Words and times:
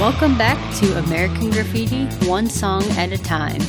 Welcome 0.00 0.38
back 0.38 0.74
to 0.76 0.98
American 0.98 1.50
Graffiti, 1.50 2.06
one 2.26 2.48
song 2.48 2.82
at 2.92 3.12
a 3.12 3.18
time. 3.18 3.60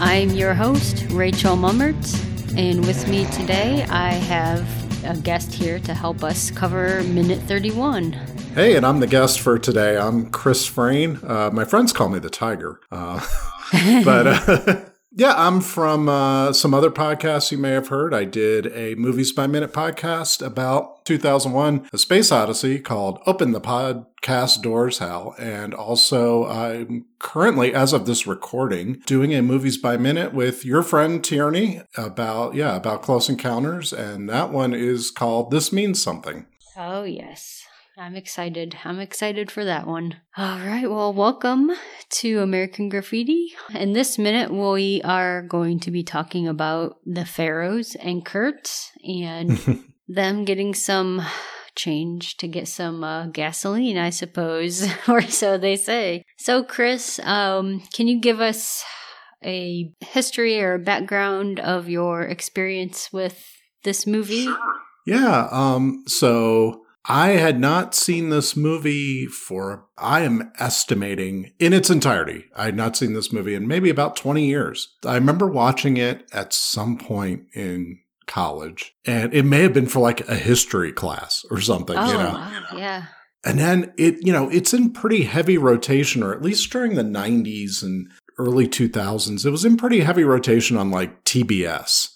I'm 0.00 0.30
your 0.30 0.54
host, 0.54 1.04
Rachel 1.10 1.54
Mummert, 1.54 2.56
and 2.56 2.80
with 2.86 3.06
me 3.08 3.26
today 3.26 3.84
I 3.90 4.12
have 4.12 4.66
a 5.04 5.16
guest 5.20 5.52
here 5.52 5.78
to 5.80 5.92
help 5.92 6.24
us 6.24 6.50
cover 6.50 7.02
minute 7.04 7.40
31. 7.42 8.12
Hey, 8.54 8.74
and 8.74 8.86
I'm 8.86 9.00
the 9.00 9.06
guest 9.06 9.40
for 9.40 9.58
today. 9.58 9.98
I'm 9.98 10.30
Chris 10.30 10.64
Frayne. 10.64 11.18
Uh, 11.22 11.50
my 11.52 11.66
friends 11.66 11.92
call 11.92 12.08
me 12.08 12.18
the 12.20 12.30
Tiger. 12.30 12.80
Uh, 12.90 13.20
but 14.04 14.26
uh, 14.26 14.80
yeah, 15.18 15.32
I'm 15.34 15.62
from 15.62 16.10
uh, 16.10 16.52
some 16.52 16.74
other 16.74 16.90
podcasts 16.90 17.50
you 17.50 17.56
may 17.56 17.70
have 17.70 17.88
heard. 17.88 18.12
I 18.12 18.24
did 18.24 18.66
a 18.74 18.94
Movies 18.96 19.32
by 19.32 19.46
Minute 19.46 19.72
podcast 19.72 20.44
about 20.44 21.06
2001 21.06 21.88
A 21.90 21.96
Space 21.96 22.30
Odyssey 22.30 22.78
called 22.78 23.22
Open 23.24 23.52
the 23.52 23.60
Podcast 23.60 24.60
Doors, 24.60 24.98
Hal. 24.98 25.34
And 25.38 25.72
also, 25.72 26.46
I'm 26.46 27.06
currently, 27.18 27.72
as 27.72 27.94
of 27.94 28.04
this 28.04 28.26
recording, 28.26 29.00
doing 29.06 29.32
a 29.34 29.40
Movies 29.40 29.78
by 29.78 29.96
Minute 29.96 30.34
with 30.34 30.66
your 30.66 30.82
friend 30.82 31.24
Tierney 31.24 31.80
about, 31.96 32.54
yeah, 32.54 32.76
about 32.76 33.00
Close 33.00 33.30
Encounters. 33.30 33.94
And 33.94 34.28
that 34.28 34.52
one 34.52 34.74
is 34.74 35.10
called 35.10 35.50
This 35.50 35.72
Means 35.72 36.02
Something. 36.02 36.44
Oh, 36.76 37.04
yes. 37.04 37.55
I'm 37.98 38.14
excited. 38.14 38.76
I'm 38.84 39.00
excited 39.00 39.50
for 39.50 39.64
that 39.64 39.86
one. 39.86 40.16
All 40.36 40.58
right. 40.58 40.88
Well, 40.88 41.14
welcome 41.14 41.70
to 42.10 42.40
American 42.40 42.90
Graffiti. 42.90 43.54
In 43.74 43.94
this 43.94 44.18
minute, 44.18 44.50
we 44.52 45.00
are 45.02 45.40
going 45.40 45.80
to 45.80 45.90
be 45.90 46.04
talking 46.04 46.46
about 46.46 46.98
the 47.06 47.24
Pharaohs 47.24 47.94
and 47.94 48.22
Kurt 48.22 48.70
and 49.02 49.82
them 50.08 50.44
getting 50.44 50.74
some 50.74 51.22
change 51.74 52.36
to 52.36 52.46
get 52.46 52.68
some 52.68 53.02
uh, 53.02 53.28
gasoline, 53.28 53.96
I 53.96 54.10
suppose, 54.10 54.86
or 55.08 55.22
so 55.22 55.56
they 55.56 55.76
say. 55.76 56.22
So, 56.36 56.62
Chris, 56.62 57.18
um, 57.20 57.80
can 57.94 58.08
you 58.08 58.20
give 58.20 58.42
us 58.42 58.84
a 59.42 59.90
history 60.00 60.60
or 60.60 60.74
a 60.74 60.78
background 60.78 61.60
of 61.60 61.88
your 61.88 62.20
experience 62.24 63.10
with 63.10 63.42
this 63.84 64.06
movie? 64.06 64.48
Yeah. 65.06 65.48
Um, 65.50 66.04
so 66.06 66.82
I 67.08 67.30
had 67.30 67.60
not 67.60 67.94
seen 67.94 68.30
this 68.30 68.56
movie 68.56 69.26
for, 69.26 69.86
I 69.96 70.22
am 70.22 70.50
estimating 70.58 71.52
in 71.58 71.72
its 71.72 71.88
entirety. 71.88 72.46
I 72.56 72.64
had 72.64 72.76
not 72.76 72.96
seen 72.96 73.14
this 73.14 73.32
movie 73.32 73.54
in 73.54 73.68
maybe 73.68 73.90
about 73.90 74.16
20 74.16 74.44
years. 74.44 74.96
I 75.04 75.14
remember 75.14 75.46
watching 75.46 75.96
it 75.96 76.28
at 76.32 76.52
some 76.52 76.98
point 76.98 77.44
in 77.54 78.00
college, 78.26 78.94
and 79.04 79.32
it 79.32 79.44
may 79.44 79.62
have 79.62 79.72
been 79.72 79.86
for 79.86 80.00
like 80.00 80.28
a 80.28 80.34
history 80.34 80.92
class 80.92 81.44
or 81.50 81.60
something, 81.60 81.96
oh, 81.96 82.06
you 82.06 82.12
know? 82.14 82.32
Wow, 82.32 82.62
yeah. 82.76 83.04
And 83.44 83.60
then 83.60 83.92
it, 83.96 84.26
you 84.26 84.32
know, 84.32 84.48
it's 84.50 84.74
in 84.74 84.92
pretty 84.92 85.22
heavy 85.22 85.58
rotation, 85.58 86.24
or 86.24 86.34
at 86.34 86.42
least 86.42 86.70
during 86.72 86.96
the 86.96 87.02
90s 87.02 87.84
and 87.84 88.10
early 88.38 88.66
2000s, 88.66 89.46
it 89.46 89.50
was 89.50 89.64
in 89.64 89.76
pretty 89.76 90.00
heavy 90.00 90.24
rotation 90.24 90.76
on 90.76 90.90
like 90.90 91.22
TBS. 91.22 92.08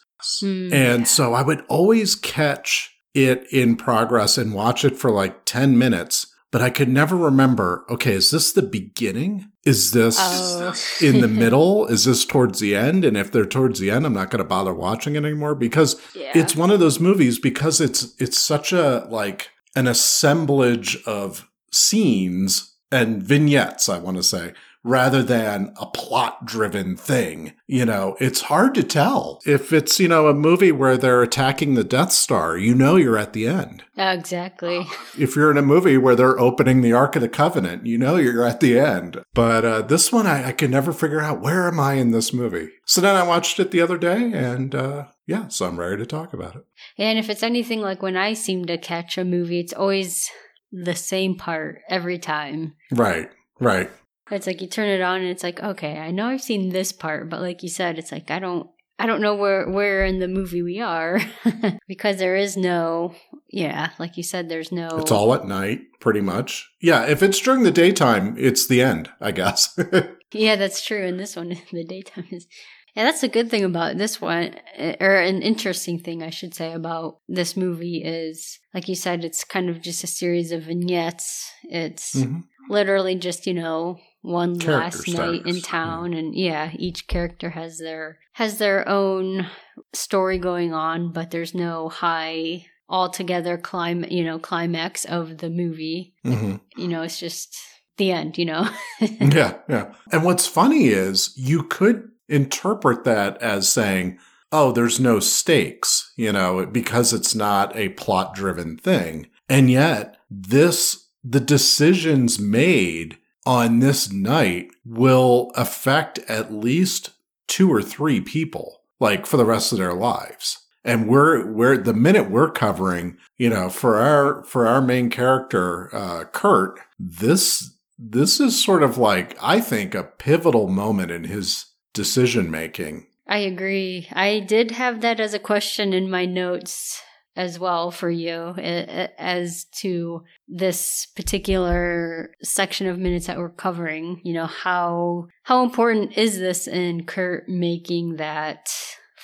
Mm, 0.43 0.73
and 0.73 1.01
yeah. 1.01 1.05
so 1.05 1.33
I 1.33 1.43
would 1.43 1.65
always 1.69 2.17
catch 2.17 2.93
it 3.15 3.47
in 3.53 3.77
progress 3.77 4.39
and 4.39 4.55
watch 4.55 4.85
it 4.85 4.97
for 4.97 5.11
like 5.11 5.45
10 5.45 5.77
minutes, 5.77 6.27
but 6.51 6.63
I 6.63 6.71
could 6.71 6.89
never 6.89 7.17
remember, 7.17 7.85
okay, 7.89 8.13
is 8.13 8.31
this 8.31 8.53
the 8.53 8.63
beginning? 8.63 9.47
Is 9.65 9.93
this 9.93 10.17
Oh. 10.19 10.73
in 11.01 11.21
the 11.21 11.29
middle? 11.43 11.87
Is 11.87 12.05
this 12.05 12.25
towards 12.25 12.61
the 12.61 12.75
end? 12.75 13.05
And 13.05 13.17
if 13.17 13.31
they're 13.31 13.45
towards 13.47 13.79
the 13.79 13.91
end, 13.91 14.07
I'm 14.07 14.15
not 14.15 14.31
going 14.31 14.39
to 14.39 14.49
bother 14.49 14.75
watching 14.75 15.15
it 15.17 15.25
anymore 15.25 15.55
because 15.55 16.01
yeah. 16.15 16.33
it's 16.35 16.57
one 16.57 16.71
of 16.71 16.81
those 16.81 16.99
movies 16.99 17.39
because 17.39 17.81
it's 17.81 18.15
it's 18.19 18.39
such 18.39 18.73
a 18.73 19.07
like 19.11 19.51
an 19.77 19.87
assemblage 19.87 20.99
of 21.07 21.49
scenes 21.73 22.75
and 22.91 23.23
vignettes, 23.23 23.89
I 23.89 23.99
want 23.99 24.17
to 24.17 24.23
say, 24.23 24.53
rather 24.83 25.23
than 25.23 25.75
a 25.81 25.87
plot 25.87 26.47
driven 26.47 26.97
thing. 26.97 27.53
You 27.67 27.85
know, 27.85 28.17
it's 28.19 28.43
hard 28.43 28.75
to 28.75 28.83
tell. 28.83 29.41
If 29.45 29.73
it's, 29.73 30.01
you 30.01 30.09
know, 30.09 30.29
a 30.29 30.35
movie 30.35 30.73
where 30.73 30.97
they're 30.97 31.23
attacking 31.23 31.75
the 31.75 31.85
Death 31.85 32.13
Star, 32.13 32.57
you 32.57 32.75
know 32.75 32.97
you're 32.97 33.19
at 33.19 33.33
the 33.33 33.47
end. 33.47 33.85
exactly. 33.97 34.87
If 35.19 35.37
you're 35.37 35.51
in 35.51 35.59
a 35.59 35.63
movie 35.63 35.99
where 35.99 36.17
they're 36.17 36.39
opening 36.39 36.81
the 36.81 36.93
Ark 36.93 37.17
of 37.17 37.23
the 37.23 37.29
Covenant, 37.29 37.85
you 37.87 37.99
know 37.99 38.17
you're 38.17 38.45
at 38.45 38.61
the 38.61 38.79
end. 38.79 39.23
But 39.35 39.65
uh, 39.65 39.83
this 39.83 40.11
one, 40.11 40.27
I, 40.27 40.49
I 40.49 40.53
could 40.53 40.71
never 40.71 40.93
figure 40.93 41.21
out 41.21 41.43
where 41.43 41.69
am 41.69 41.79
I 41.79 41.95
in 41.95 42.13
this 42.13 42.33
movie. 42.33 42.71
So 42.87 43.01
then 43.01 43.17
I 43.17 43.23
watched 43.27 43.61
it 43.61 43.71
the 43.71 43.83
other 43.83 43.99
day, 43.99 44.33
and 44.33 44.75
uh, 44.75 45.07
yeah, 45.27 45.49
so 45.49 45.67
I'm 45.67 45.79
ready 45.79 45.99
to 45.99 46.07
talk 46.07 46.33
about 46.33 46.57
it. 46.57 46.65
And 46.97 47.19
if 47.19 47.29
it's 47.29 47.43
anything 47.43 47.81
like 47.81 48.03
when 48.03 48.17
I 48.17 48.33
seem 48.35 48.65
to 48.67 48.79
catch 48.79 49.19
a 49.19 49.25
movie, 49.25 49.61
it's 49.61 49.73
always 49.73 50.31
the 50.73 50.95
same 50.95 51.37
part 51.37 51.81
every 51.89 52.19
time. 52.19 52.75
Right, 52.93 53.31
right. 53.59 53.91
It's 54.31 54.47
like 54.47 54.61
you 54.61 54.69
turn 54.69 54.89
it 54.89 55.01
on 55.01 55.21
and 55.21 55.29
it's 55.31 55.43
like, 55.43 55.61
okay, 55.63 55.99
I 55.99 56.11
know 56.11 56.27
I've 56.27 56.43
seen 56.43 56.71
this 56.71 56.93
part, 56.93 57.29
but 57.29 57.41
like 57.41 57.63
you 57.63 57.69
said, 57.69 57.99
it's 57.99 58.13
like 58.13 58.31
I 58.31 58.39
don't 58.39 58.69
I 58.99 59.07
don't 59.07 59.23
know 59.23 59.35
where 59.35 59.69
where 59.69 60.05
in 60.05 60.19
the 60.19 60.29
movie 60.29 60.63
we 60.63 60.81
are 60.81 61.21
because 61.89 62.19
there 62.19 62.37
is 62.37 62.57
no 62.57 63.15
yeah, 63.51 63.91
like 63.99 64.17
you 64.17 64.23
said 64.23 64.49
there's 64.49 64.71
no 64.71 64.89
It's 64.99 65.11
all 65.11 65.35
at 65.35 65.47
night, 65.47 65.81
pretty 66.01 66.21
much. 66.21 66.69
Yeah, 66.81 67.07
if 67.07 67.23
it's 67.23 67.41
during 67.41 67.65
the 67.65 67.71
daytime, 67.73 68.37
it's 68.39 68.67
the 68.69 68.83
end, 68.83 69.11
I 69.21 69.33
guess. 69.33 69.79
Yeah, 70.33 70.55
that's 70.55 70.87
true. 70.87 71.05
And 71.05 71.19
this 71.19 71.35
one 71.35 71.49
the 71.73 71.83
daytime 71.85 72.27
is 72.31 72.47
yeah, 72.95 73.05
that's 73.05 73.23
a 73.25 73.29
good 73.29 73.51
thing 73.51 73.65
about 73.65 73.99
this 73.99 74.21
one, 74.21 74.55
eh, 74.77 74.95
or 75.01 75.17
an 75.17 75.43
interesting 75.43 75.99
thing, 75.99 76.23
I 76.23 76.31
should 76.31 76.55
say, 76.55 76.73
about 76.73 77.19
this 77.29 77.57
movie 77.57 78.03
is, 78.05 78.59
like 78.75 78.89
you 78.89 78.95
said, 78.97 79.25
it's 79.25 79.43
kind 79.45 79.69
of 79.69 79.81
just 79.81 80.03
a 80.05 80.09
series 80.09 80.51
of 80.53 80.65
vignettes. 80.65 81.51
It's 81.65 82.15
Mhm. 82.17 82.43
literally 82.69 83.15
just, 83.17 83.47
you 83.47 83.55
know, 83.55 83.99
one 84.23 84.59
Character 84.59 84.99
last 84.99 85.09
night 85.09 85.47
in 85.47 85.61
town, 85.61 86.13
and 86.15 86.35
yeah, 86.35 86.71
each 86.77 87.07
character 87.07 87.51
has 87.51 87.79
their 87.79 88.19
has 88.33 88.59
their 88.59 88.89
own 88.89 89.47
story 89.93 90.39
going 90.39 90.73
on, 90.73 91.13
but 91.13 91.31
there's 91.31 91.55
no 91.55 91.89
high 91.89 92.67
altogether 92.89 93.57
clim 93.57 94.05
you 94.11 94.25
know 94.25 94.39
climax 94.39 95.05
of 95.05 95.39
the 95.39 95.51
movie. 95.51 96.15
hmm 96.25 96.57
You 96.77 96.89
know, 96.89 97.03
it's 97.03 97.19
just 97.19 97.57
the 97.97 98.13
end. 98.13 98.39
You 98.39 98.47
know. 98.47 98.69
Yeah, 99.01 99.59
yeah. 99.69 99.95
And 100.13 100.25
what's 100.25 100.47
funny 100.47 100.89
is 100.89 101.33
you 101.37 101.63
could 101.63 102.11
interpret 102.29 103.05
that 103.05 103.41
as 103.43 103.69
saying, 103.69 104.19
oh, 104.53 104.73
there's 104.73 105.01
no 105.01 105.21
stakes, 105.21 106.13
you 106.17 106.33
know, 106.33 106.67
because 106.67 107.13
it's 107.13 107.35
not 107.35 107.75
a 107.77 107.91
plot 107.91 108.35
driven 108.35 108.77
thing. 108.77 109.29
And 109.49 109.71
yet, 109.71 110.17
this, 110.31 111.09
the 111.25 111.41
decisions 111.41 112.39
made 112.39 113.19
on 113.47 113.79
this 113.79 114.13
night 114.13 114.71
will 114.85 115.51
affect 115.55 116.19
at 116.21 116.53
least 116.53 117.11
two 117.47 117.73
or 117.73 117.83
three 117.83 118.21
people, 118.21 118.83
like 118.99 119.27
for 119.27 119.37
the 119.37 119.45
rest 119.45 119.73
of 119.73 119.79
their 119.79 119.95
lives. 119.95 120.59
And 120.85 121.09
we're, 121.09 121.47
we're, 121.47 121.77
the 121.77 121.93
minute 121.93 122.31
we're 122.31 122.51
covering, 122.51 123.19
you 123.37 123.51
know, 123.51 123.69
for 123.69 123.97
our, 123.97 124.45
for 124.45 124.67
our 124.67 124.81
main 124.81 125.11
character, 125.11 125.95
uh, 125.95 126.25
Kurt, 126.25 126.81
this, 126.99 127.75
this 127.99 128.41
is 128.41 128.63
sort 128.63 128.83
of 128.83 128.97
like, 128.97 129.37
I 129.43 129.61
think, 129.61 129.95
a 129.95 130.05
pivotal 130.05 130.69
moment 130.69 131.11
in 131.11 131.25
his 131.25 131.67
decision 131.93 132.51
making. 132.51 133.07
I 133.27 133.39
agree. 133.39 134.09
I 134.13 134.41
did 134.41 134.73
have 134.73 135.03
that 135.03 135.21
as 135.21 135.35
a 135.35 135.39
question 135.39 135.93
in 135.93 136.11
my 136.11 136.25
notes 136.25 137.03
as 137.37 137.59
well 137.59 137.91
for 137.91 138.11
you 138.11 138.55
a- 138.59 138.87
a- 139.05 139.21
as 139.23 139.65
to 139.81 140.23
this 140.49 141.07
particular 141.17 142.33
section 142.43 142.87
of 142.87 142.99
minutes 142.99 143.27
that 143.27 143.39
we're 143.39 143.49
covering. 143.51 144.21
You 144.25 144.35
know, 144.35 144.47
how 144.47 145.27
how 145.45 145.63
important 145.65 146.17
is 146.19 146.39
this 146.39 146.67
in 146.67 147.05
Kurt 147.05 147.49
making 147.49 148.17
that 148.17 148.69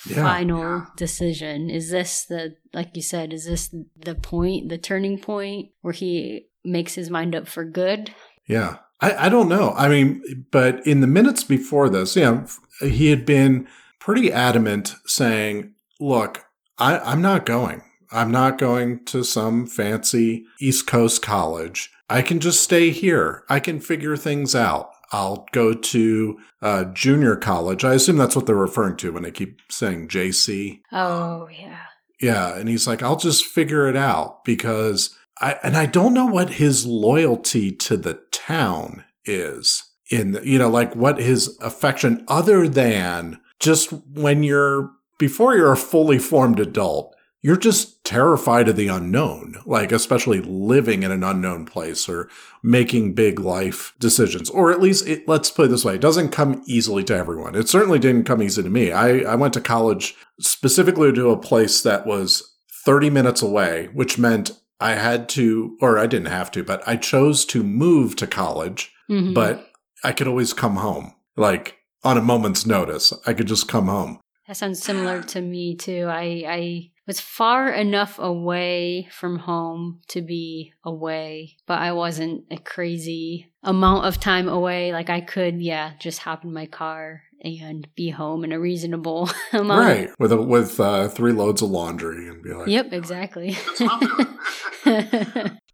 Yeah. 0.09 0.22
final 0.22 0.87
decision? 0.97 1.69
Is 1.71 1.91
this 1.91 2.25
the 2.27 2.55
like 2.72 2.91
you 2.95 3.03
said, 3.03 3.33
is 3.33 3.47
this 3.47 3.75
the 3.97 4.15
point, 4.15 4.69
the 4.69 4.78
turning 4.78 5.19
point 5.19 5.71
where 5.80 5.92
he 5.95 6.47
makes 6.65 6.95
his 6.95 7.10
mind 7.10 7.34
up 7.34 7.48
for 7.48 7.65
good? 7.65 8.13
Yeah. 8.47 8.77
I, 9.01 9.27
I 9.27 9.28
don't 9.28 9.48
know. 9.48 9.75
I 9.77 9.89
mean, 9.89 10.22
but 10.51 10.86
in 10.86 11.01
the 11.01 11.07
minutes 11.07 11.45
before 11.45 11.91
this, 11.91 12.16
you 12.16 12.22
know, 12.22 12.47
he 12.80 13.10
had 13.10 13.27
been 13.27 13.66
pretty 14.01 14.33
adamant 14.33 14.95
saying, 15.07 15.75
look, 16.01 16.45
I, 16.78 16.98
I'm 17.01 17.21
not 17.21 17.45
going. 17.45 17.83
I'm 18.10 18.30
not 18.30 18.58
going 18.58 19.04
to 19.06 19.24
some 19.24 19.66
fancy 19.66 20.44
East 20.60 20.86
Coast 20.86 21.22
college. 21.22 21.91
I 22.08 22.22
can 22.22 22.41
just 22.41 22.62
stay 22.62 22.91
here. 22.91 23.44
I 23.48 23.60
can 23.60 23.80
figure 23.80 24.16
things 24.16 24.54
out. 24.54 24.91
I'll 25.12 25.47
go 25.53 25.72
to 25.72 26.38
uh, 26.62 26.84
junior 26.86 27.36
college. 27.36 27.84
I 27.84 27.94
assume 27.94 28.16
that's 28.16 28.36
what 28.36 28.47
they're 28.47 28.54
referring 28.56 28.97
to 28.98 29.12
when 29.12 29.22
they 29.22 29.30
keep 29.30 29.60
saying 29.70 30.08
JC. 30.08 30.80
Oh 30.92 31.48
yeah. 31.48 31.78
Yeah, 32.20 32.56
and 32.56 32.68
he's 32.68 32.86
like, 32.86 33.03
I'll 33.03 33.16
just 33.16 33.44
figure 33.44 33.88
it 33.88 33.97
out 33.97 34.44
because 34.44 35.16
I 35.41 35.58
and 35.62 35.76
I 35.76 35.86
don't 35.86 36.14
know 36.14 36.26
what 36.26 36.54
his 36.54 36.86
loyalty 36.86 37.70
to 37.72 37.97
the 37.97 38.14
town 38.32 39.04
is 39.24 39.84
in 40.10 40.32
the, 40.32 40.47
you 40.47 40.58
know 40.58 40.70
like 40.70 40.94
what 40.94 41.18
his 41.18 41.58
affection 41.60 42.24
other 42.28 42.68
than 42.68 43.41
just 43.58 43.92
when 43.92 44.42
you're 44.42 44.91
before 45.18 45.56
you're 45.56 45.72
a 45.72 45.76
fully 45.76 46.18
formed 46.18 46.60
adult 46.60 47.16
you're 47.47 47.57
just 47.57 48.04
terrified 48.04 48.66
of 48.66 48.75
the 48.75 48.89
unknown, 48.89 49.54
like 49.65 49.93
especially 49.93 50.41
living 50.41 51.04
in 51.04 51.13
an 51.13 51.22
unknown 51.22 51.65
place 51.65 52.09
or 52.09 52.28
making 52.60 53.15
big 53.15 53.39
life 53.39 53.95
decisions. 54.01 54.51
Or 54.51 54.72
at 54.72 54.81
least 54.81 55.07
it, 55.07 55.28
let's 55.28 55.53
put 55.53 55.66
it 55.66 55.69
this 55.69 55.84
way. 55.84 55.95
It 55.95 56.01
doesn't 56.01 56.31
come 56.31 56.65
easily 56.66 57.04
to 57.04 57.15
everyone. 57.15 57.54
It 57.54 57.69
certainly 57.69 58.01
didn't 58.01 58.25
come 58.25 58.43
easy 58.43 58.65
to 58.65 58.69
me. 58.69 58.91
I, 58.91 59.19
I 59.19 59.37
went 59.37 59.54
to 59.54 59.60
college 59.60 60.16
specifically 60.41 61.13
to 61.13 61.31
a 61.31 61.39
place 61.39 61.83
that 61.83 62.04
was 62.04 62.57
30 62.84 63.10
minutes 63.10 63.43
away, 63.43 63.91
which 63.92 64.19
meant 64.19 64.51
I 64.81 64.95
had 64.95 65.28
to, 65.28 65.77
or 65.81 66.01
I 66.01 66.09
didn't 66.09 66.27
have 66.27 66.51
to, 66.51 66.65
but 66.65 66.83
I 66.84 66.97
chose 66.97 67.45
to 67.45 67.63
move 67.63 68.16
to 68.16 68.27
college, 68.27 68.92
mm-hmm. 69.09 69.34
but 69.34 69.71
I 70.03 70.10
could 70.10 70.27
always 70.27 70.53
come 70.53 70.78
home. 70.78 71.15
Like 71.37 71.77
on 72.03 72.19
a 72.19 72.22
moment's 72.22 72.66
notice, 72.66 73.13
I 73.25 73.34
could 73.34 73.47
just 73.47 73.69
come 73.69 73.87
home. 73.87 74.19
That 74.49 74.57
sounds 74.57 74.83
similar 74.83 75.22
to 75.22 75.41
me 75.41 75.77
too. 75.77 76.07
I, 76.09 76.45
I 76.49 76.91
was 77.06 77.20
far 77.20 77.68
enough 77.68 78.18
away 78.18 79.08
from 79.12 79.38
home 79.38 80.00
to 80.08 80.22
be 80.22 80.72
away, 80.84 81.56
but 81.66 81.78
I 81.78 81.92
wasn't 81.92 82.44
a 82.50 82.58
crazy 82.58 83.53
amount 83.62 84.06
of 84.06 84.18
time 84.18 84.48
away. 84.48 84.92
Like 84.92 85.08
I 85.08 85.20
could, 85.20 85.62
yeah, 85.62 85.92
just 85.98 86.20
hop 86.20 86.44
in 86.44 86.53
my 86.53 86.66
car 86.66 87.22
and 87.41 87.86
be 87.94 88.10
home 88.10 88.44
in 88.44 88.53
a 88.53 88.58
reasonable 88.58 89.30
amount. 89.53 89.86
Right, 89.86 90.10
with 90.18 90.32
a, 90.32 90.41
with 90.41 90.80
uh, 90.80 91.08
three 91.08 91.32
loads 91.32 91.62
of 91.62 91.70
laundry 91.70 92.28
and 92.28 92.42
be 92.42 92.53
like, 92.53 92.68
"Yep, 92.68 92.92
exactly." 92.92 93.56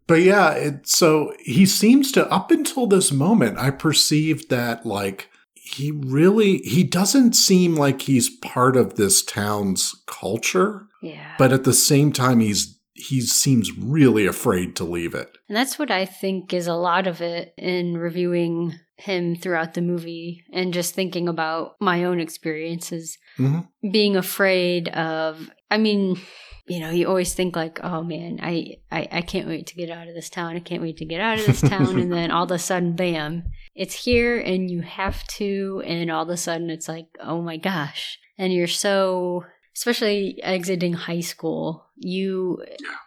but 0.06 0.20
yeah, 0.20 0.52
it, 0.52 0.86
so 0.88 1.32
he 1.40 1.66
seems 1.66 2.12
to 2.12 2.30
up 2.30 2.50
until 2.50 2.86
this 2.86 3.10
moment, 3.12 3.58
I 3.58 3.70
perceived 3.70 4.50
that 4.50 4.84
like 4.84 5.28
he 5.54 5.90
really 5.90 6.58
he 6.58 6.84
doesn't 6.84 7.34
seem 7.34 7.76
like 7.76 8.02
he's 8.02 8.28
part 8.28 8.76
of 8.76 8.96
this 8.96 9.22
town's 9.22 9.94
culture. 10.06 10.88
Yeah. 11.02 11.34
But 11.38 11.52
at 11.52 11.64
the 11.64 11.72
same 11.72 12.12
time 12.12 12.40
he's 12.40 12.78
he 12.94 13.22
seems 13.22 13.76
really 13.76 14.26
afraid 14.26 14.76
to 14.76 14.84
leave 14.84 15.14
it. 15.14 15.36
And 15.48 15.56
that's 15.56 15.78
what 15.78 15.90
I 15.90 16.04
think 16.04 16.52
is 16.52 16.66
a 16.66 16.74
lot 16.74 17.06
of 17.06 17.20
it 17.20 17.54
in 17.56 17.96
reviewing 17.96 18.78
him 18.96 19.34
throughout 19.34 19.74
the 19.74 19.80
movie 19.80 20.44
and 20.52 20.74
just 20.74 20.94
thinking 20.94 21.26
about 21.28 21.76
my 21.80 22.04
own 22.04 22.20
experiences. 22.20 23.18
Mm-hmm. 23.38 23.90
Being 23.90 24.16
afraid 24.16 24.88
of 24.90 25.50
I 25.70 25.78
mean 25.78 26.20
you 26.66 26.78
know, 26.80 26.90
you 26.90 27.08
always 27.08 27.34
think 27.34 27.56
like, 27.56 27.80
oh 27.82 28.02
man, 28.02 28.38
I, 28.42 28.76
I, 28.90 29.08
I 29.10 29.22
can't 29.22 29.48
wait 29.48 29.66
to 29.68 29.74
get 29.74 29.90
out 29.90 30.08
of 30.08 30.14
this 30.14 30.30
town. 30.30 30.56
I 30.56 30.60
can't 30.60 30.82
wait 30.82 30.96
to 30.98 31.04
get 31.04 31.20
out 31.20 31.40
of 31.40 31.46
this 31.46 31.60
town. 31.60 31.98
and 31.98 32.12
then 32.14 32.30
all 32.30 32.44
of 32.44 32.50
a 32.50 32.58
sudden, 32.58 32.94
bam, 32.94 33.44
it's 33.74 34.04
here 34.04 34.38
and 34.38 34.70
you 34.70 34.82
have 34.82 35.26
to. 35.28 35.82
And 35.84 36.10
all 36.10 36.22
of 36.22 36.28
a 36.28 36.36
sudden 36.36 36.70
it's 36.70 36.88
like, 36.88 37.06
oh 37.20 37.42
my 37.42 37.56
gosh. 37.56 38.18
And 38.38 38.52
you're 38.52 38.68
so, 38.68 39.44
especially 39.74 40.42
exiting 40.42 40.92
high 40.94 41.20
school, 41.20 41.86
you, 41.96 42.62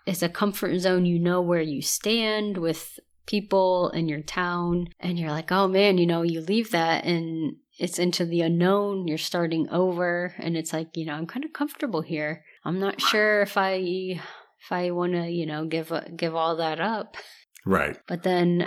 it's 0.05 0.23
a 0.23 0.29
comfort 0.29 0.79
zone. 0.79 1.05
You 1.05 1.19
know 1.19 1.41
where 1.41 1.61
you 1.61 1.81
stand 1.81 2.57
with 2.57 2.99
people 3.25 3.89
in 3.89 4.07
your 4.07 4.21
town. 4.21 4.89
And 4.99 5.17
you're 5.19 5.31
like, 5.31 5.51
oh 5.51 5.67
man, 5.67 5.97
you 5.97 6.05
know, 6.05 6.21
you 6.21 6.41
leave 6.41 6.71
that 6.71 7.05
and 7.05 7.57
it's 7.77 7.99
into 7.99 8.25
the 8.25 8.41
unknown. 8.41 9.07
You're 9.07 9.17
starting 9.17 9.69
over. 9.69 10.33
And 10.37 10.55
it's 10.55 10.73
like, 10.73 10.95
you 10.95 11.05
know, 11.05 11.13
I'm 11.13 11.27
kind 11.27 11.45
of 11.45 11.53
comfortable 11.53 12.01
here. 12.01 12.43
I'm 12.63 12.79
not 12.79 13.01
sure 13.01 13.41
if 13.41 13.57
I 13.57 13.73
if 13.73 14.71
I 14.71 14.91
want 14.91 15.13
to, 15.13 15.29
you 15.29 15.45
know, 15.45 15.65
give 15.65 15.91
give 16.15 16.35
all 16.35 16.55
that 16.57 16.79
up. 16.79 17.17
Right. 17.65 17.97
But 18.07 18.23
then 18.23 18.65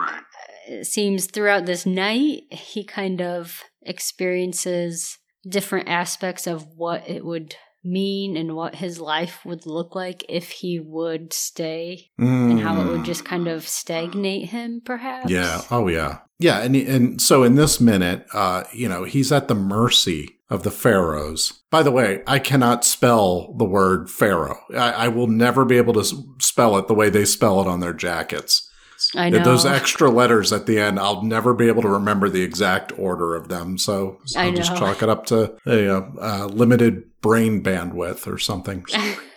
it 0.66 0.86
seems 0.86 1.26
throughout 1.26 1.66
this 1.66 1.86
night, 1.86 2.42
he 2.50 2.84
kind 2.84 3.22
of 3.22 3.62
experiences 3.82 5.18
different 5.48 5.88
aspects 5.88 6.46
of 6.46 6.66
what 6.76 7.08
it 7.08 7.24
would 7.24 7.54
mean 7.84 8.36
and 8.36 8.54
what 8.54 8.76
his 8.76 9.00
life 9.00 9.44
would 9.44 9.66
look 9.66 9.94
like 9.94 10.24
if 10.28 10.50
he 10.50 10.80
would 10.80 11.32
stay 11.32 12.10
mm. 12.18 12.50
and 12.50 12.60
how 12.60 12.80
it 12.80 12.86
would 12.86 13.04
just 13.04 13.24
kind 13.24 13.48
of 13.48 13.66
stagnate 13.66 14.48
him 14.48 14.80
perhaps? 14.84 15.30
Yeah. 15.30 15.62
Oh 15.70 15.88
yeah. 15.88 16.18
Yeah 16.38 16.60
and 16.60 16.76
and 16.76 17.20
so 17.20 17.42
in 17.42 17.54
this 17.54 17.80
minute 17.80 18.26
uh 18.32 18.64
you 18.72 18.88
know 18.88 19.04
he's 19.04 19.32
at 19.32 19.48
the 19.48 19.54
mercy 19.54 20.38
of 20.50 20.62
the 20.62 20.70
pharaohs. 20.70 21.52
By 21.70 21.82
the 21.82 21.92
way 21.92 22.22
i 22.26 22.38
cannot 22.38 22.84
spell 22.84 23.54
the 23.54 23.64
word 23.64 24.10
pharaoh. 24.10 24.58
I, 24.74 24.92
I 24.92 25.08
will 25.08 25.26
never 25.26 25.64
be 25.64 25.76
able 25.76 25.94
to 25.94 26.04
spell 26.38 26.76
it 26.78 26.88
the 26.88 26.94
way 26.94 27.10
they 27.10 27.24
spell 27.24 27.60
it 27.60 27.66
on 27.66 27.80
their 27.80 27.92
jackets 27.92 28.67
I 29.14 29.30
know. 29.30 29.42
Those 29.42 29.66
extra 29.66 30.10
letters 30.10 30.52
at 30.52 30.66
the 30.66 30.78
end, 30.78 30.98
I'll 30.98 31.22
never 31.22 31.54
be 31.54 31.68
able 31.68 31.82
to 31.82 31.88
remember 31.88 32.28
the 32.28 32.42
exact 32.42 32.98
order 32.98 33.34
of 33.34 33.48
them. 33.48 33.78
So 33.78 34.18
I'll 34.36 34.52
just 34.52 34.76
chalk 34.76 35.02
it 35.02 35.08
up 35.08 35.26
to 35.26 35.56
a, 35.66 35.86
a 36.20 36.46
limited 36.46 37.04
brain 37.20 37.62
bandwidth 37.62 38.26
or 38.26 38.38
something. 38.38 38.84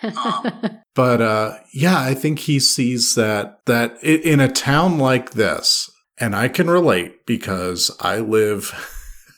but 0.96 1.22
uh, 1.22 1.58
yeah, 1.74 2.00
I 2.00 2.14
think 2.14 2.40
he 2.40 2.60
sees 2.60 3.16
that 3.16 3.60
that 3.66 4.02
in 4.04 4.40
a 4.40 4.52
town 4.52 4.98
like 4.98 5.32
this, 5.32 5.90
and 6.20 6.36
I 6.36 6.48
can 6.48 6.70
relate 6.70 7.26
because 7.26 7.96
I 8.00 8.18
live. 8.18 8.74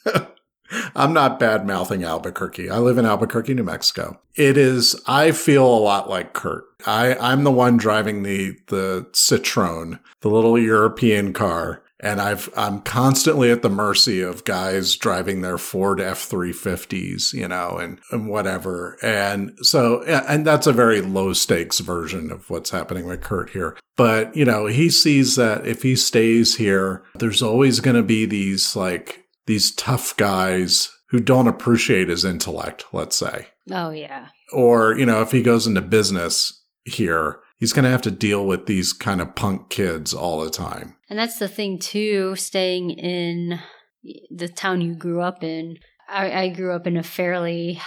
I'm 0.95 1.13
not 1.13 1.39
bad 1.39 1.65
mouthing 1.65 2.03
Albuquerque. 2.03 2.69
I 2.69 2.77
live 2.77 2.97
in 2.97 3.05
Albuquerque, 3.05 3.53
New 3.53 3.63
Mexico. 3.63 4.19
It 4.35 4.57
is, 4.57 4.99
I 5.07 5.31
feel 5.31 5.65
a 5.65 5.77
lot 5.79 6.09
like 6.09 6.33
Kurt. 6.33 6.65
I, 6.85 7.15
I'm 7.15 7.43
the 7.43 7.51
one 7.51 7.77
driving 7.77 8.23
the, 8.23 8.57
the 8.67 9.07
Citroen, 9.11 9.99
the 10.21 10.29
little 10.29 10.57
European 10.57 11.33
car. 11.33 11.83
And 11.99 12.19
I've, 12.19 12.49
I'm 12.57 12.81
constantly 12.81 13.49
at 13.49 13.61
the 13.61 13.69
mercy 13.69 14.19
of 14.19 14.43
guys 14.43 14.97
driving 14.97 15.39
their 15.41 15.57
Ford 15.57 15.99
F350s, 15.99 17.31
you 17.31 17.47
know, 17.47 17.77
and, 17.77 17.97
and 18.11 18.27
whatever. 18.27 18.97
And 19.01 19.57
so, 19.61 20.03
and 20.03 20.45
that's 20.45 20.67
a 20.67 20.73
very 20.73 20.99
low 20.99 21.31
stakes 21.31 21.79
version 21.79 22.29
of 22.29 22.49
what's 22.49 22.71
happening 22.71 23.05
with 23.05 23.21
Kurt 23.21 23.51
here. 23.51 23.77
But, 23.95 24.35
you 24.35 24.43
know, 24.43 24.65
he 24.65 24.89
sees 24.89 25.37
that 25.37 25.65
if 25.65 25.83
he 25.83 25.95
stays 25.95 26.57
here, 26.57 27.03
there's 27.15 27.41
always 27.41 27.79
going 27.79 27.95
to 27.95 28.03
be 28.03 28.25
these 28.25 28.75
like 28.75 29.22
these 29.45 29.73
tough 29.73 30.15
guys 30.17 30.89
who 31.09 31.19
don't 31.19 31.47
appreciate 31.47 32.09
his 32.09 32.25
intellect, 32.25 32.85
let's 32.91 33.15
say. 33.15 33.47
Oh, 33.71 33.91
yeah. 33.91 34.29
Or, 34.51 34.97
you 34.97 35.05
know, 35.05 35.21
if 35.21 35.31
he 35.31 35.43
goes 35.43 35.67
into 35.67 35.81
business 35.81 36.63
here, 36.85 37.39
he's 37.57 37.73
going 37.73 37.85
to 37.85 37.91
have 37.91 38.01
to 38.03 38.11
deal 38.11 38.45
with 38.45 38.65
these 38.65 38.93
kind 38.93 39.21
of 39.21 39.35
punk 39.35 39.69
kids 39.69 40.13
all 40.13 40.41
the 40.41 40.49
time. 40.49 40.95
And 41.09 41.19
that's 41.19 41.39
the 41.39 41.47
thing, 41.47 41.79
too, 41.79 42.35
staying 42.35 42.91
in 42.91 43.59
the 44.29 44.49
town 44.49 44.81
you 44.81 44.95
grew 44.95 45.21
up 45.21 45.43
in. 45.43 45.77
I, 46.09 46.43
I 46.43 46.49
grew 46.49 46.73
up 46.73 46.87
in 46.87 46.97
a 46.97 47.03
fairly 47.03 47.79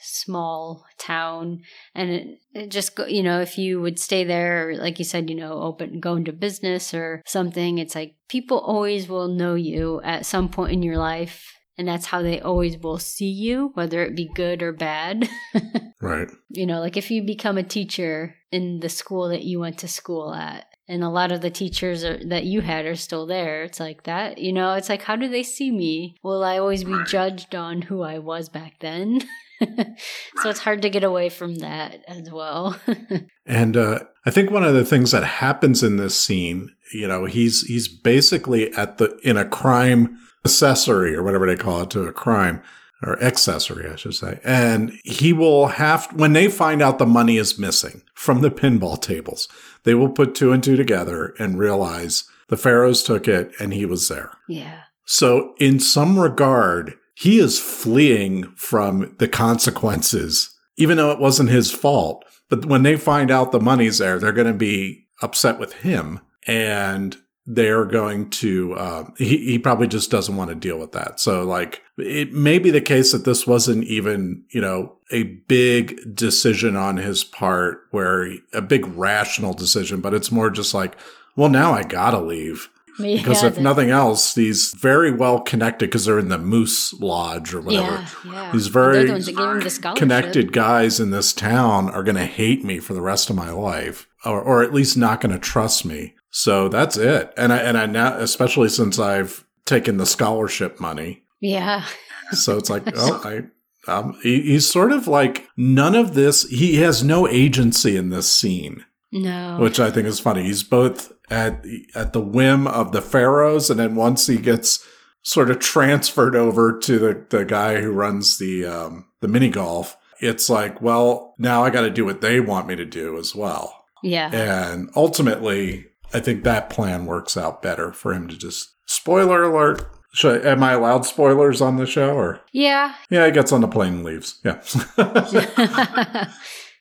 small 0.00 0.84
town 0.98 1.62
and 1.94 2.10
it, 2.10 2.38
it 2.54 2.70
just 2.70 2.96
go, 2.96 3.06
you 3.06 3.22
know 3.22 3.40
if 3.40 3.58
you 3.58 3.80
would 3.80 3.98
stay 3.98 4.24
there 4.24 4.74
like 4.76 4.98
you 4.98 5.04
said 5.04 5.28
you 5.28 5.36
know 5.36 5.60
open 5.60 6.00
go 6.00 6.16
into 6.16 6.32
business 6.32 6.94
or 6.94 7.22
something 7.26 7.78
it's 7.78 7.94
like 7.94 8.14
people 8.28 8.58
always 8.58 9.08
will 9.08 9.28
know 9.28 9.54
you 9.54 10.00
at 10.02 10.26
some 10.26 10.48
point 10.48 10.72
in 10.72 10.82
your 10.82 10.98
life 10.98 11.54
and 11.76 11.86
that's 11.86 12.06
how 12.06 12.22
they 12.22 12.40
always 12.40 12.78
will 12.78 12.98
see 12.98 13.30
you 13.30 13.70
whether 13.74 14.04
it 14.04 14.16
be 14.16 14.30
good 14.34 14.62
or 14.62 14.72
bad 14.72 15.28
right 16.00 16.28
you 16.50 16.66
know 16.66 16.80
like 16.80 16.96
if 16.96 17.10
you 17.10 17.22
become 17.22 17.58
a 17.58 17.62
teacher 17.62 18.34
in 18.52 18.80
the 18.80 18.88
school 18.88 19.28
that 19.28 19.44
you 19.44 19.60
went 19.60 19.78
to 19.78 19.88
school 19.88 20.32
at 20.34 20.66
and 20.88 21.04
a 21.04 21.10
lot 21.10 21.32
of 21.32 21.42
the 21.42 21.50
teachers 21.50 22.02
are, 22.02 22.18
that 22.28 22.44
you 22.44 22.62
had 22.62 22.86
are 22.86 22.96
still 22.96 23.26
there. 23.26 23.62
It's 23.62 23.78
like 23.78 24.04
that, 24.04 24.38
you 24.38 24.54
know, 24.54 24.72
it's 24.72 24.88
like, 24.88 25.02
how 25.02 25.16
do 25.16 25.28
they 25.28 25.42
see 25.42 25.70
me? 25.70 26.16
Will 26.22 26.42
I 26.42 26.56
always 26.56 26.82
be 26.82 26.98
judged 27.06 27.54
on 27.54 27.82
who 27.82 28.02
I 28.02 28.18
was 28.18 28.48
back 28.48 28.76
then? 28.80 29.20
so 30.42 30.50
it's 30.50 30.60
hard 30.60 30.82
to 30.82 30.90
get 30.90 31.04
away 31.04 31.28
from 31.28 31.56
that 31.56 32.02
as 32.06 32.30
well. 32.30 32.78
and 33.46 33.76
uh, 33.76 34.00
I 34.24 34.30
think 34.30 34.50
one 34.50 34.64
of 34.64 34.74
the 34.74 34.84
things 34.84 35.10
that 35.10 35.24
happens 35.24 35.82
in 35.82 35.96
this 35.96 36.18
scene, 36.18 36.70
you 36.92 37.08
know, 37.08 37.24
he's 37.24 37.62
he's 37.62 37.88
basically 37.88 38.72
at 38.74 38.98
the 38.98 39.18
in 39.22 39.36
a 39.36 39.44
crime 39.44 40.18
accessory 40.44 41.14
or 41.14 41.22
whatever 41.22 41.46
they 41.46 41.56
call 41.56 41.82
it 41.82 41.90
to 41.90 42.02
a 42.02 42.12
crime 42.12 42.62
or 43.02 43.22
accessory, 43.22 43.88
I 43.88 43.96
should 43.96 44.14
say. 44.14 44.40
And 44.44 44.92
he 45.04 45.32
will 45.32 45.68
have 45.68 46.06
when 46.14 46.32
they 46.32 46.48
find 46.48 46.82
out 46.82 46.98
the 46.98 47.06
money 47.06 47.36
is 47.36 47.58
missing 47.58 48.02
from 48.14 48.40
the 48.40 48.50
pinball 48.50 49.00
tables, 49.00 49.48
they 49.84 49.94
will 49.94 50.08
put 50.10 50.34
two 50.34 50.52
and 50.52 50.62
two 50.62 50.76
together 50.76 51.34
and 51.38 51.58
realize 51.58 52.24
the 52.48 52.56
pharaohs 52.56 53.02
took 53.02 53.28
it 53.28 53.52
and 53.60 53.72
he 53.72 53.86
was 53.86 54.08
there. 54.08 54.32
Yeah. 54.48 54.82
So 55.04 55.54
in 55.58 55.80
some 55.80 56.18
regard, 56.18 56.94
he 57.18 57.40
is 57.40 57.58
fleeing 57.58 58.44
from 58.54 59.16
the 59.18 59.26
consequences, 59.26 60.54
even 60.76 60.96
though 60.96 61.10
it 61.10 61.18
wasn't 61.18 61.50
his 61.50 61.72
fault. 61.72 62.24
But 62.48 62.66
when 62.66 62.84
they 62.84 62.96
find 62.96 63.32
out 63.32 63.50
the 63.50 63.58
money's 63.58 63.98
there, 63.98 64.20
they're 64.20 64.30
going 64.30 64.46
to 64.46 64.54
be 64.54 65.08
upset 65.20 65.58
with 65.58 65.72
him 65.72 66.20
and 66.46 67.16
they're 67.44 67.86
going 67.86 68.30
to, 68.30 68.72
uh, 68.74 69.10
he, 69.16 69.38
he 69.38 69.58
probably 69.58 69.88
just 69.88 70.12
doesn't 70.12 70.36
want 70.36 70.50
to 70.50 70.54
deal 70.54 70.78
with 70.78 70.92
that. 70.92 71.18
So 71.18 71.42
like 71.42 71.82
it 71.96 72.32
may 72.32 72.60
be 72.60 72.70
the 72.70 72.80
case 72.80 73.10
that 73.10 73.24
this 73.24 73.48
wasn't 73.48 73.82
even, 73.84 74.44
you 74.50 74.60
know, 74.60 74.98
a 75.10 75.24
big 75.24 76.14
decision 76.14 76.76
on 76.76 76.98
his 76.98 77.24
part 77.24 77.80
where 77.90 78.26
he, 78.26 78.42
a 78.52 78.62
big 78.62 78.86
rational 78.96 79.54
decision, 79.54 80.00
but 80.00 80.14
it's 80.14 80.30
more 80.30 80.50
just 80.50 80.72
like, 80.72 80.96
well, 81.34 81.48
now 81.48 81.72
I 81.72 81.82
gotta 81.82 82.20
leave. 82.20 82.68
Because 82.98 83.42
Yeah, 83.42 83.48
if 83.48 83.58
nothing 83.58 83.90
else, 83.90 84.34
these 84.34 84.74
very 84.74 85.10
well 85.10 85.40
connected 85.40 85.86
because 85.88 86.04
they're 86.04 86.18
in 86.18 86.28
the 86.28 86.38
Moose 86.38 86.92
Lodge 86.94 87.54
or 87.54 87.60
whatever. 87.60 88.04
Yeah, 88.24 88.32
yeah. 88.32 88.52
These 88.52 88.66
very 88.66 89.04
the 89.06 89.12
ones 89.12 89.26
that 89.26 89.36
gave 89.36 89.48
him 89.48 89.60
the 89.60 89.94
connected 89.96 90.52
guys 90.52 91.00
in 91.00 91.10
this 91.10 91.32
town 91.32 91.88
are 91.90 92.02
going 92.02 92.16
to 92.16 92.26
hate 92.26 92.64
me 92.64 92.78
for 92.80 92.94
the 92.94 93.00
rest 93.00 93.30
of 93.30 93.36
my 93.36 93.50
life, 93.50 94.06
or, 94.24 94.40
or 94.40 94.62
at 94.62 94.74
least 94.74 94.96
not 94.96 95.20
going 95.20 95.32
to 95.32 95.38
trust 95.38 95.84
me. 95.84 96.14
So 96.30 96.68
that's 96.68 96.96
it. 96.96 97.32
And 97.36 97.52
I 97.52 97.58
and 97.58 97.78
I 97.78 97.86
now, 97.86 98.16
especially 98.18 98.68
since 98.68 98.98
I've 98.98 99.44
taken 99.64 99.96
the 99.96 100.06
scholarship 100.06 100.80
money, 100.80 101.22
Yeah. 101.40 101.84
so 102.32 102.56
it's 102.58 102.68
like, 102.70 102.82
oh, 102.96 103.20
I. 103.24 103.42
Um, 103.90 104.18
he, 104.22 104.42
he's 104.42 104.70
sort 104.70 104.92
of 104.92 105.08
like 105.08 105.48
none 105.56 105.94
of 105.94 106.12
this. 106.12 106.42
He 106.50 106.76
has 106.76 107.02
no 107.02 107.26
agency 107.26 107.96
in 107.96 108.10
this 108.10 108.28
scene, 108.30 108.84
No. 109.12 109.56
which 109.58 109.80
I 109.80 109.90
think 109.90 110.06
is 110.06 110.20
funny. 110.20 110.42
He's 110.42 110.62
both 110.62 111.10
at 111.30 111.64
at 111.94 112.12
the 112.12 112.20
whim 112.20 112.66
of 112.66 112.92
the 112.92 113.02
pharaohs, 113.02 113.70
and 113.70 113.78
then 113.78 113.94
once 113.94 114.26
he 114.26 114.38
gets 114.38 114.84
sort 115.22 115.50
of 115.50 115.58
transferred 115.58 116.34
over 116.34 116.78
to 116.78 116.98
the, 116.98 117.26
the 117.28 117.44
guy 117.44 117.80
who 117.80 117.90
runs 117.90 118.38
the 118.38 118.64
um, 118.64 119.06
the 119.20 119.28
mini 119.28 119.48
golf, 119.48 119.96
it's 120.20 120.48
like, 120.48 120.80
well, 120.80 121.34
now 121.38 121.64
I 121.64 121.70
got 121.70 121.82
to 121.82 121.90
do 121.90 122.04
what 122.04 122.20
they 122.20 122.40
want 122.40 122.66
me 122.66 122.76
to 122.76 122.84
do 122.84 123.18
as 123.18 123.34
well. 123.34 123.84
yeah. 124.02 124.30
And 124.32 124.90
ultimately, 124.96 125.86
I 126.14 126.20
think 126.20 126.44
that 126.44 126.70
plan 126.70 127.06
works 127.06 127.36
out 127.36 127.62
better 127.62 127.92
for 127.92 128.12
him 128.12 128.28
to 128.28 128.36
just 128.36 128.74
spoiler 128.86 129.42
alert. 129.42 129.90
Should, 130.14 130.46
am 130.46 130.62
I 130.62 130.72
allowed 130.72 131.04
spoilers 131.04 131.60
on 131.60 131.76
the 131.76 131.86
show 131.86 132.14
or? 132.16 132.40
Yeah. 132.52 132.94
Yeah, 133.10 133.26
he 133.26 133.32
gets 133.32 133.52
on 133.52 133.60
the 133.60 133.68
plane 133.68 133.94
and 133.94 134.04
leaves. 134.04 134.40
Yeah. 134.42 134.60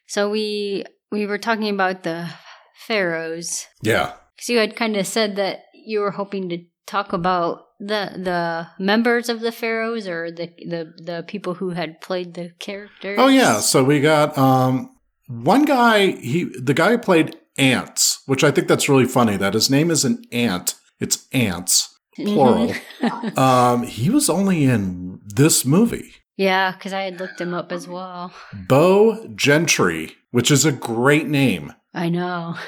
so 0.07 0.29
we 0.29 0.85
we 1.11 1.25
were 1.25 1.37
talking 1.37 1.69
about 1.69 2.03
the 2.03 2.29
pharaohs 2.87 3.67
yeah. 3.81 4.13
Because 4.37 4.49
you 4.49 4.59
had 4.59 4.75
kind 4.77 4.95
of 4.95 5.05
said 5.07 5.35
that 5.35 5.63
you 5.73 5.99
were 5.99 6.11
hoping 6.11 6.47
to 6.49 6.59
talk 6.85 7.11
about 7.11 7.63
the 7.79 8.11
the 8.15 8.67
members 8.79 9.27
of 9.29 9.41
the 9.41 9.51
pharaohs 9.51 10.07
or 10.07 10.31
the 10.31 10.47
the 10.67 10.93
the 11.03 11.23
people 11.27 11.55
who 11.55 11.71
had 11.71 11.99
played 12.01 12.33
the 12.35 12.51
characters. 12.59 13.17
Oh 13.19 13.27
yeah, 13.27 13.59
so 13.59 13.83
we 13.83 13.99
got 13.99 14.37
um 14.37 14.95
one 15.27 15.65
guy 15.65 16.11
he 16.11 16.45
the 16.61 16.73
guy 16.73 16.91
who 16.91 16.97
played 16.97 17.35
Ants, 17.57 18.21
which 18.27 18.43
I 18.43 18.51
think 18.51 18.67
that's 18.67 18.87
really 18.89 19.05
funny 19.05 19.35
that 19.37 19.53
his 19.53 19.69
name 19.69 19.91
isn't 19.91 20.25
Ant, 20.31 20.75
it's 20.99 21.27
Ants 21.33 21.93
plural. 22.15 22.73
Mhm. 23.01 23.37
um 23.49 23.83
he 23.83 24.09
was 24.09 24.29
only 24.29 24.63
in 24.63 25.19
this 25.25 25.65
movie. 25.65 26.13
yeah, 26.37 26.71
because 26.71 26.93
I 26.93 27.01
had 27.01 27.19
looked 27.19 27.39
him 27.41 27.53
up 27.53 27.71
as 27.71 27.87
well. 27.87 28.31
Bo 28.53 29.27
Gentry, 29.35 30.15
which 30.31 30.49
is 30.51 30.65
a 30.65 30.71
great 30.71 31.27
name. 31.27 31.73
I 31.93 32.09
know. 32.09 32.55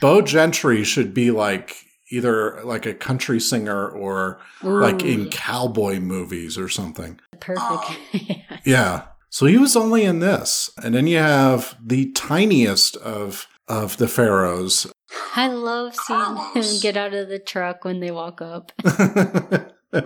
Bo 0.00 0.22
Gentry 0.22 0.84
should 0.84 1.12
be 1.14 1.30
like 1.30 1.84
either 2.10 2.60
like 2.64 2.84
a 2.86 2.94
country 2.94 3.40
singer 3.40 3.88
or 3.88 4.38
like 4.62 5.02
in 5.02 5.30
cowboy 5.30 5.98
movies 5.98 6.58
or 6.58 6.68
something. 6.68 7.18
perfect. 7.40 7.60
Oh. 7.62 7.96
Yeah. 8.12 8.58
Yeah. 8.64 9.02
So 9.30 9.46
he 9.46 9.56
was 9.56 9.76
only 9.76 10.04
in 10.04 10.18
this. 10.18 10.70
And 10.82 10.94
then 10.94 11.06
you 11.06 11.16
have 11.18 11.74
the 11.82 12.12
tiniest 12.12 12.96
of 12.98 13.46
of 13.66 13.96
the 13.96 14.08
pharaohs. 14.08 14.86
I 15.34 15.48
love 15.48 15.94
seeing 15.96 16.36
him 16.54 16.80
get 16.80 16.96
out 16.96 17.14
of 17.14 17.28
the 17.28 17.38
truck 17.38 17.84
when 17.84 18.00
they 18.00 18.10
walk 18.10 18.42
up. 18.42 18.72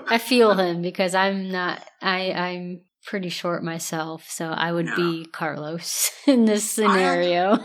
I 0.09 0.19
feel 0.19 0.55
him 0.55 0.83
because 0.83 1.15
I'm 1.15 1.51
not 1.51 1.83
I 2.01 2.33
I'm 2.33 2.81
pretty 3.07 3.29
short 3.29 3.63
myself, 3.63 4.27
so 4.29 4.49
I 4.49 4.73
would 4.73 4.95
be 4.97 5.27
Carlos 5.27 6.11
in 6.27 6.45
this 6.45 6.69
scenario. 6.69 7.59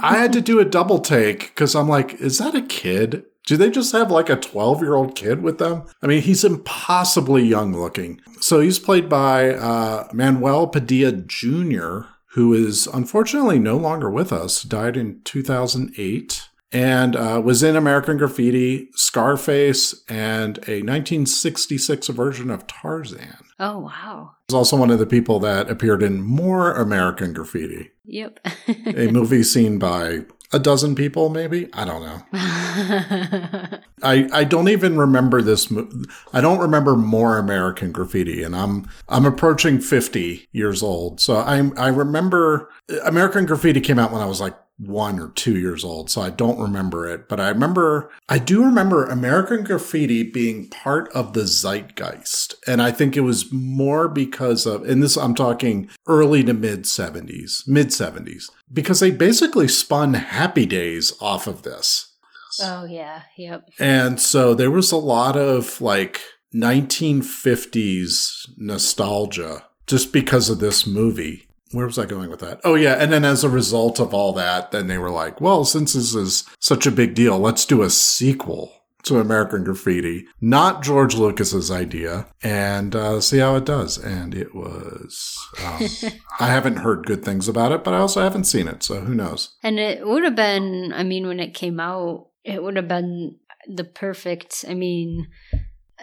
I 0.00 0.18
had 0.18 0.32
to 0.34 0.40
do 0.42 0.60
a 0.60 0.64
double 0.64 1.00
take 1.00 1.48
because 1.48 1.74
I'm 1.74 1.88
like, 1.88 2.14
is 2.20 2.38
that 2.38 2.54
a 2.54 2.62
kid? 2.62 3.24
Do 3.46 3.56
they 3.56 3.70
just 3.70 3.92
have 3.92 4.10
like 4.10 4.28
a 4.28 4.36
12 4.36 4.82
year 4.82 4.94
old 4.94 5.16
kid 5.16 5.42
with 5.42 5.58
them? 5.58 5.84
I 6.02 6.06
mean, 6.06 6.22
he's 6.22 6.44
impossibly 6.44 7.44
young 7.44 7.74
looking. 7.74 8.20
So 8.40 8.60
he's 8.60 8.78
played 8.78 9.08
by 9.08 9.54
uh, 9.54 10.08
Manuel 10.12 10.68
Padilla 10.68 11.12
Jr., 11.12 12.02
who 12.34 12.54
is 12.54 12.86
unfortunately 12.86 13.58
no 13.58 13.76
longer 13.76 14.08
with 14.08 14.32
us, 14.32 14.62
died 14.62 14.96
in 14.96 15.20
2008, 15.24 16.48
and 16.72 17.14
uh, 17.16 17.40
was 17.44 17.62
in 17.62 17.76
American 17.76 18.16
Graffiti, 18.16 18.88
Scarface, 18.94 20.02
and 20.08 20.58
a 20.68 20.80
1966 20.82 22.08
version 22.08 22.50
of 22.50 22.66
Tarzan. 22.66 23.36
oh 23.60 23.78
wow. 23.80 24.32
He's 24.48 24.54
also 24.54 24.76
one 24.76 24.90
of 24.90 24.98
the 24.98 25.06
people 25.06 25.38
that 25.40 25.70
appeared 25.70 26.02
in 26.02 26.22
more 26.22 26.72
American 26.72 27.32
Graffiti, 27.32 27.90
Yep. 28.04 28.40
a 28.86 29.08
movie 29.12 29.42
seen 29.42 29.78
by 29.78 30.20
a 30.54 30.58
dozen 30.58 30.94
people, 30.94 31.30
maybe. 31.30 31.68
I 31.72 31.86
don't 31.86 32.02
know. 32.02 32.22
I 34.02 34.28
I 34.32 34.44
don't 34.44 34.68
even 34.68 34.98
remember 34.98 35.40
this. 35.40 35.70
Mo- 35.70 35.88
I 36.34 36.40
don't 36.42 36.58
remember 36.58 36.94
more 36.96 37.38
American 37.38 37.90
Graffiti, 37.92 38.42
and 38.42 38.54
I'm 38.54 38.86
I'm 39.08 39.24
approaching 39.24 39.80
fifty 39.80 40.48
years 40.52 40.82
old. 40.82 41.20
So 41.20 41.36
I 41.36 41.70
I 41.78 41.88
remember 41.88 42.68
American 43.04 43.46
Graffiti 43.46 43.80
came 43.80 43.98
out 43.98 44.12
when 44.12 44.22
I 44.22 44.26
was 44.26 44.40
like 44.40 44.56
one 44.78 45.20
or 45.20 45.28
two 45.28 45.58
years 45.58 45.84
old, 45.84 46.10
so 46.10 46.20
I 46.20 46.30
don't 46.30 46.58
remember 46.58 47.08
it. 47.08 47.28
But 47.28 47.40
I 47.40 47.48
remember 47.48 48.10
I 48.28 48.38
do 48.38 48.64
remember 48.64 49.04
American 49.04 49.64
Graffiti 49.64 50.22
being 50.22 50.68
part 50.70 51.08
of 51.12 51.32
the 51.32 51.46
zeitgeist, 51.46 52.54
and 52.66 52.82
I 52.82 52.90
think 52.90 53.16
it 53.16 53.20
was 53.20 53.52
more 53.52 54.08
because 54.08 54.66
of 54.66 54.82
and 54.88 55.02
this 55.02 55.16
I'm 55.16 55.34
talking 55.34 55.88
early 56.06 56.42
to 56.44 56.54
mid 56.54 56.86
seventies, 56.86 57.62
mid 57.66 57.92
seventies, 57.92 58.50
because 58.72 59.00
they 59.00 59.10
basically 59.10 59.68
spun 59.68 60.14
Happy 60.14 60.66
Days 60.66 61.12
off 61.20 61.46
of 61.46 61.62
this. 61.62 62.16
oh 62.60 62.84
yeah, 62.84 63.22
yep. 63.36 63.68
And 63.78 64.18
so 64.20 64.54
there 64.54 64.70
was 64.70 64.90
a 64.90 64.96
lot 64.96 65.36
of 65.36 65.80
like 65.80 66.20
1950s 66.54 68.48
nostalgia 68.56 69.64
just 69.86 70.12
because 70.12 70.50
of 70.50 70.58
this 70.58 70.86
movie. 70.86 71.46
Where 71.72 71.86
was 71.86 71.98
I 71.98 72.06
going 72.06 72.30
with 72.30 72.40
that? 72.40 72.60
Oh, 72.64 72.74
yeah. 72.74 72.94
And 72.94 73.12
then 73.12 73.24
as 73.24 73.44
a 73.44 73.48
result 73.48 73.98
of 73.98 74.14
all 74.14 74.32
that, 74.34 74.70
then 74.70 74.86
they 74.86 74.98
were 74.98 75.10
like, 75.10 75.40
well, 75.40 75.64
since 75.64 75.94
this 75.94 76.14
is 76.14 76.44
such 76.60 76.86
a 76.86 76.90
big 76.90 77.14
deal, 77.14 77.38
let's 77.38 77.64
do 77.64 77.82
a 77.82 77.90
sequel 77.90 78.72
to 79.04 79.18
American 79.18 79.64
Graffiti. 79.64 80.26
Not 80.40 80.82
George 80.82 81.14
Lucas's 81.14 81.70
idea, 81.70 82.26
and 82.42 82.94
uh, 82.94 83.20
see 83.20 83.38
how 83.38 83.56
it 83.56 83.64
does. 83.64 83.98
And 83.98 84.34
it 84.34 84.54
was. 84.54 85.38
Um, 85.64 85.86
I 86.40 86.46
haven't 86.48 86.76
heard 86.76 87.06
good 87.06 87.24
things 87.24 87.48
about 87.48 87.72
it, 87.72 87.84
but 87.84 87.94
I 87.94 87.98
also 87.98 88.22
haven't 88.22 88.44
seen 88.44 88.68
it, 88.68 88.82
so 88.82 89.00
who 89.00 89.14
knows? 89.14 89.56
And 89.62 89.78
it 89.78 90.06
would 90.06 90.24
have 90.24 90.36
been, 90.36 90.92
I 90.94 91.02
mean, 91.02 91.26
when 91.26 91.40
it 91.40 91.54
came 91.54 91.80
out, 91.80 92.28
it 92.44 92.62
would 92.62 92.76
have 92.76 92.88
been 92.88 93.36
the 93.66 93.84
perfect, 93.84 94.64
I 94.68 94.74
mean, 94.74 95.28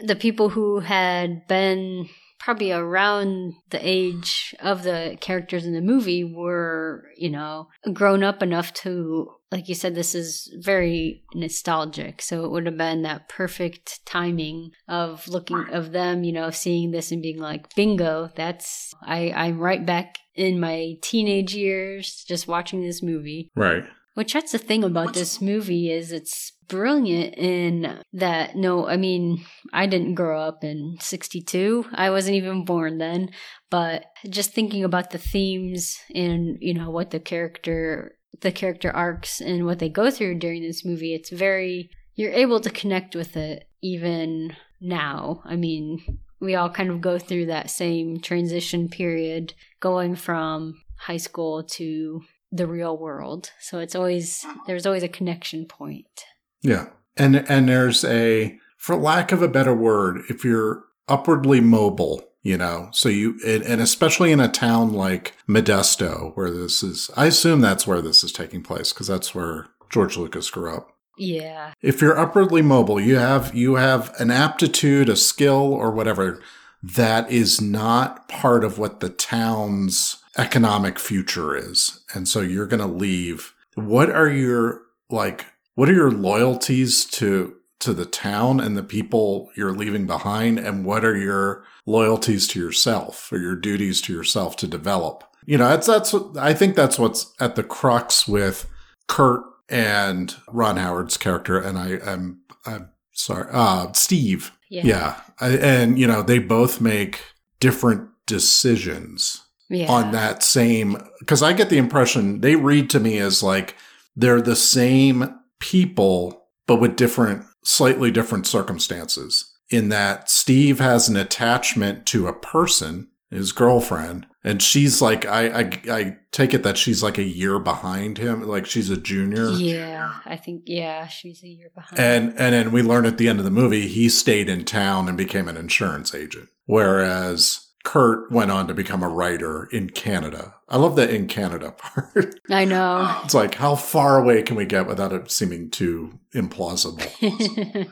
the 0.03 0.15
people 0.15 0.49
who 0.49 0.79
had 0.79 1.47
been 1.47 2.07
probably 2.39 2.71
around 2.71 3.53
the 3.69 3.79
age 3.81 4.55
of 4.59 4.83
the 4.83 5.17
characters 5.19 5.65
in 5.65 5.73
the 5.73 5.81
movie 5.81 6.23
were, 6.23 7.05
you 7.17 7.29
know, 7.29 7.67
grown 7.93 8.23
up 8.23 8.41
enough 8.41 8.73
to, 8.73 9.29
like 9.51 9.67
you 9.67 9.75
said, 9.75 9.93
this 9.93 10.15
is 10.15 10.51
very 10.59 11.23
nostalgic. 11.35 12.21
So 12.21 12.45
it 12.45 12.51
would 12.51 12.65
have 12.65 12.77
been 12.77 13.01
that 13.01 13.27
perfect 13.27 14.05
timing 14.05 14.71
of 14.87 15.27
looking 15.27 15.65
of 15.71 15.91
them, 15.91 16.23
you 16.23 16.31
know, 16.31 16.49
seeing 16.49 16.91
this 16.91 17.11
and 17.11 17.21
being 17.21 17.39
like, 17.39 17.75
bingo, 17.75 18.29
that's, 18.35 18.93
I, 19.03 19.31
I'm 19.35 19.59
right 19.59 19.85
back 19.85 20.17
in 20.33 20.59
my 20.59 20.93
teenage 21.01 21.53
years 21.53 22.23
just 22.27 22.47
watching 22.47 22.81
this 22.81 23.03
movie. 23.03 23.49
Right. 23.55 23.83
Which 24.13 24.33
that's 24.33 24.53
the 24.53 24.57
thing 24.57 24.83
about 24.83 25.13
this 25.13 25.41
movie 25.41 25.91
is 25.91 26.11
it's 26.11 26.53
brilliant 26.69 27.35
in 27.35 27.99
that 28.13 28.55
no, 28.55 28.87
I 28.87 28.95
mean, 28.95 29.43
I 29.73 29.87
didn't 29.87 30.15
grow 30.15 30.41
up 30.41 30.63
in 30.63 30.97
62. 31.01 31.85
I 31.93 32.09
wasn't 32.09 32.37
even 32.37 32.63
born 32.63 32.97
then, 32.97 33.31
but 33.69 34.05
just 34.29 34.51
thinking 34.51 34.83
about 34.83 35.09
the 35.09 35.17
themes 35.17 35.97
and, 36.15 36.57
you 36.61 36.73
know, 36.73 36.89
what 36.89 37.11
the 37.11 37.19
character 37.19 38.15
the 38.41 38.51
character 38.51 38.91
arcs 38.91 39.41
and 39.41 39.65
what 39.65 39.79
they 39.79 39.89
go 39.89 40.09
through 40.09 40.39
during 40.39 40.61
this 40.61 40.85
movie, 40.85 41.13
it's 41.13 41.29
very 41.29 41.89
you're 42.15 42.31
able 42.31 42.59
to 42.61 42.69
connect 42.69 43.15
with 43.15 43.35
it 43.35 43.67
even 43.81 44.55
now. 44.81 45.41
I 45.45 45.55
mean, 45.55 46.19
we 46.39 46.55
all 46.55 46.69
kind 46.69 46.89
of 46.89 47.01
go 47.01 47.17
through 47.17 47.47
that 47.47 47.69
same 47.69 48.19
transition 48.19 48.89
period 48.89 49.53
going 49.79 50.15
from 50.15 50.81
high 50.97 51.17
school 51.17 51.63
to 51.63 52.21
the 52.51 52.67
real 52.67 52.97
world. 52.97 53.51
So 53.59 53.79
it's 53.79 53.95
always 53.95 54.45
there's 54.67 54.85
always 54.85 55.03
a 55.03 55.09
connection 55.09 55.65
point. 55.65 56.25
Yeah. 56.61 56.87
And 57.17 57.35
and 57.49 57.69
there's 57.69 58.03
a 58.05 58.57
for 58.77 58.95
lack 58.95 59.31
of 59.31 59.41
a 59.41 59.47
better 59.47 59.73
word, 59.73 60.21
if 60.29 60.43
you're 60.43 60.83
upwardly 61.07 61.59
mobile, 61.59 62.23
you 62.43 62.57
know, 62.57 62.89
so 62.91 63.09
you 63.09 63.39
and, 63.45 63.63
and 63.63 63.81
especially 63.81 64.31
in 64.31 64.39
a 64.39 64.47
town 64.47 64.93
like 64.93 65.35
Modesto 65.47 66.35
where 66.35 66.51
this 66.51 66.83
is 66.83 67.09
I 67.15 67.25
assume 67.27 67.61
that's 67.61 67.85
where 67.85 68.01
this 68.01 68.23
is 68.23 68.31
taking 68.31 68.61
place 68.61 68.93
because 68.93 69.07
that's 69.07 69.35
where 69.35 69.67
George 69.89 70.17
Lucas 70.17 70.49
grew 70.49 70.73
up. 70.73 70.95
Yeah. 71.17 71.73
If 71.81 72.01
you're 72.01 72.17
upwardly 72.17 72.61
mobile, 72.61 72.99
you 72.99 73.17
have 73.17 73.53
you 73.53 73.75
have 73.75 74.13
an 74.19 74.31
aptitude, 74.31 75.09
a 75.09 75.15
skill 75.15 75.73
or 75.73 75.91
whatever 75.91 76.41
that 76.81 77.29
is 77.29 77.59
not 77.59 78.29
part 78.29 78.63
of 78.63 78.79
what 78.79 79.01
the 79.01 79.09
town's 79.09 80.23
economic 80.37 80.97
future 80.97 81.55
is. 81.55 82.03
And 82.13 82.27
so 82.27 82.39
you're 82.39 82.67
going 82.67 82.79
to 82.79 82.87
leave. 82.87 83.53
What 83.75 84.09
are 84.09 84.29
your 84.29 84.81
like 85.09 85.45
what 85.79 85.89
are 85.89 85.93
your 85.93 86.11
loyalties 86.11 87.05
to 87.05 87.55
to 87.79 87.93
the 87.93 88.05
town 88.05 88.59
and 88.59 88.75
the 88.75 88.83
people 88.83 89.49
you're 89.55 89.71
leaving 89.71 90.05
behind? 90.05 90.59
And 90.59 90.83
what 90.83 91.05
are 91.05 91.15
your 91.15 91.63
loyalties 91.85 92.49
to 92.49 92.59
yourself 92.59 93.31
or 93.31 93.37
your 93.37 93.55
duties 93.55 94.01
to 94.01 94.13
yourself 94.13 94.57
to 94.57 94.67
develop? 94.67 95.23
You 95.45 95.57
know 95.57 95.69
that's 95.69 95.87
that's 95.87 96.13
i 96.37 96.53
think 96.53 96.75
that's 96.75 96.99
what's 96.99 97.33
at 97.39 97.55
the 97.55 97.63
crux 97.63 98.27
with 98.27 98.69
kurt 99.07 99.41
and 99.69 100.35
ron 100.49 100.75
howard's 100.75 101.15
character. 101.15 101.57
And 101.57 101.79
i 101.79 101.91
am 101.91 102.41
i'm, 102.65 102.73
I'm 102.73 102.89
sorry 103.13 103.47
uh 103.49 103.93
steve. 103.93 104.51
Yeah. 104.69 104.81
yeah. 104.83 105.21
I, 105.39 105.51
and 105.59 105.97
you 105.97 106.07
know 106.07 106.21
they 106.21 106.39
both 106.39 106.81
make 106.81 107.21
different 107.61 108.09
decisions 108.25 109.45
Yeah. 109.69 109.89
on 109.89 110.11
that 110.11 110.43
same 110.43 110.97
because 111.19 111.41
I 111.41 111.53
get 111.53 111.69
the 111.69 111.77
impression 111.77 112.41
they 112.41 112.57
read 112.57 112.89
to 112.89 112.99
me 112.99 113.17
as 113.19 113.41
like 113.41 113.75
they're 114.17 114.41
the 114.41 114.57
same 114.57 115.38
people 115.59 116.47
but 116.67 116.79
with 116.79 116.95
different 116.95 117.43
slightly 117.63 118.11
different 118.11 118.47
circumstances 118.47 119.53
in 119.69 119.89
that 119.89 120.29
Steve 120.29 120.79
has 120.79 121.09
an 121.09 121.17
attachment 121.17 122.05
to 122.07 122.27
a 122.27 122.33
person 122.33 123.09
his 123.29 123.51
girlfriend 123.51 124.25
and 124.43 124.61
she's 124.61 125.01
like 125.01 125.25
I, 125.25 125.61
I 125.61 125.71
I 125.91 126.17
take 126.31 126.53
it 126.53 126.63
that 126.63 126.77
she's 126.77 127.03
like 127.03 127.17
a 127.17 127.23
year 127.23 127.59
behind 127.59 128.17
him 128.17 128.41
like 128.47 128.65
she's 128.65 128.89
a 128.89 128.97
junior 128.97 129.51
Yeah. 129.51 130.13
I 130.25 130.35
think, 130.35 130.63
yeah, 130.65 131.07
she's 131.07 131.43
a 131.43 131.47
year 131.47 131.69
behind. 131.75 131.99
and 131.99 132.29
and 132.39 132.53
then 132.53 132.71
we 132.71 132.81
learn 132.81 133.05
at 133.05 133.17
the 133.17 133.27
end 133.29 133.39
of 133.39 133.45
the 133.45 133.51
movie 133.51 133.87
he 133.87 134.09
stayed 134.09 134.49
in 134.49 134.65
town 134.65 135.07
and 135.07 135.17
became 135.17 135.47
an 135.47 135.57
insurance 135.57 136.15
agent, 136.15 136.49
whereas 136.65 137.67
Kurt 137.83 138.31
went 138.31 138.51
on 138.51 138.67
to 138.67 138.73
become 138.73 139.03
a 139.03 139.09
writer 139.09 139.67
in 139.71 139.89
Canada. 139.89 140.55
I 140.69 140.77
love 140.77 140.95
that 140.97 141.09
in 141.09 141.27
Canada 141.27 141.71
part. 141.77 142.39
I 142.49 142.65
know. 142.65 143.19
it's 143.23 143.33
like 143.33 143.55
how 143.55 143.75
far 143.75 144.19
away 144.19 144.41
can 144.43 144.55
we 144.55 144.65
get 144.65 144.87
without 144.87 145.11
it 145.13 145.31
seeming 145.31 145.69
too 145.69 146.19
implausible? 146.33 147.89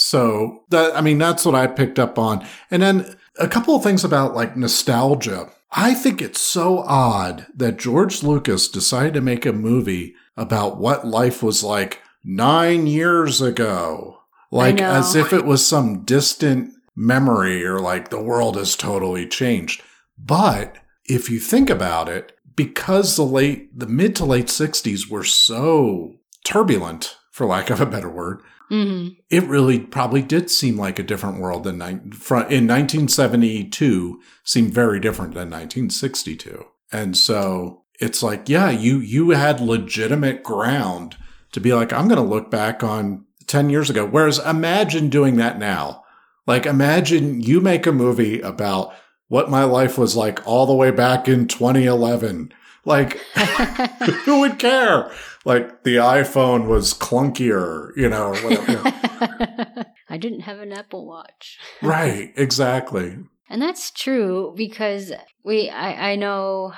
So 0.00 0.62
that 0.70 0.96
I 0.96 1.00
mean 1.00 1.18
that's 1.18 1.44
what 1.44 1.56
I 1.56 1.66
picked 1.66 1.98
up 1.98 2.18
on. 2.18 2.46
And 2.70 2.80
then 2.80 3.16
a 3.38 3.48
couple 3.48 3.74
of 3.74 3.82
things 3.82 4.04
about 4.04 4.32
like 4.34 4.56
nostalgia. 4.56 5.50
I 5.72 5.92
think 5.92 6.22
it's 6.22 6.40
so 6.40 6.78
odd 6.86 7.46
that 7.54 7.78
George 7.78 8.22
Lucas 8.22 8.68
decided 8.68 9.12
to 9.14 9.20
make 9.20 9.44
a 9.44 9.52
movie 9.52 10.14
about 10.36 10.78
what 10.78 11.04
life 11.06 11.42
was 11.42 11.64
like 11.64 12.00
9 12.24 12.86
years 12.86 13.42
ago. 13.42 14.20
Like 14.52 14.80
as 14.80 15.16
if 15.16 15.32
it 15.32 15.44
was 15.44 15.66
some 15.66 16.04
distant 16.04 16.72
memory 16.96 17.64
or 17.66 17.80
like 17.80 18.08
the 18.08 18.22
world 18.22 18.56
has 18.56 18.76
totally 18.76 19.26
changed. 19.26 19.82
But 20.16 20.76
if 21.08 21.30
you 21.30 21.40
think 21.40 21.70
about 21.70 22.08
it, 22.08 22.32
because 22.54 23.16
the 23.16 23.24
late 23.24 23.76
the 23.78 23.86
mid 23.86 24.14
to 24.16 24.24
late 24.24 24.46
60s 24.46 25.10
were 25.10 25.24
so 25.24 26.14
turbulent 26.44 27.16
for 27.30 27.46
lack 27.46 27.70
of 27.70 27.80
a 27.80 27.86
better 27.86 28.10
word, 28.10 28.42
hmm 28.68 29.08
it 29.30 29.44
really 29.44 29.78
probably 29.78 30.22
did 30.22 30.50
seem 30.50 30.76
like 30.76 30.98
a 30.98 31.02
different 31.02 31.40
world 31.40 31.64
than 31.64 31.80
in 31.80 32.66
1972 32.66 34.20
seemed 34.44 34.74
very 34.74 35.00
different 35.00 35.32
than 35.34 35.50
1962 35.50 36.64
and 36.92 37.16
so 37.16 37.82
it's 37.98 38.22
like 38.22 38.48
yeah 38.48 38.68
you 38.70 38.98
you 38.98 39.30
had 39.30 39.60
legitimate 39.60 40.42
ground 40.42 41.16
to 41.52 41.60
be 41.60 41.72
like 41.72 41.92
i'm 41.94 42.08
going 42.08 42.22
to 42.22 42.34
look 42.34 42.50
back 42.50 42.82
on 42.82 43.24
10 43.48 43.70
years 43.70 43.90
ago. 43.90 44.06
Whereas 44.06 44.38
imagine 44.38 45.08
doing 45.08 45.36
that 45.36 45.58
now. 45.58 46.04
Like 46.46 46.66
imagine 46.66 47.40
you 47.40 47.60
make 47.60 47.86
a 47.86 47.92
movie 47.92 48.40
about 48.40 48.94
what 49.28 49.50
my 49.50 49.64
life 49.64 49.98
was 49.98 50.16
like 50.16 50.46
all 50.46 50.66
the 50.66 50.74
way 50.74 50.90
back 50.90 51.28
in 51.28 51.46
2011 51.46 52.52
like 52.84 53.18
who 54.24 54.40
would 54.40 54.58
care 54.58 55.10
like 55.44 55.82
the 55.84 55.96
iphone 55.96 56.66
was 56.66 56.94
clunkier 56.94 57.90
you 57.96 58.08
know 58.08 58.34
whatever 58.42 58.92
I 60.08 60.16
didn't 60.16 60.40
have 60.40 60.58
an 60.58 60.72
Apple 60.72 61.06
Watch. 61.06 61.58
Right, 61.82 62.32
exactly. 62.36 63.18
And 63.50 63.62
that's 63.62 63.90
true 63.90 64.54
because 64.56 65.12
we 65.44 65.68
I, 65.70 66.12
I 66.12 66.16
know 66.16 66.72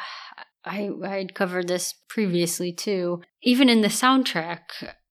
I 0.64 0.90
I'd 1.04 1.34
covered 1.34 1.68
this 1.68 1.94
previously 2.08 2.72
too. 2.72 3.22
Even 3.42 3.68
in 3.68 3.80
the 3.80 3.88
soundtrack, 3.88 4.60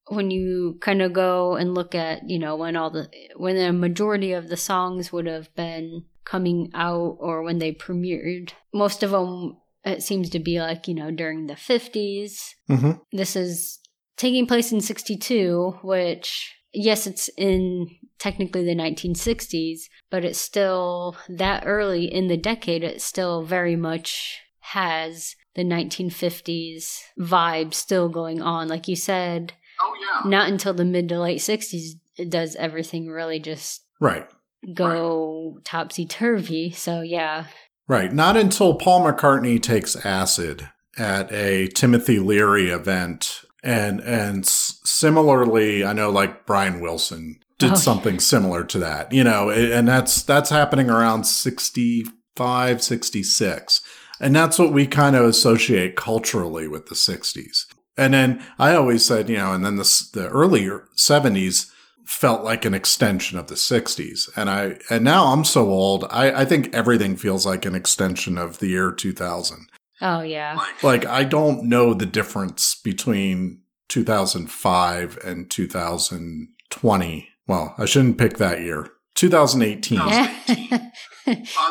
when 0.07 0.31
you 0.31 0.77
kind 0.81 1.01
of 1.01 1.13
go 1.13 1.55
and 1.55 1.73
look 1.73 1.95
at, 1.95 2.29
you 2.29 2.39
know, 2.39 2.55
when 2.55 2.75
all 2.75 2.89
the 2.89 3.09
when 3.35 3.55
the 3.55 3.73
majority 3.73 4.33
of 4.33 4.49
the 4.49 4.57
songs 4.57 5.11
would 5.11 5.25
have 5.25 5.53
been 5.55 6.05
coming 6.29 6.69
out 6.73 7.17
or 7.19 7.41
when 7.43 7.59
they 7.59 7.71
premiered, 7.73 8.51
most 8.73 9.03
of 9.03 9.11
them 9.11 9.57
it 9.85 10.03
seems 10.03 10.29
to 10.29 10.39
be 10.39 10.59
like, 10.59 10.87
you 10.87 10.93
know, 10.93 11.09
during 11.09 11.47
the 11.47 11.53
50s. 11.55 12.53
hmm 12.67 12.91
This 13.11 13.35
is 13.35 13.79
taking 14.17 14.45
place 14.45 14.71
in 14.71 14.81
62, 14.81 15.79
which 15.81 16.53
yes, 16.73 17.07
it's 17.07 17.29
in 17.37 17.87
technically 18.19 18.63
the 18.65 18.75
1960s, 18.75 19.79
but 20.11 20.25
it's 20.25 20.37
still 20.39 21.15
that 21.29 21.63
early 21.65 22.05
in 22.13 22.27
the 22.27 22.37
decade, 22.37 22.83
it 22.83 23.01
still 23.01 23.43
very 23.43 23.75
much 23.75 24.39
has 24.59 25.35
the 25.55 25.63
1950s 25.63 26.99
vibe 27.19 27.73
still 27.73 28.09
going 28.09 28.41
on. 28.41 28.67
Like 28.67 28.87
you 28.87 28.95
said, 28.95 29.53
Oh 29.81 29.93
yeah. 30.01 30.29
not 30.29 30.49
until 30.49 30.73
the 30.73 30.85
mid 30.85 31.07
to 31.09 31.19
late 31.19 31.39
60s 31.41 31.95
does 32.27 32.55
everything 32.57 33.07
really 33.07 33.39
just 33.39 33.85
Right, 34.01 34.27
go 34.73 35.59
topsy 35.63 36.05
turvy. 36.05 36.71
So, 36.71 37.01
yeah. 37.01 37.45
right. 37.87 38.11
Not 38.13 38.37
until 38.37 38.75
Paul 38.75 39.01
McCartney 39.05 39.61
takes 39.61 39.95
acid 40.05 40.69
at 40.97 41.31
a 41.31 41.67
Timothy 41.67 42.19
Leary 42.19 42.69
event, 42.69 43.41
and 43.63 43.99
and 44.01 44.43
s- 44.45 44.79
similarly, 44.83 45.83
I 45.85 45.93
know 45.93 46.09
like 46.09 46.45
Brian 46.45 46.79
Wilson 46.81 47.39
did 47.57 47.71
Oh. 47.73 47.75
something 47.75 48.19
similar 48.19 48.63
to 48.65 48.79
that. 48.79 49.11
You 49.11 49.23
know, 49.23 49.49
and 49.49 49.87
that's 49.87 50.21
that's 50.23 50.49
happening 50.49 50.89
around 50.89 51.25
65, 51.25 52.81
66. 52.83 53.81
And 54.21 54.35
that's 54.35 54.59
what 54.59 54.73
we 54.73 54.85
kind 54.85 55.15
of 55.15 55.23
associate 55.25 55.95
culturally 55.95 56.67
with 56.67 56.87
the 56.87 56.95
60s. 56.95 57.65
And 57.97 58.13
then 58.13 58.43
I 58.57 58.75
always 58.75 59.05
said, 59.05 59.29
you 59.29 59.37
know, 59.37 59.53
and 59.53 59.63
then 59.65 59.77
the, 59.77 60.09
the 60.13 60.27
earlier 60.29 60.87
70s 60.97 61.69
felt 62.09 62.43
like 62.43 62.65
an 62.65 62.73
extension 62.73 63.37
of 63.37 63.47
the 63.47 63.55
60s. 63.55 64.29
And 64.35 64.49
I, 64.49 64.77
and 64.89 65.03
now 65.03 65.27
I'm 65.31 65.43
so 65.45 65.69
old, 65.69 66.05
I, 66.09 66.41
I 66.41 66.45
think 66.45 66.73
everything 66.73 67.15
feels 67.15 67.45
like 67.45 67.65
an 67.65 67.75
extension 67.75 68.37
of 68.37 68.57
the 68.57 68.67
year 68.67 68.91
2000. 68.91 69.69
Oh, 70.01 70.21
yeah. 70.21 70.55
Like, 70.55 70.83
Like, 70.83 71.05
I 71.05 71.23
don't 71.23 71.65
know 71.65 71.93
the 71.93 72.07
difference 72.07 72.73
between 72.83 73.61
2005 73.89 75.19
and 75.23 75.49
2020. 75.51 77.29
Well, 77.47 77.75
I 77.77 77.85
shouldn't 77.85 78.17
pick 78.17 78.37
that 78.37 78.61
year. 78.61 78.87
2018. 79.15 79.99
yeah, 79.99 80.89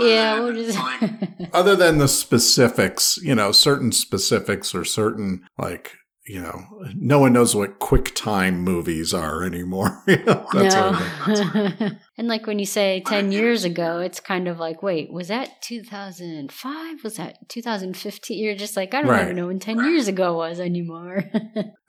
than, 0.00 0.40
we'll 0.40 0.52
just. 0.52 0.78
like- 0.78 1.10
other 1.52 1.74
than 1.74 1.98
the 1.98 2.08
specifics, 2.08 3.16
you 3.22 3.34
know, 3.34 3.50
certain 3.52 3.90
specifics 3.92 4.74
or 4.74 4.84
certain 4.84 5.42
like, 5.58 5.92
you 6.28 6.40
know, 6.42 6.62
no 6.94 7.18
one 7.18 7.32
knows 7.32 7.54
what 7.56 7.80
QuickTime 7.80 8.56
movies 8.58 9.14
are 9.14 9.42
anymore. 9.44 10.02
You 10.08 10.24
know, 10.24 10.46
that's 10.52 10.74
no. 10.74 11.90
and 12.18 12.28
like 12.28 12.46
when 12.46 12.58
you 12.58 12.64
say 12.66 13.02
10 13.06 13.30
years 13.32 13.64
ago, 13.64 13.98
it's 14.00 14.20
kind 14.20 14.48
of 14.48 14.58
like, 14.58 14.82
wait, 14.82 15.12
was 15.12 15.28
that 15.28 15.60
2005? 15.62 17.04
Was 17.04 17.16
that 17.16 17.48
2015? 17.48 18.38
You're 18.38 18.54
just 18.56 18.76
like, 18.76 18.94
I 18.94 19.02
don't 19.02 19.10
Right. 19.10 19.24
even 19.24 19.36
know 19.36 19.46
when 19.48 19.58
10 19.58 19.78
years 19.84 20.08
ago 20.08 20.36
was 20.36 20.60
anymore. 20.60 21.24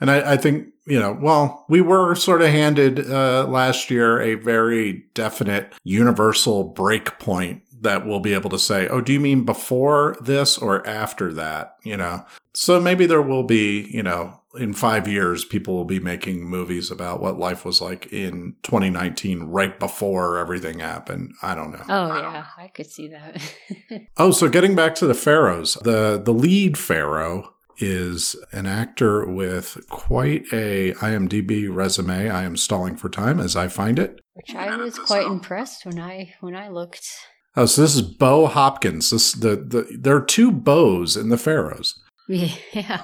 And 0.01 0.09
I, 0.09 0.33
I 0.33 0.37
think, 0.37 0.67
you 0.87 0.97
know, 0.97 1.17
well, 1.21 1.65
we 1.67 1.81
were 1.81 2.15
sort 2.15 2.41
of 2.41 2.47
handed 2.47 3.11
uh, 3.11 3.45
last 3.49 3.91
year 3.91 4.21
a 4.21 4.35
very 4.35 5.03
definite 5.13 5.73
universal 5.83 6.63
break 6.63 7.19
point 7.19 7.63
that 7.81 8.05
we'll 8.05 8.19
be 8.19 8.33
able 8.33 8.49
to 8.49 8.59
say, 8.59 8.87
oh, 8.87 9.01
do 9.01 9.13
you 9.13 9.19
mean 9.19 9.45
before 9.45 10.17
this 10.21 10.57
or 10.57 10.85
after 10.87 11.33
that? 11.33 11.75
You 11.83 11.97
know, 11.97 12.25
so 12.53 12.79
maybe 12.79 13.05
there 13.05 13.21
will 13.21 13.43
be, 13.43 13.89
you 13.91 14.03
know, 14.03 14.39
in 14.57 14.73
five 14.73 15.07
years, 15.07 15.45
people 15.45 15.75
will 15.75 15.85
be 15.85 15.99
making 15.99 16.43
movies 16.43 16.89
about 16.89 17.21
what 17.21 17.37
life 17.37 17.63
was 17.63 17.81
like 17.81 18.11
in 18.11 18.55
2019, 18.63 19.43
right 19.43 19.79
before 19.79 20.37
everything 20.37 20.79
happened. 20.79 21.33
I 21.43 21.53
don't 21.53 21.71
know. 21.71 21.83
oh, 21.87 22.07
yeah, 22.07 22.45
I 22.57 22.67
could 22.67 22.87
see 22.87 23.09
that. 23.09 23.41
Oh, 24.17 24.31
so 24.31 24.49
getting 24.49 24.75
back 24.75 24.95
to 24.95 25.07
the 25.07 25.13
pharaohs, 25.13 25.75
the 25.83 26.21
the 26.23 26.33
lead 26.33 26.77
pharaoh 26.77 27.53
is 27.77 28.35
an 28.51 28.65
actor 28.65 29.25
with 29.25 29.77
quite 29.89 30.43
a 30.51 30.93
IMDb 30.95 31.73
resume. 31.73 32.29
I 32.29 32.43
am 32.43 32.57
stalling 32.57 32.97
for 32.97 33.09
time 33.09 33.39
as 33.39 33.55
I 33.55 33.67
find 33.69 33.97
it. 33.97 34.19
Which 34.33 34.53
I 34.55 34.75
was 34.75 34.99
quite 34.99 35.25
impressed 35.27 35.85
when 35.85 35.99
I 35.99 36.33
when 36.41 36.55
I 36.55 36.67
looked. 36.67 37.07
Oh, 37.55 37.65
so 37.65 37.81
this 37.81 37.95
is 37.95 38.01
Bo 38.01 38.47
Hopkins. 38.47 39.09
This 39.09 39.33
the, 39.33 39.55
the 39.55 39.97
there 39.99 40.15
are 40.15 40.25
two 40.25 40.51
bows 40.51 41.17
in 41.17 41.29
the 41.29 41.37
pharaohs, 41.37 41.99
Yeah. 42.27 43.01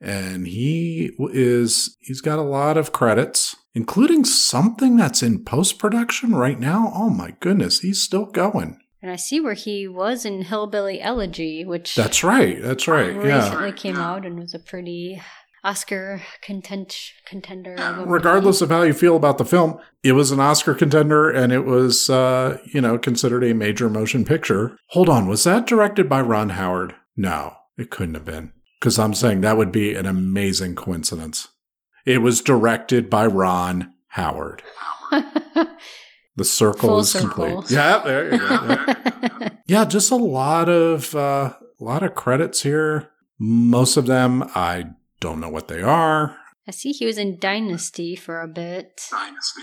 and 0.00 0.46
he 0.46 1.12
is 1.32 1.96
he's 2.00 2.20
got 2.20 2.38
a 2.38 2.42
lot 2.42 2.76
of 2.76 2.92
credits, 2.92 3.56
including 3.74 4.24
something 4.24 4.96
that's 4.96 5.22
in 5.22 5.44
post 5.44 5.78
production 5.78 6.34
right 6.34 6.58
now. 6.58 6.92
Oh 6.94 7.10
my 7.10 7.34
goodness, 7.40 7.80
he's 7.80 8.02
still 8.02 8.26
going. 8.26 8.78
And 9.02 9.10
I 9.12 9.16
see 9.16 9.38
where 9.40 9.54
he 9.54 9.86
was 9.86 10.24
in 10.24 10.42
Hillbilly 10.42 11.00
Elegy, 11.00 11.64
which 11.64 11.94
That's 11.94 12.24
right. 12.24 12.60
That's 12.60 12.88
right. 12.88 13.14
Yeah. 13.14 13.44
recently 13.44 13.72
came 13.72 13.96
out 13.96 14.26
and 14.26 14.38
was 14.38 14.52
a 14.52 14.58
pretty. 14.58 15.22
Oscar 15.66 16.22
content 16.42 16.96
contender. 17.26 17.76
movie. 17.96 18.08
Regardless 18.10 18.62
of 18.62 18.70
how 18.70 18.82
you 18.82 18.92
feel 18.92 19.16
about 19.16 19.36
the 19.38 19.44
film, 19.44 19.78
it 20.04 20.12
was 20.12 20.30
an 20.30 20.38
Oscar 20.40 20.74
contender 20.74 21.28
and 21.28 21.52
it 21.52 21.64
was, 21.64 22.08
uh, 22.08 22.58
you 22.66 22.80
know, 22.80 22.96
considered 22.98 23.42
a 23.42 23.52
major 23.52 23.90
motion 23.90 24.24
picture. 24.24 24.78
Hold 24.90 25.08
on, 25.08 25.26
was 25.26 25.42
that 25.44 25.66
directed 25.66 26.08
by 26.08 26.20
Ron 26.20 26.50
Howard? 26.50 26.94
No, 27.16 27.54
it 27.76 27.90
couldn't 27.90 28.14
have 28.14 28.24
been. 28.24 28.52
Because 28.80 28.98
I'm 28.98 29.14
saying 29.14 29.40
that 29.40 29.56
would 29.56 29.72
be 29.72 29.94
an 29.94 30.06
amazing 30.06 30.76
coincidence. 30.76 31.48
It 32.04 32.18
was 32.22 32.40
directed 32.40 33.10
by 33.10 33.26
Ron 33.26 33.92
Howard. 34.08 34.62
The 36.36 36.44
circle 36.44 36.90
Full 36.90 36.98
is 36.98 37.10
circle. 37.10 37.28
complete. 37.28 37.70
Yeah, 37.70 38.02
there 38.04 38.32
you 38.34 38.38
go. 38.38 39.48
Yeah, 39.66 39.84
just 39.86 40.10
a 40.12 40.16
lot 40.16 40.68
of 40.68 41.14
uh, 41.16 41.54
a 41.80 41.82
lot 41.84 42.02
of 42.02 42.14
credits 42.14 42.62
here. 42.62 43.08
Most 43.38 43.96
of 43.96 44.04
them 44.06 44.44
I 44.54 44.90
don't 45.20 45.40
know 45.40 45.48
what 45.48 45.68
they 45.68 45.82
are. 45.82 46.36
I 46.68 46.72
see 46.72 46.90
he 46.92 47.06
was 47.06 47.16
in 47.18 47.38
Dynasty 47.38 48.16
for 48.16 48.40
a 48.40 48.48
bit, 48.48 49.08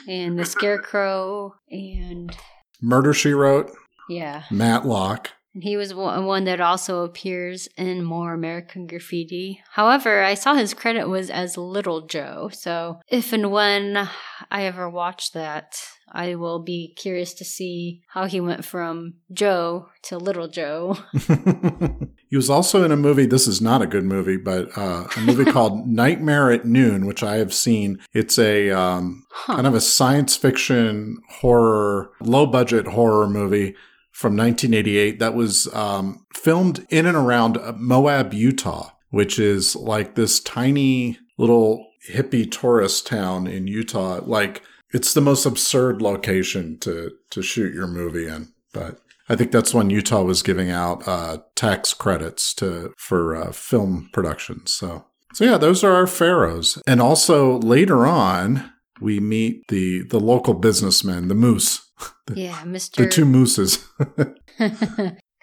and 0.07 0.39
The 0.39 0.45
Scarecrow, 0.45 1.55
and 1.69 2.35
Murder 2.81 3.13
She 3.13 3.33
Wrote, 3.33 3.71
yeah, 4.07 4.43
Matlock. 4.49 5.31
and 5.53 5.63
he 5.63 5.75
was 5.75 5.93
one 5.93 6.25
one 6.25 6.45
that 6.45 6.61
also 6.61 7.03
appears 7.03 7.67
in 7.77 8.03
more 8.03 8.33
American 8.33 8.87
Graffiti. 8.87 9.61
However, 9.73 10.23
I 10.23 10.33
saw 10.33 10.53
his 10.55 10.73
credit 10.73 11.09
was 11.09 11.29
as 11.29 11.57
Little 11.57 12.07
Joe, 12.07 12.49
so 12.53 13.01
if 13.09 13.33
and 13.33 13.51
when 13.51 14.07
I 14.49 14.63
ever 14.63 14.89
watch 14.89 15.33
that, 15.33 15.75
I 16.11 16.35
will 16.35 16.59
be 16.59 16.93
curious 16.95 17.33
to 17.35 17.45
see 17.45 18.01
how 18.09 18.25
he 18.25 18.39
went 18.39 18.63
from 18.65 19.15
Joe 19.31 19.89
to 20.03 20.17
Little 20.17 20.47
Joe. 20.47 20.97
he 22.29 22.35
was 22.35 22.49
also 22.49 22.83
in 22.83 22.91
a 22.91 22.95
movie. 22.97 23.25
This 23.25 23.47
is 23.47 23.61
not 23.61 23.81
a 23.81 23.87
good 23.87 24.03
movie, 24.03 24.37
but 24.37 24.75
uh, 24.77 25.07
a 25.15 25.19
movie 25.21 25.45
called 25.51 25.87
Nightmare 25.87 26.51
at 26.51 26.65
Noon, 26.65 27.05
which 27.05 27.23
I 27.23 27.37
have 27.37 27.53
seen. 27.53 27.99
It's 28.13 28.37
a 28.37 28.71
um, 28.71 29.25
Huh. 29.31 29.55
kind 29.55 29.67
of 29.67 29.73
a 29.73 29.81
science 29.81 30.37
fiction 30.37 31.17
horror, 31.39 32.11
low 32.21 32.45
budget 32.45 32.87
horror 32.87 33.27
movie 33.27 33.75
from 34.11 34.37
1988 34.37 35.17
that 35.19 35.33
was 35.33 35.73
um, 35.73 36.25
filmed 36.35 36.85
in 36.89 37.07
and 37.07 37.17
around 37.17 37.57
Moab, 37.77 38.33
Utah, 38.33 38.91
which 39.09 39.39
is 39.39 39.75
like 39.75 40.13
this 40.13 40.39
tiny 40.39 41.17
little 41.37 41.87
hippie 42.11 42.49
tourist 42.49 43.07
town 43.07 43.47
in 43.47 43.65
Utah. 43.65 44.21
Like 44.23 44.61
it's 44.93 45.13
the 45.13 45.21
most 45.21 45.45
absurd 45.45 46.01
location 46.01 46.77
to 46.79 47.11
to 47.31 47.41
shoot 47.41 47.73
your 47.73 47.87
movie 47.87 48.27
in, 48.27 48.49
but. 48.73 48.99
I 49.29 49.37
think 49.37 49.53
that's 49.53 49.73
when 49.73 49.89
Utah 49.89 50.23
was 50.23 50.43
giving 50.43 50.69
out 50.69 51.07
uh, 51.07 51.37
tax 51.55 51.93
credits 51.93 52.53
to 52.55 52.93
for 52.97 53.33
uh, 53.37 53.53
film 53.53 54.09
productions. 54.11 54.73
So, 54.73 55.05
so 55.33 55.45
yeah, 55.45 55.57
those 55.57 55.81
are 55.81 55.93
our 55.93 56.07
pharaohs. 56.07 56.77
And 56.85 56.99
also 56.99 57.57
later 57.59 58.05
on, 58.05 58.69
we 58.99 59.21
meet 59.21 59.63
the 59.69 60.03
the 60.03 60.19
local 60.19 60.53
businessman, 60.53 61.29
the 61.29 61.35
moose, 61.35 61.89
yeah, 62.35 62.63
Mr. 62.63 62.97
the 62.97 63.07
two 63.07 63.23
mooses. 63.23 63.87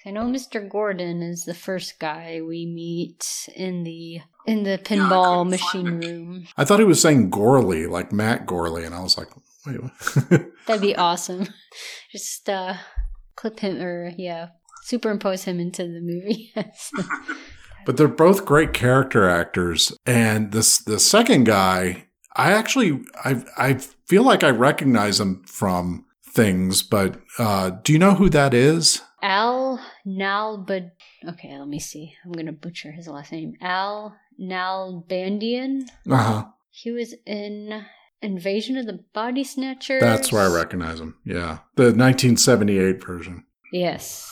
I 0.07 0.13
know 0.13 0.25
Mr. 0.25 0.67
Gordon 0.67 1.23
is 1.23 1.45
the 1.45 1.55
first 1.55 1.99
guy 1.99 2.41
we 2.47 2.65
meet 2.65 3.49
in 3.55 3.83
the 3.85 4.21
in 4.47 4.63
the 4.65 4.79
pinball 4.79 5.49
machine 5.49 6.01
room. 6.01 6.47
I 6.57 6.65
thought 6.65 6.79
he 6.79 6.85
was 6.85 7.01
saying 7.01 7.31
Gorley, 7.31 7.87
like 7.87 8.13
Matt 8.13 8.47
Gourley, 8.47 8.85
and 8.85 8.95
I 8.95 9.03
was 9.03 9.19
like, 9.19 9.29
wait, 9.67 9.83
what? 9.83 10.47
That'd 10.67 10.83
be 10.83 10.97
awesome. 10.97 11.49
Just 12.13 12.49
uh 12.49 12.75
clip 13.37 13.61
him 13.61 13.81
or 13.81 14.13
yeah, 14.17 14.49
superimpose 14.83 15.45
him 15.45 15.61
into 15.61 15.85
the 15.85 16.01
movie. 16.01 16.53
but 17.87 17.97
they're 17.97 18.09
both 18.09 18.45
great 18.45 18.73
character 18.73 19.29
actors. 19.29 19.97
And 20.07 20.53
this 20.53 20.79
the 20.79 20.99
second 20.99 21.45
guy, 21.45 22.07
I 22.37 22.53
actually 22.53 23.01
I 23.25 23.43
I 23.57 23.75
feel 24.07 24.23
like 24.25 24.43
I 24.43 24.51
recognize 24.51 25.21
him 25.21 25.43
from 25.47 26.07
things, 26.23 26.83
but 26.83 27.21
uh, 27.39 27.71
do 27.83 27.93
you 27.93 27.99
know 27.99 28.15
who 28.15 28.29
that 28.31 28.55
is? 28.55 29.03
Al 29.23 29.79
Nalbad 30.07 30.93
Okay, 31.29 31.59
let 31.59 31.69
me 31.69 31.79
see. 31.79 32.15
I'm 32.25 32.33
gonna 32.33 32.53
butcher 32.53 32.93
his 32.93 33.07
last 33.07 33.33
name. 33.33 33.55
Al 33.61 34.17
Nalbandian. 34.41 35.89
Uh 36.09 36.17
huh. 36.17 36.45
He 36.71 36.91
was 36.91 37.15
in 37.27 37.85
Invasion 38.23 38.77
of 38.77 38.87
the 38.87 39.05
Body 39.13 39.45
Snatchers. 39.45 40.01
That's 40.01 40.33
where 40.33 40.43
I 40.43 40.55
recognize 40.55 41.01
him. 41.01 41.17
Yeah, 41.25 41.59
the 41.77 41.85
1978 41.85 43.05
version. 43.05 43.45
Yes. 43.73 44.27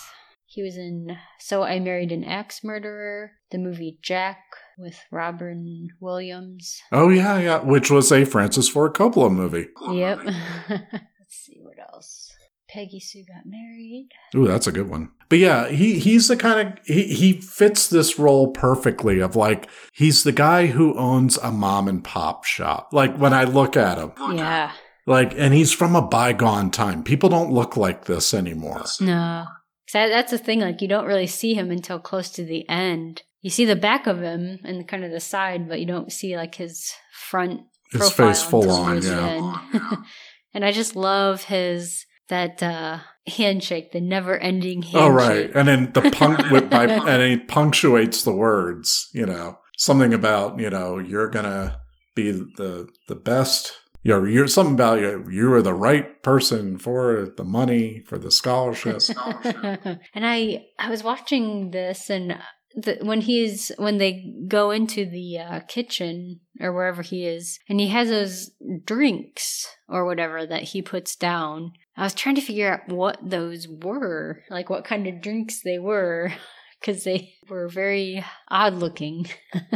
He 0.46 0.62
was 0.62 0.76
in 0.76 1.16
So 1.38 1.62
I 1.62 1.78
Married 1.78 2.10
an 2.10 2.24
Axe 2.24 2.64
Murderer, 2.64 3.32
the 3.50 3.58
movie 3.58 3.98
Jack 4.02 4.38
with 4.78 4.98
Robin 5.12 5.88
Williams. 6.00 6.80
Oh 6.90 7.10
yeah, 7.10 7.38
yeah, 7.38 7.58
which 7.58 7.90
was 7.90 8.10
a 8.10 8.24
Francis 8.24 8.68
Ford 8.68 8.94
Coppola 8.94 9.30
movie. 9.30 9.68
Yep. 9.90 10.24
Let's 10.70 10.86
see 11.28 11.60
what 11.60 11.78
else. 11.92 12.32
Peggy 12.68 13.00
Sue 13.00 13.24
got 13.26 13.44
married. 13.46 14.08
Ooh, 14.34 14.46
that's 14.46 14.66
a 14.66 14.72
good 14.72 14.88
one. 14.90 15.10
But 15.28 15.38
yeah, 15.38 15.68
he 15.68 15.98
he's 15.98 16.28
the 16.28 16.36
kind 16.36 16.68
of 16.68 16.86
he 16.86 17.04
he 17.14 17.40
fits 17.40 17.86
this 17.88 18.18
role 18.18 18.48
perfectly 18.52 19.20
of 19.20 19.36
like 19.36 19.68
he's 19.92 20.24
the 20.24 20.32
guy 20.32 20.66
who 20.66 20.94
owns 20.98 21.36
a 21.38 21.50
mom 21.50 21.88
and 21.88 22.02
pop 22.04 22.44
shop. 22.44 22.88
Like 22.92 23.16
when 23.16 23.32
I 23.32 23.44
look 23.44 23.76
at 23.76 23.98
him, 23.98 24.12
oh, 24.18 24.32
Yeah. 24.32 24.72
like 25.06 25.32
and 25.36 25.52
he's 25.54 25.72
from 25.72 25.94
a 25.96 26.02
bygone 26.02 26.70
time. 26.70 27.02
People 27.02 27.28
don't 27.28 27.52
look 27.52 27.76
like 27.76 28.04
this 28.04 28.32
anymore. 28.34 28.84
No. 29.00 29.44
'Cause 29.86 29.92
that- 29.94 30.08
that's 30.10 30.30
the 30.32 30.38
thing, 30.38 30.60
like 30.60 30.82
you 30.82 30.88
don't 30.88 31.06
really 31.06 31.26
see 31.26 31.54
him 31.54 31.70
until 31.70 31.98
close 31.98 32.28
to 32.30 32.44
the 32.44 32.68
end. 32.68 33.22
You 33.40 33.48
see 33.50 33.64
the 33.64 33.76
back 33.76 34.06
of 34.06 34.20
him 34.20 34.58
and 34.64 34.86
kind 34.86 35.04
of 35.04 35.10
the 35.10 35.20
side, 35.20 35.66
but 35.68 35.80
you 35.80 35.86
don't 35.86 36.12
see 36.12 36.36
like 36.36 36.56
his 36.56 36.92
front 37.12 37.62
His 37.92 38.10
face 38.10 38.42
full 38.42 38.70
on, 38.70 39.00
yeah. 39.02 39.38
Oh, 39.40 40.02
and 40.54 40.62
I 40.64 40.72
just 40.72 40.94
love 40.96 41.44
his 41.44 42.04
that 42.28 42.62
uh 42.62 42.98
handshake, 43.26 43.92
the 43.92 44.00
never 44.00 44.36
ending 44.38 44.82
handshake. 44.82 45.02
Oh 45.02 45.08
right, 45.08 45.50
and 45.54 45.68
then 45.68 45.92
the 45.92 46.10
punk 46.10 46.38
with 46.50 46.70
by 46.70 46.86
and 46.86 47.22
he 47.22 47.36
punctuates 47.38 48.22
the 48.22 48.32
words. 48.32 49.08
You 49.12 49.26
know 49.26 49.58
something 49.78 50.12
about 50.12 50.58
you 50.58 50.68
know 50.68 50.98
you're 50.98 51.30
gonna 51.30 51.80
be 52.14 52.32
the 52.32 52.88
the 53.08 53.14
best. 53.14 53.72
You 54.04 54.14
know, 54.14 54.24
you're 54.24 54.46
something 54.46 54.74
about 54.74 55.00
you. 55.00 55.26
You 55.28 55.52
are 55.54 55.62
the 55.62 55.74
right 55.74 56.22
person 56.22 56.78
for 56.78 57.32
the 57.36 57.44
money 57.44 58.04
for 58.06 58.16
the 58.16 58.30
scholarship. 58.30 59.02
and 60.14 60.24
I 60.24 60.66
I 60.78 60.88
was 60.88 61.02
watching 61.02 61.72
this 61.72 62.08
and 62.08 62.38
the, 62.74 62.98
when 63.02 63.22
he's 63.22 63.72
when 63.76 63.98
they 63.98 64.32
go 64.46 64.70
into 64.70 65.04
the 65.04 65.38
uh, 65.38 65.60
kitchen 65.66 66.40
or 66.60 66.72
wherever 66.72 67.02
he 67.02 67.26
is 67.26 67.58
and 67.68 67.80
he 67.80 67.88
has 67.88 68.08
those 68.08 68.50
drinks 68.84 69.66
or 69.88 70.04
whatever 70.04 70.46
that 70.46 70.62
he 70.62 70.82
puts 70.82 71.16
down 71.16 71.72
i 71.98 72.02
was 72.04 72.14
trying 72.14 72.34
to 72.36 72.40
figure 72.40 72.72
out 72.72 72.88
what 72.88 73.18
those 73.22 73.68
were 73.68 74.42
like 74.48 74.70
what 74.70 74.84
kind 74.86 75.06
of 75.06 75.20
drinks 75.20 75.60
they 75.62 75.78
were 75.78 76.32
because 76.80 77.04
they 77.04 77.34
were 77.50 77.68
very 77.68 78.24
odd 78.50 78.72
looking 78.74 79.26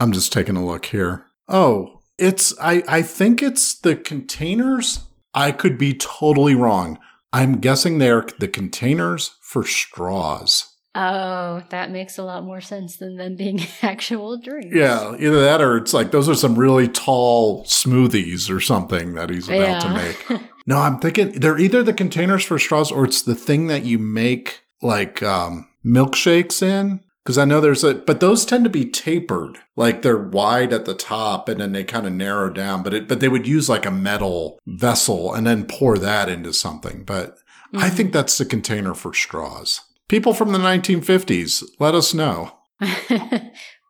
I'm 0.00 0.10
just 0.10 0.32
taking 0.32 0.56
a 0.56 0.66
look 0.66 0.86
here. 0.86 1.26
Oh, 1.48 2.00
it's 2.18 2.52
I 2.60 2.82
I 2.88 3.02
think 3.02 3.40
it's 3.40 3.78
the 3.78 3.94
containers. 3.94 5.06
I 5.32 5.52
could 5.52 5.78
be 5.78 5.94
totally 5.94 6.56
wrong. 6.56 6.98
I'm 7.32 7.60
guessing 7.60 7.98
they're 7.98 8.26
the 8.40 8.48
containers 8.48 9.30
for 9.42 9.62
straws. 9.64 10.66
oh 10.96 11.62
that 11.70 11.92
makes 11.92 12.18
a 12.18 12.24
lot 12.24 12.42
more 12.42 12.60
sense 12.60 12.96
than 12.96 13.16
them 13.16 13.36
being 13.36 13.60
actual 13.82 14.38
drinks 14.40 14.74
Yeah, 14.74 15.14
either 15.20 15.40
that 15.40 15.62
or 15.62 15.76
it's 15.76 15.94
like 15.94 16.10
those 16.10 16.28
are 16.28 16.34
some 16.34 16.58
really 16.58 16.88
tall 16.88 17.64
smoothies 17.66 18.50
or 18.50 18.58
something 18.58 19.14
that 19.14 19.30
he's 19.30 19.48
about 19.48 19.82
to 19.82 19.94
make. 19.94 20.42
No, 20.66 20.78
I'm 20.78 20.98
thinking 21.00 21.32
they're 21.32 21.58
either 21.58 21.82
the 21.82 21.92
containers 21.92 22.44
for 22.44 22.58
straws 22.58 22.90
or 22.92 23.04
it's 23.04 23.22
the 23.22 23.34
thing 23.34 23.66
that 23.68 23.84
you 23.84 23.98
make 23.98 24.62
like 24.80 25.22
um, 25.22 25.68
milkshakes 25.84 26.62
in. 26.62 27.00
Because 27.24 27.38
I 27.38 27.44
know 27.44 27.60
there's 27.60 27.84
a, 27.84 27.94
but 27.94 28.18
those 28.18 28.44
tend 28.44 28.64
to 28.64 28.70
be 28.70 28.84
tapered, 28.84 29.58
like 29.76 30.02
they're 30.02 30.18
wide 30.18 30.72
at 30.72 30.86
the 30.86 30.94
top 30.94 31.48
and 31.48 31.60
then 31.60 31.70
they 31.70 31.84
kind 31.84 32.04
of 32.04 32.12
narrow 32.12 32.50
down. 32.50 32.82
But 32.82 32.94
it, 32.94 33.06
but 33.08 33.20
they 33.20 33.28
would 33.28 33.46
use 33.46 33.68
like 33.68 33.86
a 33.86 33.92
metal 33.92 34.58
vessel 34.66 35.32
and 35.32 35.46
then 35.46 35.64
pour 35.66 35.98
that 35.98 36.28
into 36.28 36.52
something. 36.52 37.04
But 37.04 37.36
I 37.74 37.86
Mm-hmm. 37.86 37.96
think 37.96 38.12
that's 38.12 38.36
the 38.38 38.44
container 38.44 38.92
for 38.92 39.14
straws. 39.14 39.80
People 40.08 40.34
from 40.34 40.52
the 40.52 40.58
1950s, 40.58 41.62
let 41.78 41.94
us 41.94 42.12
know. 42.12 42.52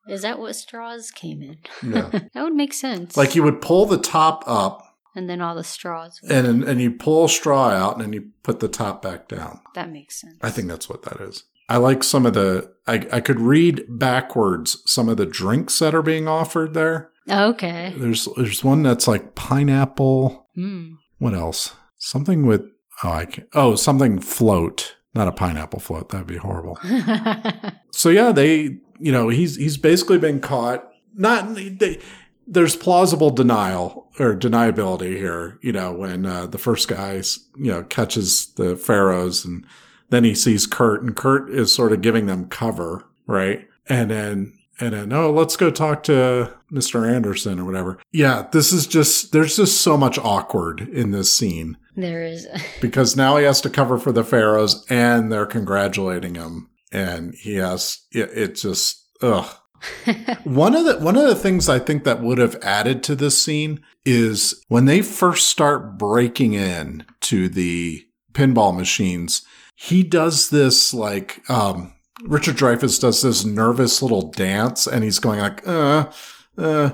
Is 0.09 0.23
that 0.23 0.39
what 0.39 0.55
straws 0.57 1.11
came 1.11 1.43
in? 1.43 1.59
Yeah. 1.83 2.11
that 2.35 2.43
would 2.45 2.55
make 2.55 2.75
sense. 2.75 3.17
like 3.17 3.35
you 3.35 3.43
would 3.43 3.61
pull 3.61 3.87
the 3.87 3.99
top 3.99 4.45
up 4.47 4.92
and 5.15 5.29
then 5.29 5.41
all 5.41 5.55
the 5.55 5.65
straws. 5.65 6.21
would- 6.23 6.33
and 6.33 6.65
and 6.65 6.81
you 6.81 6.91
pull 6.91 7.25
a 7.27 7.29
straw 7.29 7.69
out 7.71 7.95
and 7.95 8.03
then 8.05 8.13
you 8.13 8.29
put 8.43 8.61
the 8.61 8.69
top 8.69 9.03
back 9.03 9.29
down. 9.29 9.61
that 9.75 9.91
makes 9.91 10.21
sense. 10.21 10.37
I 10.43 10.51
think 10.51 10.69
that's 10.69 10.89
what 10.89 11.03
that 11.03 11.21
is. 11.21 11.45
I 11.69 11.77
like 11.79 12.03
some 12.05 12.27
of 12.27 12.35
the 12.35 12.73
I, 12.87 13.07
I 13.13 13.21
could 13.21 13.41
read 13.41 13.85
backwards 13.89 14.83
some 14.87 15.09
of 15.09 15.17
the 15.17 15.27
drinks 15.27 15.79
that 15.79 15.95
are 15.95 16.03
being 16.03 16.29
offered 16.29 16.75
there. 16.75 17.11
Okay. 17.31 17.95
There's 17.97 18.29
there's 18.37 18.65
one 18.65 18.83
that's 18.83 19.07
like 19.09 19.35
pineapple. 19.35 20.49
Hmm. 20.55 20.95
What 21.19 21.35
else? 21.35 21.75
Something 21.99 22.47
with 22.47 22.63
oh 23.05 23.13
I 23.13 23.25
can 23.27 23.47
oh 23.55 23.77
something 23.77 24.19
float. 24.21 24.97
Not 25.15 25.29
a 25.29 25.33
pineapple 25.33 25.79
float. 25.81 26.09
That'd 26.09 26.27
be 26.27 26.37
horrible. 26.39 26.79
So 27.95 28.09
yeah, 28.09 28.33
they 28.33 28.79
you 28.99 29.13
know 29.13 29.29
he's 29.29 29.57
he's 29.57 29.77
basically 29.77 30.19
been 30.19 30.41
caught 30.41 30.89
not 31.15 31.55
they, 31.55 32.01
there's 32.47 32.77
plausible 32.77 33.31
denial 33.31 34.11
or 34.19 34.35
deniability 34.35 35.17
here. 35.17 35.59
You 35.63 35.73
know, 35.73 35.93
when 35.93 36.27
uh, 36.27 36.47
the 36.47 36.59
first 36.59 36.89
guy, 36.89 37.23
you 37.57 37.71
know, 37.73 37.83
catches 37.85 38.53
the 38.55 38.77
pharaohs, 38.77 39.45
and 39.45 39.67
then 40.11 40.25
he 40.25 40.35
sees 40.35 40.67
Kurt, 40.67 41.03
and 41.03 41.17
Kurt 41.17 41.51
is 41.51 41.75
sort 41.75 41.93
of 41.93 42.01
giving 42.01 42.27
them 42.27 42.49
cover, 42.49 43.05
right? 43.27 43.69
And 43.89 44.11
then 44.11 44.53
and 44.81 44.95
then 44.95 45.13
oh, 45.13 45.31
let's 45.31 45.57
go 45.57 45.71
talk 45.71 46.03
to 46.05 46.53
Mr. 46.73 47.09
Anderson 47.09 47.61
or 47.61 47.65
whatever. 47.65 47.99
Yeah, 48.11 48.49
this 48.51 48.73
is 48.73 48.87
just 48.87 49.33
there's 49.33 49.57
just 49.57 49.81
so 49.81 49.97
much 49.97 50.19
awkward 50.19 50.81
in 50.81 51.13
this 51.13 51.33
scene. 51.33 51.77
There 51.95 52.25
is 52.25 52.49
because 52.81 53.17
now 53.17 53.37
he 53.37 53.45
has 53.45 53.61
to 53.63 53.71
cover 53.71 53.99
for 53.99 54.13
the 54.13 54.25
pharaohs, 54.25 54.85
and 54.89 55.31
they're 55.31 55.47
congratulating 55.47 56.35
him, 56.35 56.69
and 56.91 57.35
he 57.35 57.57
has 57.57 58.01
it, 58.11 58.31
it 58.35 58.55
just 58.57 59.07
ugh. 59.21 59.47
one 60.45 60.75
of 60.75 60.85
the 60.85 60.99
one 60.99 61.17
of 61.17 61.27
the 61.27 61.35
things 61.35 61.69
I 61.69 61.79
think 61.79 62.05
that 62.05 62.23
would 62.23 62.39
have 62.39 62.57
added 62.63 63.03
to 63.05 63.15
this 63.15 63.43
scene 63.43 63.81
is 64.05 64.65
when 64.69 64.85
they 64.85 65.03
first 65.03 65.49
start 65.49 65.99
breaking 65.99 66.55
in 66.55 67.05
to 67.23 67.49
the 67.49 68.07
pinball 68.33 68.77
machines. 68.77 69.43
He 69.75 70.03
does 70.03 70.51
this 70.51 70.95
like 70.95 71.49
um, 71.51 71.93
Richard 72.25 72.57
Dreyfuss 72.57 73.01
does 73.01 73.23
this 73.23 73.45
nervous 73.45 74.03
little 74.03 74.31
dance, 74.31 74.87
and 74.87 75.03
he's 75.03 75.19
going 75.19 75.41
like 75.41 75.67
uh 75.67 76.11
uh. 76.57 76.91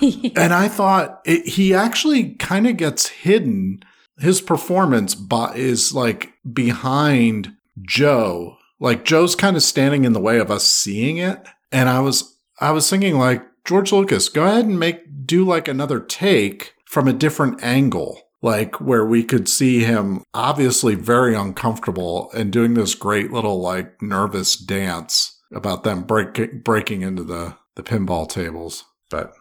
and 0.00 0.54
I 0.54 0.68
thought 0.68 1.20
it, 1.24 1.46
he 1.46 1.74
actually 1.74 2.34
kind 2.34 2.66
of 2.66 2.76
gets 2.76 3.08
hidden. 3.08 3.82
His 4.18 4.40
performance 4.40 5.16
is 5.54 5.92
like 5.92 6.32
behind 6.52 7.56
Joe. 7.82 8.56
Like 8.80 9.04
Joe's 9.04 9.34
kind 9.34 9.56
of 9.56 9.62
standing 9.62 10.04
in 10.04 10.12
the 10.12 10.20
way 10.20 10.38
of 10.38 10.50
us 10.50 10.64
seeing 10.64 11.16
it. 11.16 11.44
And 11.70 11.88
I 11.88 12.00
was, 12.00 12.36
I 12.60 12.70
was 12.70 12.88
thinking 12.88 13.18
like, 13.18 13.44
George 13.64 13.92
Lucas, 13.92 14.28
go 14.28 14.46
ahead 14.46 14.64
and 14.64 14.78
make, 14.78 15.26
do 15.26 15.44
like 15.44 15.68
another 15.68 16.00
take 16.00 16.74
from 16.86 17.06
a 17.06 17.12
different 17.12 17.62
angle. 17.62 18.22
Like 18.40 18.80
where 18.80 19.04
we 19.04 19.24
could 19.24 19.48
see 19.48 19.84
him 19.84 20.22
obviously 20.32 20.94
very 20.94 21.34
uncomfortable 21.34 22.30
and 22.34 22.52
doing 22.52 22.74
this 22.74 22.94
great 22.94 23.32
little 23.32 23.60
like 23.60 24.00
nervous 24.00 24.56
dance 24.56 25.40
about 25.52 25.82
them 25.82 26.04
break, 26.04 26.62
breaking 26.64 27.02
into 27.02 27.24
the, 27.24 27.56
the 27.74 27.82
pinball 27.82 28.28
tables. 28.28 28.84
But 29.10 29.32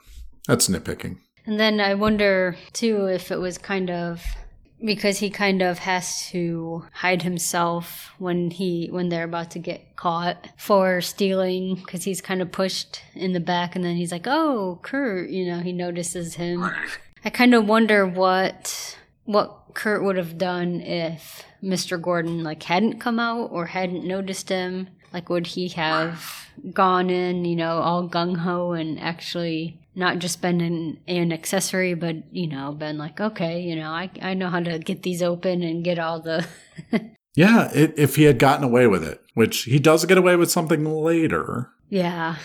that's 0.48 0.68
nitpicking. 0.68 1.18
And 1.46 1.60
then 1.60 1.80
I 1.80 1.94
wonder 1.94 2.58
too 2.74 3.06
if 3.06 3.32
it 3.32 3.40
was 3.40 3.58
kind 3.58 3.90
of 3.90 4.22
because 4.84 5.20
he 5.20 5.30
kind 5.30 5.62
of 5.62 5.80
has 5.80 6.28
to 6.30 6.86
hide 6.94 7.24
himself 7.24 8.14
when 8.20 8.52
he 8.52 8.88
when 8.92 9.10
they're 9.10 9.24
about 9.24 9.52
to 9.52 9.60
get 9.60 9.96
caught 9.96 10.50
for 10.58 11.02
stealing 11.02 11.76
because 11.76 12.04
he's 12.04 12.22
kind 12.22 12.42
of 12.42 12.52
pushed 12.52 13.02
in 13.16 13.34
the 13.34 13.40
back 13.40 13.76
and 13.76 13.84
then 13.84 13.96
he's 13.96 14.12
like 14.12 14.28
oh 14.28 14.80
kurt 14.84 15.30
you 15.30 15.46
know 15.46 15.60
he 15.60 15.74
notices 15.74 16.36
him. 16.36 16.64
I 17.26 17.30
kind 17.30 17.54
of 17.54 17.68
wonder 17.68 18.06
what 18.06 18.98
what 19.26 19.74
kurt 19.74 20.04
would 20.04 20.18
have 20.18 20.38
done 20.38 20.82
if 20.82 21.44
mr 21.62 22.00
gordon 22.00 22.44
like 22.44 22.64
hadn't 22.64 23.00
come 23.00 23.20
out 23.20 23.50
or 23.52 23.66
hadn't 23.66 24.06
noticed 24.06 24.50
him. 24.50 24.90
Like 25.12 25.30
would 25.30 25.48
he 25.48 25.70
have 25.70 26.48
gone 26.72 27.10
in 27.10 27.46
you 27.46 27.56
know 27.56 27.80
all 27.80 28.08
gung-ho 28.08 28.74
and 28.74 29.00
actually 29.00 29.80
not 29.98 30.20
just 30.20 30.42
been 30.42 30.62
an, 30.62 31.00
an 31.08 31.34
accessory, 31.34 31.96
but 31.96 32.16
you 32.32 32.48
know, 32.48 32.72
been 32.72 32.98
like, 32.98 33.20
okay, 33.20 33.62
you 33.62 33.76
know, 33.76 33.90
I 33.90 34.10
I 34.22 34.36
know 34.36 34.50
how 34.50 34.60
to 34.60 34.78
get 34.80 35.04
these 35.04 35.24
open 35.24 35.64
and 35.64 35.84
get 35.84 35.98
all 35.98 36.22
the. 36.22 36.46
yeah, 37.36 37.72
it, 37.74 37.96
if 37.98 38.16
he 38.16 38.24
had 38.24 38.38
gotten 38.38 38.64
away 38.64 38.86
with 38.88 39.04
it, 39.04 39.22
which 39.34 39.64
he 39.64 39.80
does 39.80 40.06
get 40.06 40.18
away 40.18 40.36
with 40.36 40.52
something 40.52 40.86
later. 40.86 41.72
Yeah. 41.90 42.36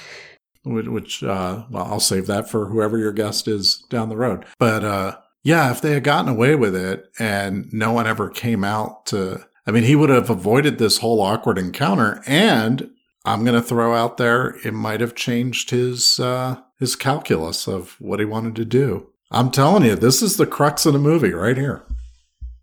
Which, 0.64 1.24
uh, 1.24 1.64
well, 1.70 1.84
I'll 1.84 2.00
save 2.00 2.26
that 2.28 2.48
for 2.48 2.66
whoever 2.66 2.96
your 2.96 3.12
guest 3.12 3.48
is 3.48 3.84
down 3.90 4.08
the 4.08 4.16
road. 4.16 4.46
But 4.58 4.84
uh, 4.84 5.16
yeah, 5.42 5.70
if 5.72 5.80
they 5.80 5.92
had 5.92 6.04
gotten 6.04 6.30
away 6.30 6.54
with 6.54 6.76
it 6.76 7.10
and 7.18 7.70
no 7.72 7.92
one 7.92 8.06
ever 8.06 8.28
came 8.28 8.62
out 8.62 9.06
to, 9.06 9.44
I 9.66 9.72
mean, 9.72 9.82
he 9.82 9.96
would 9.96 10.10
have 10.10 10.30
avoided 10.30 10.78
this 10.78 10.98
whole 10.98 11.20
awkward 11.20 11.58
encounter. 11.58 12.22
And 12.26 12.90
I'm 13.24 13.44
going 13.44 13.60
to 13.60 13.66
throw 13.66 13.94
out 13.94 14.16
there, 14.16 14.56
it 14.64 14.72
might 14.72 15.00
have 15.00 15.14
changed 15.14 15.70
his 15.70 16.20
uh, 16.20 16.60
his 16.82 16.96
calculus 16.96 17.68
of 17.68 17.96
what 18.00 18.18
he 18.18 18.26
wanted 18.26 18.56
to 18.56 18.64
do. 18.64 19.06
I'm 19.30 19.52
telling 19.52 19.84
you, 19.84 19.94
this 19.94 20.20
is 20.20 20.36
the 20.36 20.46
crux 20.46 20.84
of 20.84 20.92
the 20.92 20.98
movie 20.98 21.32
right 21.32 21.56
here. 21.56 21.84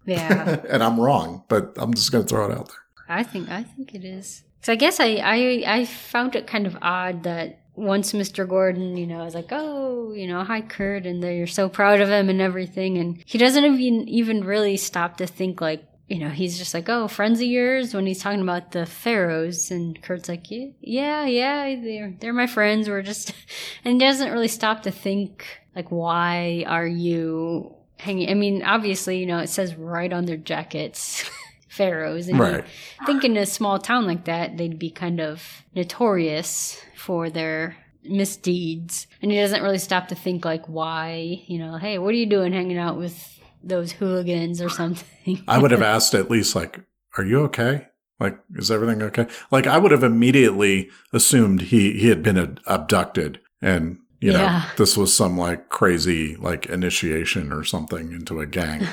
Yeah. 0.05 0.59
and 0.69 0.83
I'm 0.83 0.99
wrong, 0.99 1.45
but 1.47 1.73
I'm 1.77 1.93
just 1.93 2.11
going 2.11 2.25
to 2.25 2.29
throw 2.29 2.51
it 2.51 2.51
out 2.51 2.67
there. 2.67 2.75
I 3.07 3.23
think 3.23 3.49
I 3.49 3.63
think 3.63 3.95
it 3.95 4.03
is. 4.03 4.43
So 4.61 4.73
I 4.73 4.75
guess 4.75 4.99
I, 4.99 5.15
I 5.23 5.63
I 5.65 5.85
found 5.85 6.35
it 6.35 6.47
kind 6.47 6.67
of 6.67 6.77
odd 6.81 7.23
that 7.23 7.61
once 7.75 8.11
Mr. 8.11 8.47
Gordon, 8.47 8.97
you 8.97 9.07
know, 9.07 9.23
is 9.23 9.33
like, 9.33 9.47
oh, 9.51 10.11
you 10.13 10.27
know, 10.27 10.43
hi 10.43 10.59
Kurt, 10.61 11.05
and 11.05 11.23
they're 11.23 11.47
so 11.47 11.69
proud 11.69 12.01
of 12.01 12.09
him 12.09 12.29
and 12.29 12.41
everything, 12.41 12.97
and 12.97 13.23
he 13.25 13.37
doesn't 13.37 13.63
even 13.63 14.07
even 14.09 14.43
really 14.43 14.75
stop 14.75 15.17
to 15.17 15.27
think 15.27 15.61
like, 15.61 15.83
you 16.09 16.17
know, 16.17 16.29
he's 16.29 16.57
just 16.57 16.73
like, 16.73 16.89
oh, 16.89 17.07
friends 17.07 17.39
of 17.39 17.45
yours 17.45 17.93
when 17.93 18.07
he's 18.07 18.21
talking 18.21 18.41
about 18.41 18.71
the 18.71 18.87
pharaohs, 18.87 19.69
and 19.69 20.01
Kurt's 20.01 20.27
like, 20.27 20.49
yeah, 20.49 20.71
yeah, 20.81 21.25
yeah, 21.25 21.79
they're 21.81 22.13
they're 22.19 22.33
my 22.33 22.47
friends. 22.47 22.89
We're 22.89 23.03
just, 23.03 23.31
and 23.85 23.93
he 23.93 24.07
doesn't 24.07 24.31
really 24.31 24.47
stop 24.47 24.83
to 24.83 24.91
think 24.91 25.45
like, 25.75 25.91
why 25.91 26.65
are 26.67 26.87
you 26.87 27.75
hanging? 27.97 28.29
I 28.29 28.33
mean, 28.33 28.63
obviously, 28.63 29.19
you 29.19 29.27
know, 29.27 29.37
it 29.37 29.49
says 29.49 29.75
right 29.75 30.11
on 30.11 30.25
their 30.25 30.37
jackets. 30.37 31.29
pharaohs 31.69 32.27
and 32.27 32.39
right. 32.39 32.65
think 33.05 33.23
in 33.23 33.37
a 33.37 33.45
small 33.45 33.77
town 33.77 34.05
like 34.07 34.25
that 34.25 34.57
they'd 34.57 34.79
be 34.79 34.89
kind 34.89 35.21
of 35.21 35.63
notorious 35.75 36.83
for 36.95 37.29
their 37.29 37.77
misdeeds 38.03 39.05
and 39.21 39.31
he 39.31 39.37
doesn't 39.37 39.61
really 39.61 39.77
stop 39.77 40.07
to 40.07 40.15
think 40.15 40.43
like 40.43 40.65
why 40.65 41.41
you 41.45 41.59
know 41.59 41.77
hey 41.77 41.97
what 41.99 42.09
are 42.09 42.17
you 42.17 42.25
doing 42.25 42.51
hanging 42.51 42.77
out 42.77 42.97
with 42.97 43.38
those 43.63 43.93
hooligans 43.93 44.61
or 44.61 44.69
something. 44.69 45.43
I 45.47 45.57
would 45.57 45.71
have 45.71 45.81
asked 45.95 46.13
at 46.13 46.31
least 46.31 46.55
like, 46.55 46.81
"Are 47.17 47.23
you 47.23 47.41
okay? 47.41 47.87
Like, 48.19 48.39
is 48.55 48.71
everything 48.71 49.01
okay?" 49.01 49.27
Like, 49.51 49.67
I 49.67 49.77
would 49.77 49.91
have 49.91 50.03
immediately 50.03 50.89
assumed 51.13 51.63
he 51.63 51.99
he 51.99 52.09
had 52.09 52.23
been 52.23 52.59
abducted, 52.65 53.39
and 53.61 53.99
you 54.19 54.33
know, 54.33 54.39
yeah. 54.39 54.69
this 54.77 54.97
was 54.97 55.15
some 55.15 55.37
like 55.37 55.69
crazy 55.69 56.35
like 56.35 56.65
initiation 56.65 57.53
or 57.53 57.63
something 57.63 58.11
into 58.11 58.39
a 58.39 58.45
gang. 58.45 58.85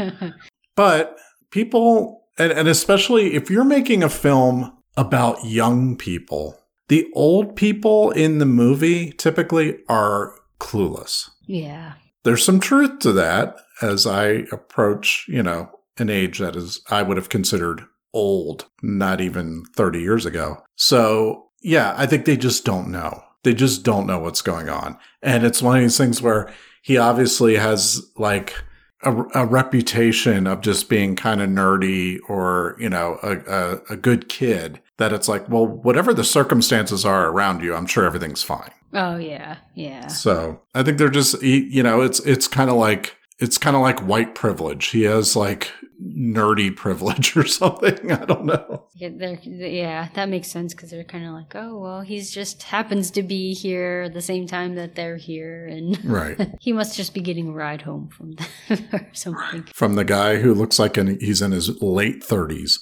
but 0.76 1.16
people, 1.50 2.24
and, 2.38 2.52
and 2.52 2.68
especially 2.68 3.34
if 3.34 3.50
you're 3.50 3.64
making 3.64 4.02
a 4.02 4.08
film 4.08 4.76
about 4.96 5.44
young 5.44 5.96
people, 5.96 6.58
the 6.88 7.08
old 7.14 7.54
people 7.54 8.10
in 8.10 8.38
the 8.38 8.46
movie 8.46 9.12
typically 9.12 9.78
are 9.88 10.34
clueless. 10.58 11.30
Yeah. 11.46 11.94
There's 12.26 12.44
some 12.44 12.58
truth 12.58 12.98
to 13.00 13.12
that 13.12 13.56
as 13.80 14.04
I 14.04 14.46
approach, 14.50 15.26
you 15.28 15.44
know, 15.44 15.70
an 15.96 16.10
age 16.10 16.40
that 16.40 16.56
is, 16.56 16.80
I 16.90 17.02
would 17.02 17.16
have 17.16 17.28
considered 17.28 17.82
old, 18.12 18.66
not 18.82 19.20
even 19.20 19.62
30 19.76 20.00
years 20.00 20.26
ago. 20.26 20.60
So 20.74 21.50
yeah, 21.62 21.94
I 21.96 22.06
think 22.06 22.24
they 22.24 22.36
just 22.36 22.64
don't 22.64 22.90
know. 22.90 23.22
They 23.44 23.54
just 23.54 23.84
don't 23.84 24.08
know 24.08 24.18
what's 24.18 24.42
going 24.42 24.68
on. 24.68 24.98
And 25.22 25.44
it's 25.44 25.62
one 25.62 25.76
of 25.76 25.82
these 25.82 25.96
things 25.96 26.20
where 26.20 26.52
he 26.82 26.98
obviously 26.98 27.54
has 27.54 28.04
like 28.16 28.54
a, 29.02 29.24
a 29.34 29.46
reputation 29.46 30.46
of 30.46 30.60
just 30.60 30.88
being 30.88 31.16
kind 31.16 31.40
of 31.40 31.48
nerdy 31.50 32.18
or, 32.28 32.76
you 32.78 32.88
know, 32.88 33.18
a, 33.22 33.36
a, 33.36 33.94
a 33.94 33.96
good 33.96 34.28
kid 34.28 34.80
that 34.98 35.12
it's 35.12 35.28
like, 35.28 35.48
well, 35.48 35.66
whatever 35.66 36.14
the 36.14 36.24
circumstances 36.24 37.04
are 37.04 37.28
around 37.28 37.62
you, 37.62 37.74
I'm 37.74 37.86
sure 37.86 38.04
everything's 38.04 38.42
fine. 38.42 38.70
Oh 38.92 39.16
yeah, 39.16 39.58
yeah. 39.74 40.06
So 40.06 40.60
I 40.74 40.82
think 40.82 40.98
they're 40.98 41.10
just, 41.10 41.42
you 41.42 41.82
know, 41.82 42.00
it's 42.00 42.20
it's 42.20 42.48
kind 42.48 42.70
of 42.70 42.76
like 42.76 43.16
it's 43.38 43.58
kind 43.58 43.76
of 43.76 43.82
like 43.82 44.00
white 44.00 44.34
privilege. 44.34 44.86
He 44.86 45.02
has 45.02 45.36
like 45.36 45.70
nerdy 46.02 46.74
privilege 46.74 47.36
or 47.36 47.46
something. 47.46 48.12
I 48.12 48.24
don't 48.24 48.44
know. 48.44 48.84
Yeah, 48.94 49.08
yeah 49.44 50.08
that 50.14 50.28
makes 50.28 50.48
sense 50.48 50.74
because 50.74 50.90
they're 50.90 51.04
kind 51.04 51.26
of 51.26 51.32
like, 51.32 51.54
oh, 51.54 51.78
well, 51.78 52.00
he's 52.00 52.30
just 52.30 52.62
happens 52.64 53.10
to 53.12 53.22
be 53.22 53.54
here 53.54 54.04
at 54.06 54.14
the 54.14 54.22
same 54.22 54.46
time 54.46 54.74
that 54.74 54.94
they're 54.94 55.16
here, 55.16 55.66
and 55.66 56.02
right, 56.04 56.38
he 56.60 56.72
must 56.72 56.96
just 56.96 57.14
be 57.14 57.20
getting 57.20 57.48
a 57.48 57.52
ride 57.52 57.82
home 57.82 58.08
from 58.08 58.32
them 58.32 58.88
or 58.92 59.08
something. 59.12 59.64
From 59.74 59.94
the 59.94 60.04
guy 60.04 60.36
who 60.36 60.54
looks 60.54 60.78
like 60.78 60.96
an, 60.96 61.18
he's 61.20 61.42
in 61.42 61.52
his 61.52 61.80
late 61.82 62.22
thirties. 62.22 62.80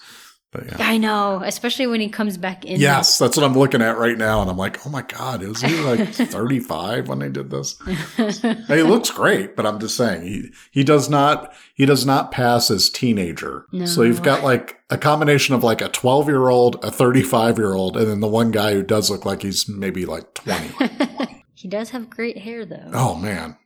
But 0.54 0.66
yeah. 0.66 0.76
I 0.78 0.98
know, 0.98 1.42
especially 1.44 1.88
when 1.88 2.00
he 2.00 2.08
comes 2.08 2.38
back 2.38 2.64
in. 2.64 2.80
Yes, 2.80 3.18
that's 3.18 3.36
what 3.36 3.44
I'm 3.44 3.58
looking 3.58 3.82
at 3.82 3.98
right 3.98 4.16
now, 4.16 4.40
and 4.40 4.48
I'm 4.48 4.56
like, 4.56 4.86
oh 4.86 4.88
my 4.88 5.02
god, 5.02 5.42
is 5.42 5.60
he 5.60 5.76
like 5.80 6.08
35 6.14 7.08
when 7.08 7.18
they 7.18 7.28
did 7.28 7.50
this? 7.50 7.76
he 8.68 8.82
looks 8.84 9.10
great, 9.10 9.56
but 9.56 9.66
I'm 9.66 9.80
just 9.80 9.96
saying 9.96 10.22
he 10.22 10.52
he 10.70 10.84
does 10.84 11.10
not 11.10 11.52
he 11.74 11.86
does 11.86 12.06
not 12.06 12.30
pass 12.30 12.70
as 12.70 12.88
teenager. 12.88 13.66
No. 13.72 13.84
So 13.84 14.02
you've 14.02 14.22
got 14.22 14.44
like 14.44 14.80
a 14.90 14.96
combination 14.96 15.56
of 15.56 15.64
like 15.64 15.80
a 15.80 15.88
12 15.88 16.28
year 16.28 16.48
old, 16.48 16.82
a 16.84 16.90
35 16.92 17.58
year 17.58 17.72
old, 17.72 17.96
and 17.96 18.06
then 18.06 18.20
the 18.20 18.28
one 18.28 18.52
guy 18.52 18.74
who 18.74 18.84
does 18.84 19.10
look 19.10 19.24
like 19.24 19.42
he's 19.42 19.68
maybe 19.68 20.06
like 20.06 20.34
20. 20.34 21.42
he 21.54 21.66
does 21.66 21.90
have 21.90 22.08
great 22.08 22.38
hair 22.38 22.64
though. 22.64 22.90
Oh 22.92 23.16
man, 23.16 23.56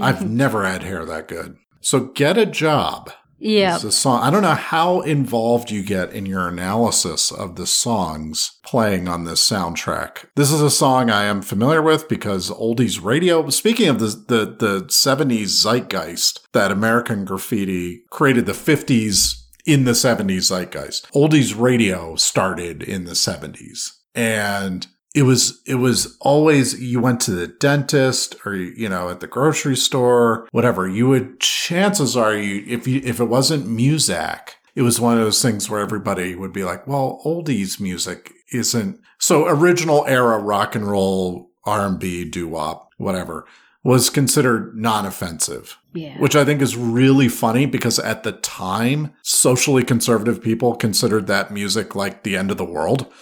I've 0.00 0.24
never 0.30 0.64
had 0.64 0.84
hair 0.84 1.04
that 1.04 1.26
good. 1.26 1.56
So 1.80 1.98
get 1.98 2.38
a 2.38 2.46
job 2.46 3.10
Yeah. 3.42 3.74
It's 3.74 3.84
a 3.84 3.92
song. 3.92 4.22
I 4.22 4.30
don't 4.30 4.42
know 4.42 4.54
how 4.54 5.00
involved 5.00 5.70
you 5.70 5.82
get 5.82 6.12
in 6.12 6.26
your 6.26 6.46
analysis 6.46 7.32
of 7.32 7.56
the 7.56 7.66
songs 7.66 8.58
playing 8.64 9.08
on 9.08 9.24
this 9.24 9.46
soundtrack. 9.46 10.26
This 10.36 10.52
is 10.52 10.62
a 10.62 10.70
song 10.70 11.10
I 11.10 11.24
am 11.24 11.42
familiar 11.42 11.82
with 11.82 12.08
because 12.08 12.50
Oldies 12.50 13.02
Radio, 13.02 13.48
speaking 13.50 13.88
of 13.88 13.98
the, 13.98 14.06
the, 14.06 14.56
the 14.58 14.84
70s 14.84 15.48
zeitgeist 15.64 16.40
that 16.52 16.70
American 16.70 17.24
Graffiti 17.24 18.04
created 18.10 18.46
the 18.46 18.52
50s 18.52 19.42
in 19.66 19.84
the 19.84 19.92
70s 19.92 20.50
zeitgeist. 20.50 21.10
Oldies 21.12 21.58
Radio 21.58 22.14
started 22.14 22.82
in 22.82 23.04
the 23.04 23.12
70s. 23.12 23.90
And 24.14 24.86
it 25.14 25.22
was 25.22 25.60
it 25.66 25.76
was 25.76 26.16
always 26.20 26.80
you 26.80 27.00
went 27.00 27.20
to 27.22 27.32
the 27.32 27.46
dentist 27.46 28.36
or 28.46 28.54
you 28.54 28.88
know 28.88 29.10
at 29.10 29.20
the 29.20 29.26
grocery 29.26 29.76
store 29.76 30.48
whatever. 30.52 30.88
You 30.88 31.08
would 31.08 31.40
chances 31.40 32.16
are 32.16 32.34
you 32.34 32.64
if 32.66 32.86
you 32.86 33.00
if 33.04 33.20
it 33.20 33.26
wasn't 33.26 33.66
Muzak 33.66 34.54
it 34.74 34.82
was 34.82 35.00
one 35.00 35.18
of 35.18 35.24
those 35.24 35.42
things 35.42 35.68
where 35.68 35.80
everybody 35.80 36.34
would 36.34 36.52
be 36.52 36.64
like 36.64 36.86
well 36.86 37.20
oldies 37.24 37.80
music 37.80 38.32
isn't 38.52 39.00
so 39.18 39.46
original 39.46 40.04
era 40.06 40.38
rock 40.38 40.74
and 40.74 40.88
roll 40.88 41.50
R&B 41.64 42.24
doo-wop 42.24 42.90
whatever 42.96 43.46
was 43.84 44.10
considered 44.10 44.76
non-offensive 44.76 45.78
Yeah. 45.94 46.18
which 46.18 46.34
I 46.34 46.44
think 46.44 46.62
is 46.62 46.76
really 46.76 47.28
funny 47.28 47.66
because 47.66 47.98
at 47.98 48.22
the 48.22 48.32
time, 48.32 49.12
socially 49.22 49.84
conservative 49.84 50.42
people 50.42 50.74
considered 50.74 51.26
that 51.26 51.50
music 51.52 51.94
like 51.94 52.22
the 52.22 52.36
end 52.36 52.50
of 52.50 52.56
the 52.56 52.64
world. 52.64 53.12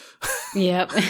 Yep. 0.54 0.92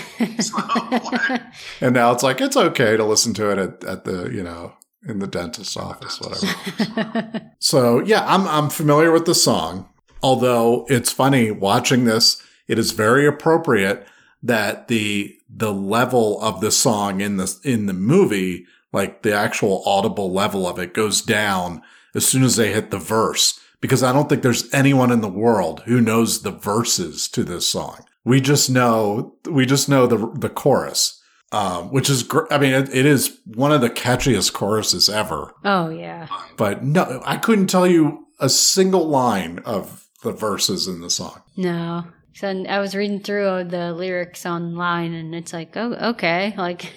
And 1.81 1.95
now 1.95 2.13
it's 2.13 2.23
like, 2.23 2.41
it's 2.41 2.57
okay 2.57 2.97
to 2.97 3.05
listen 3.05 3.33
to 3.35 3.51
it 3.51 3.59
at, 3.59 3.85
at 3.85 4.05
the, 4.05 4.31
you 4.31 4.43
know, 4.43 4.75
in 5.07 5.19
the 5.19 5.27
dentist's 5.27 5.77
office, 5.77 6.21
whatever. 6.21 7.51
so 7.59 8.01
yeah, 8.01 8.25
I'm, 8.27 8.47
I'm 8.49 8.69
familiar 8.71 9.11
with 9.13 9.25
the 9.25 9.35
song. 9.35 9.89
Although 10.23 10.87
it's 10.89 11.11
funny 11.11 11.51
watching 11.51 12.05
this, 12.05 12.43
it 12.69 12.79
is 12.79 12.93
very 12.93 13.27
appropriate 13.27 14.07
that 14.43 14.89
the, 14.89 15.37
the 15.49 15.73
level 15.73 16.41
of 16.43 16.61
the 16.61 16.71
song 16.71 17.21
in 17.21 17.37
the, 17.39 17.55
in 17.65 17.87
the 17.87 17.95
movie, 17.95 18.67
like 18.93 19.23
the 19.23 19.35
actual 19.35 19.83
audible 19.87 20.33
level 20.33 20.69
of 20.69 20.79
it 20.79 20.95
goes 20.95 21.23
down 21.23 21.83
as 22.15 22.27
soon 22.27 22.43
as 22.43 22.57
they 22.57 22.73
hit 22.73 22.91
the 22.91 22.99
verse. 22.99 23.59
Because 23.81 24.03
I 24.03 24.13
don't 24.13 24.29
think 24.29 24.43
there's 24.43 24.73
anyone 24.75 25.11
in 25.11 25.23
the 25.23 25.29
world 25.29 25.83
who 25.87 26.01
knows 26.01 26.43
the 26.43 26.51
verses 26.51 27.29
to 27.29 27.45
this 27.45 27.67
song. 27.67 28.05
We 28.25 28.41
just 28.41 28.69
know, 28.69 29.37
we 29.51 29.65
just 29.65 29.89
know 29.89 30.07
the, 30.07 30.31
the 30.39 30.51
chorus 30.51 31.21
um, 31.53 31.91
which 31.91 32.09
is 32.09 32.23
gr- 32.23 32.51
I 32.51 32.59
mean, 32.59 32.73
it, 32.73 32.95
it 32.95 33.07
is 33.07 33.39
one 33.45 33.73
of 33.73 33.81
the 33.81 33.91
catchiest 33.91 34.53
choruses 34.53 35.09
ever. 35.09 35.55
oh 35.65 35.89
yeah. 35.89 36.29
But 36.57 36.85
no, 36.85 37.23
I 37.25 37.37
couldn't 37.37 37.67
tell 37.67 37.87
you 37.87 38.27
a 38.39 38.49
single 38.49 39.09
line 39.09 39.59
of 39.65 40.09
the 40.23 40.33
verses 40.33 40.87
in 40.87 41.01
the 41.01 41.11
song. 41.11 41.43
No. 41.57 42.05
So 42.35 42.49
I 42.69 42.79
was 42.79 42.95
reading 42.95 43.21
through 43.21 43.65
the 43.65 43.93
lyrics 43.93 44.47
online, 44.47 45.13
and 45.13 45.35
it's 45.35 45.53
like, 45.53 45.77
oh, 45.77 45.95
okay. 46.11 46.55
Like, 46.61 46.93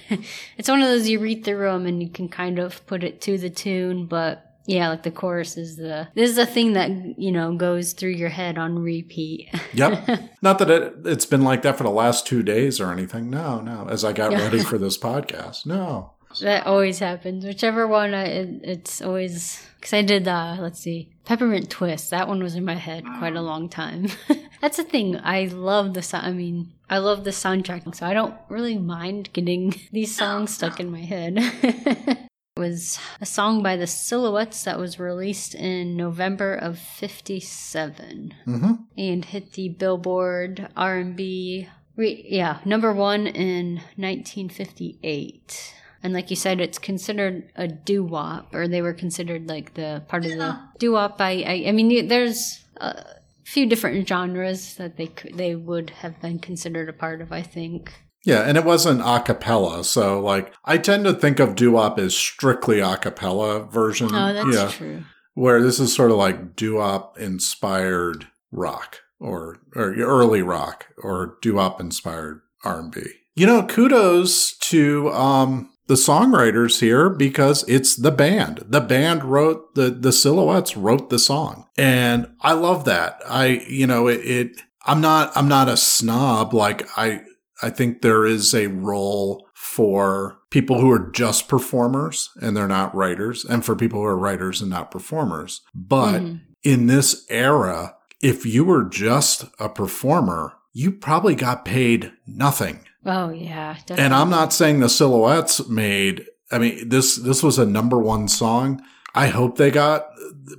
it's 0.57 0.69
one 0.69 0.81
of 0.81 0.87
those 0.87 1.07
you 1.07 1.19
read 1.19 1.43
through 1.45 1.71
them 1.71 1.85
and 1.85 2.01
you 2.01 2.09
can 2.09 2.27
kind 2.27 2.59
of 2.59 2.85
put 2.85 3.03
it 3.03 3.21
to 3.21 3.37
the 3.37 3.49
tune, 3.49 4.07
but 4.07 4.53
yeah, 4.65 4.89
like 4.89 5.03
the 5.03 5.11
chorus 5.11 5.57
is 5.57 5.75
the 5.75 6.07
this 6.15 6.29
is 6.29 6.35
the 6.37 6.45
thing 6.45 6.73
that 6.73 6.89
you 7.19 7.31
know 7.31 7.55
goes 7.55 7.93
through 7.93 8.11
your 8.11 8.29
head 8.29 8.57
on 8.57 8.79
repeat. 8.79 9.49
Yep. 9.73 10.29
Not 10.43 10.59
that 10.59 10.69
it, 10.69 10.93
it's 11.05 11.25
been 11.25 11.41
like 11.41 11.63
that 11.63 11.77
for 11.77 11.83
the 11.83 11.89
last 11.89 12.27
two 12.27 12.43
days 12.43 12.79
or 12.79 12.91
anything. 12.91 13.31
No, 13.31 13.59
no. 13.59 13.87
As 13.89 14.03
I 14.03 14.13
got 14.13 14.31
ready 14.31 14.59
for 14.59 14.77
this 14.85 14.97
podcast, 14.99 15.65
no. 15.65 16.13
That 16.41 16.65
always 16.65 16.99
happens. 16.99 17.45
Whichever 17.45 17.87
one, 17.87 18.13
I, 18.13 18.25
it, 18.25 18.49
it's 18.63 19.01
always 19.01 19.65
because 19.75 19.93
I 19.93 20.01
did. 20.01 20.27
Uh, 20.27 20.57
let's 20.59 20.79
see, 20.79 21.09
peppermint 21.25 21.69
twist. 21.69 22.09
That 22.11 22.27
one 22.27 22.41
was 22.41 22.55
in 22.55 22.65
my 22.65 22.75
head 22.75 23.03
quite 23.19 23.35
a 23.35 23.41
long 23.41 23.69
time. 23.69 24.07
That's 24.61 24.77
the 24.77 24.83
thing. 24.83 25.19
I 25.23 25.45
love 25.45 25.93
the 25.93 26.01
sound. 26.01 26.25
I 26.25 26.31
mean, 26.31 26.73
I 26.89 26.99
love 26.99 27.23
the 27.23 27.31
soundtrack, 27.31 27.93
so 27.95 28.05
I 28.05 28.13
don't 28.13 28.35
really 28.49 28.77
mind 28.77 29.29
getting 29.33 29.73
these 29.91 30.15
songs 30.15 30.53
stuck 30.53 30.79
in 30.79 30.91
my 30.91 31.01
head. 31.01 31.37
It 32.55 32.59
was 32.59 32.99
a 33.19 33.25
song 33.25 33.63
by 33.63 33.77
the 33.77 33.87
Silhouettes 33.87 34.63
that 34.65 34.77
was 34.77 34.99
released 34.99 35.55
in 35.55 35.97
November 35.97 36.53
of 36.53 36.77
57 36.77 38.31
hmm 38.45 38.73
and 38.95 39.25
hit 39.25 39.53
the 39.53 39.69
Billboard 39.69 40.69
R&B 40.77 41.67
re- 41.95 42.25
yeah, 42.27 42.59
number 42.65 42.93
1 42.93 43.27
in 43.27 43.75
1958. 43.95 45.73
And 46.03 46.13
like 46.13 46.29
you 46.29 46.35
said, 46.35 46.59
it's 46.59 46.77
considered 46.77 47.49
a 47.55 47.67
doo-wop, 47.67 48.53
or 48.53 48.67
they 48.67 48.81
were 48.81 48.93
considered 48.93 49.47
like 49.47 49.73
the 49.75 50.03
part 50.09 50.25
of 50.25 50.31
the 50.31 50.59
doo-wop. 50.77 51.15
I, 51.19 51.43
I, 51.47 51.63
I 51.69 51.71
mean, 51.71 52.09
there's 52.09 52.61
a 52.77 53.05
few 53.45 53.65
different 53.65 54.05
genres 54.07 54.75
that 54.75 54.97
they 54.97 55.07
could, 55.07 55.37
they 55.37 55.55
would 55.55 55.91
have 55.91 56.19
been 56.21 56.39
considered 56.39 56.89
a 56.89 56.93
part 56.93 57.21
of. 57.21 57.31
I 57.31 57.41
think. 57.41 57.93
Yeah, 58.25 58.41
and 58.41 58.57
it 58.57 58.63
wasn't 58.65 59.01
a 59.01 59.21
cappella. 59.21 59.83
So, 59.83 60.19
like, 60.19 60.53
I 60.63 60.77
tend 60.77 61.05
to 61.05 61.13
think 61.13 61.39
of 61.39 61.55
doo-wop 61.55 61.99
as 61.99 62.15
strictly 62.15 62.79
a 62.79 62.95
cappella 62.97 63.63
version. 63.63 64.09
Oh, 64.13 64.33
that's 64.33 64.55
yeah. 64.55 64.69
true. 64.69 65.03
where 65.33 65.61
this 65.61 65.79
is 65.79 65.93
sort 65.93 66.11
of 66.11 66.17
like 66.17 66.55
doo-wop 66.55 67.17
inspired 67.19 68.27
rock 68.51 68.99
or 69.19 69.57
or 69.75 69.93
early 69.95 70.41
rock 70.41 70.87
or 70.97 71.37
doo-wop 71.41 71.79
inspired 71.79 72.41
R&B. 72.63 73.01
You 73.35 73.47
know, 73.47 73.63
kudos 73.65 74.55
to 74.57 75.11
um 75.11 75.69
the 75.87 75.95
songwriters 75.95 76.79
here 76.79 77.09
because 77.09 77.63
it's 77.67 77.95
the 77.95 78.11
band. 78.11 78.63
The 78.67 78.81
band 78.81 79.23
wrote 79.23 79.75
the 79.75 79.89
the 79.89 80.11
Silhouettes 80.11 80.77
wrote 80.77 81.09
the 81.09 81.19
song. 81.19 81.67
And 81.77 82.31
I 82.41 82.53
love 82.53 82.85
that. 82.85 83.21
I 83.27 83.63
you 83.67 83.87
know, 83.87 84.07
it, 84.07 84.21
it 84.25 84.61
I'm 84.85 85.01
not 85.01 85.31
I'm 85.35 85.47
not 85.47 85.69
a 85.69 85.77
snob 85.77 86.53
like 86.53 86.87
I 86.97 87.21
I 87.61 87.69
think 87.69 88.01
there 88.01 88.25
is 88.25 88.53
a 88.53 88.67
role 88.67 89.47
for 89.53 90.37
people 90.49 90.79
who 90.81 90.91
are 90.91 91.09
just 91.11 91.47
performers 91.47 92.29
and 92.41 92.55
they're 92.55 92.67
not 92.67 92.93
writers, 92.93 93.45
and 93.45 93.63
for 93.65 93.75
people 93.75 93.99
who 93.99 94.05
are 94.05 94.17
writers 94.17 94.61
and 94.61 94.69
not 94.69 94.91
performers. 94.91 95.61
But 95.73 96.21
Mhm. 96.21 96.41
in 96.63 96.87
this 96.87 97.25
era, 97.29 97.95
if 98.21 98.45
you 98.45 98.63
were 98.65 98.83
just 98.83 99.45
a 99.59 99.69
performer, 99.69 100.53
you 100.73 100.91
probably 100.91 101.35
got 101.35 101.65
paid 101.65 102.11
nothing. 102.27 102.79
Oh 103.05 103.29
yeah, 103.31 103.75
And 103.89 104.13
I'm 104.13 104.29
not 104.29 104.53
saying 104.53 104.79
the 104.79 104.89
silhouettes 104.89 105.67
made, 105.67 106.25
I 106.51 106.57
mean, 106.57 106.87
this, 106.89 107.17
this 107.17 107.43
was 107.43 107.59
a 107.59 107.65
number 107.65 107.99
one 107.99 108.27
song. 108.27 108.81
I 109.15 109.27
hope 109.27 109.57
they 109.57 109.71
got 109.71 110.05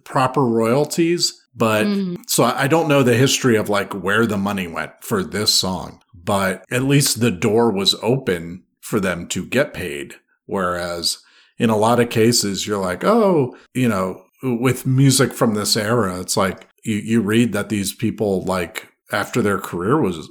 proper 0.05 0.45
royalties, 0.45 1.33
but 1.55 1.87
Mhm. 1.87 2.17
so 2.27 2.45
I 2.45 2.65
I 2.65 2.69
don't 2.69 2.89
know 2.89 3.03
the 3.03 3.15
history 3.17 3.57
of 3.57 3.69
like 3.69 3.93
where 3.93 4.27
the 4.27 4.37
money 4.37 4.67
went 4.67 4.93
for 5.01 5.23
this 5.25 5.53
song, 5.55 6.01
but 6.15 6.65
at 6.71 6.83
least 6.85 7.21
the 7.21 7.31
door 7.31 7.71
was 7.73 7.95
open 8.03 8.65
for 8.81 9.01
them 9.01 9.27
to 9.29 9.45
get 9.45 9.75
paid. 9.75 10.15
Whereas 10.47 11.19
in 11.59 11.71
a 11.71 11.77
lot 11.77 12.01
of 12.01 12.11
cases, 12.11 12.67
you're 12.67 12.79
like, 12.83 13.05
oh, 13.05 13.57
you 13.75 13.89
know, 13.89 14.23
with 14.43 14.87
music 14.87 15.33
from 15.33 15.55
this 15.55 15.77
era, 15.77 16.21
it's 16.21 16.37
like 16.37 16.69
you, 16.85 16.97
you 16.97 17.21
read 17.21 17.53
that 17.55 17.69
these 17.71 17.93
people 17.95 18.43
like 18.45 18.89
after 19.13 19.41
their 19.43 19.59
career 19.59 20.01
was 20.01 20.29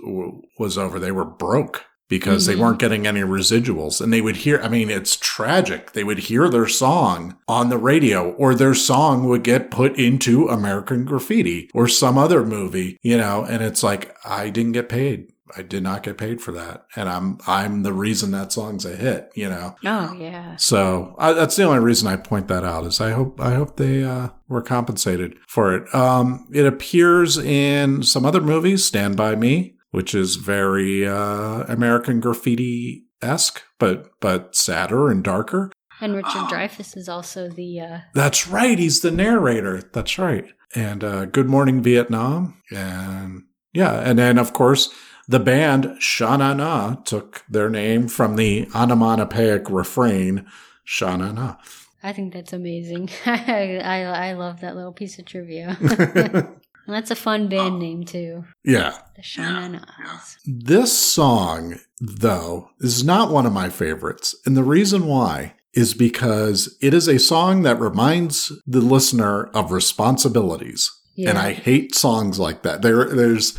was 0.60 0.78
over, 0.78 1.00
they 1.00 1.12
were 1.12 1.26
broke 1.26 1.84
because 2.18 2.46
they 2.46 2.56
Mhm. 2.56 2.60
weren't 2.60 2.80
getting 2.80 3.08
any 3.08 3.22
residuals 3.22 4.00
and 4.02 4.12
they 4.14 4.22
would 4.22 4.38
hear 4.46 4.60
I 4.64 4.70
mean 4.70 4.90
it's 4.90 5.16
tragic 5.16 5.92
they 5.94 6.04
would 6.04 6.20
hear 6.30 6.48
their 6.50 6.68
song 6.68 7.36
on 7.48 7.70
the 7.70 7.78
radio 7.78 8.32
or 8.42 8.54
their 8.56 8.76
song 8.76 9.26
would 9.30 9.44
get 9.44 9.72
put 9.72 9.98
into 9.98 10.48
American 10.48 11.06
Graffiti 11.06 11.70
or 11.74 11.88
some 11.88 12.18
other 12.18 12.46
movie 12.46 12.98
you 13.02 13.18
know 13.18 13.44
and 13.50 13.64
it's 13.64 13.84
like 13.84 14.16
I 14.26 14.50
didn't 14.50 14.74
get 14.74 14.90
paid 14.90 15.28
I 15.56 15.62
did 15.62 15.84
not 15.84 16.02
get 16.02 16.18
paid 16.18 16.42
for 16.42 16.52
that 16.54 16.86
and 16.96 17.08
I'm 17.08 17.38
I'm 17.46 17.84
the 17.84 17.94
reason 17.94 18.32
that 18.32 18.52
song's 18.52 18.86
a 18.86 18.96
hit 18.96 19.30
you 19.36 19.48
know 19.50 19.76
Oh 19.86 20.16
yeah. 20.18 20.56
so 20.58 21.16
I, 21.20 21.34
that's 21.34 21.56
the 21.56 21.64
only 21.64 21.80
reason 21.80 22.08
I 22.08 22.16
point 22.16 22.48
that 22.48 22.64
out 22.64 22.86
is 22.86 23.00
I 23.02 23.12
hope 23.12 23.40
I 23.40 23.54
hope 23.54 23.78
they 23.78 24.04
uh, 24.04 24.30
were 24.48 24.62
compensated 24.64 25.36
for 25.48 25.76
it. 25.76 25.84
Um, 25.96 26.48
it 26.52 26.66
appears 26.66 27.38
in 27.38 28.04
some 28.04 28.24
other 28.26 28.42
movies, 28.42 28.86
Stand 28.86 29.16
by 29.16 29.36
Me, 29.36 29.73
which 29.94 30.16
is 30.16 30.38
very 30.38 31.08
uh, 31.08 31.64
American 31.68 32.20
Graffiti 32.20 33.06
esque, 33.22 33.62
but 33.80 34.12
but 34.20 34.56
sadder 34.56 35.10
and 35.10 35.24
darker. 35.24 35.72
And 36.02 36.16
Richard 36.16 36.50
Dreyfuss 36.50 36.98
is 36.98 37.08
also 37.08 37.48
the 37.48 37.80
uh, 37.80 38.00
That's 38.16 38.48
right. 38.48 38.78
He's 38.78 39.02
the 39.02 39.12
narrator. 39.12 39.84
That's 39.94 40.18
right. 40.18 40.46
And 40.76 41.04
uh, 41.04 41.26
Good 41.26 41.48
Morning 41.48 41.84
Vietnam, 41.84 42.60
and 42.72 43.44
yeah, 43.72 44.00
and 44.02 44.20
then 44.20 44.38
of 44.38 44.52
course. 44.52 44.90
The 45.26 45.40
band 45.40 45.96
Sha 46.00 46.36
Na 46.36 46.54
Na 46.54 46.96
took 46.96 47.46
their 47.48 47.70
name 47.70 48.10
from 48.10 48.36
the 48.36 48.68
onomatopoeic 48.76 49.70
refrain 49.70 50.46
Sha 50.84 51.16
Na 51.16 51.32
Na. 51.32 51.56
I 52.04 52.12
think 52.12 52.34
that's 52.34 52.52
amazing. 52.52 53.10
I, 53.26 53.78
I 53.78 54.02
I 54.02 54.34
love 54.34 54.60
that 54.60 54.76
little 54.76 54.92
piece 54.92 55.18
of 55.18 55.26
trivia. 55.26 55.78
And 56.86 56.96
that's 56.96 57.12
a 57.12 57.16
fun 57.16 57.48
band 57.48 57.80
name 57.80 58.04
too. 58.04 58.44
yeah. 58.66 58.98
The 59.16 59.24
Shananas. 59.24 60.38
This 60.46 60.98
song, 60.98 61.80
though, 62.02 62.70
is 62.80 63.04
not 63.04 63.32
one 63.32 63.46
of 63.46 63.54
my 63.54 63.70
favorites. 63.70 64.36
And 64.46 64.58
the 64.58 64.64
reason 64.64 65.06
why 65.06 65.54
is 65.74 65.94
because 65.94 66.78
it 66.82 66.94
is 66.94 67.08
a 67.08 67.18
song 67.20 67.62
that 67.64 67.80
reminds 67.80 68.52
the 68.68 68.82
listener 68.82 69.46
of 69.56 69.72
responsibilities. 69.72 70.92
Yeah. 71.16 71.30
And 71.30 71.40
I 71.40 71.54
hate 71.54 71.96
songs 71.96 72.38
like 72.40 72.64
that. 72.64 72.82
There, 72.82 73.06
there's, 73.06 73.58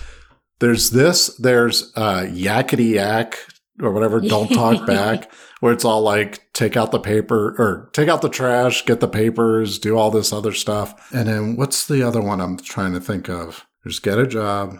there's 0.60 0.90
this, 0.90 1.28
there's, 1.38 1.92
uh, 1.96 2.22
yakety 2.28 2.94
yak 2.94 3.38
or 3.80 3.92
whatever, 3.92 4.20
don't 4.20 4.48
talk 4.52 4.86
back, 4.86 5.30
where 5.60 5.72
it's 5.72 5.84
all 5.84 6.02
like, 6.02 6.52
take 6.52 6.76
out 6.76 6.90
the 6.92 7.00
paper 7.00 7.54
or 7.58 7.90
take 7.92 8.08
out 8.08 8.22
the 8.22 8.28
trash, 8.28 8.84
get 8.84 9.00
the 9.00 9.08
papers, 9.08 9.78
do 9.78 9.96
all 9.96 10.10
this 10.10 10.32
other 10.32 10.52
stuff. 10.52 11.12
And 11.12 11.28
then 11.28 11.56
what's 11.56 11.86
the 11.86 12.02
other 12.02 12.20
one 12.20 12.40
I'm 12.40 12.56
trying 12.58 12.92
to 12.94 13.00
think 13.00 13.28
of? 13.28 13.66
There's 13.82 13.98
get 13.98 14.18
a 14.18 14.26
job. 14.26 14.76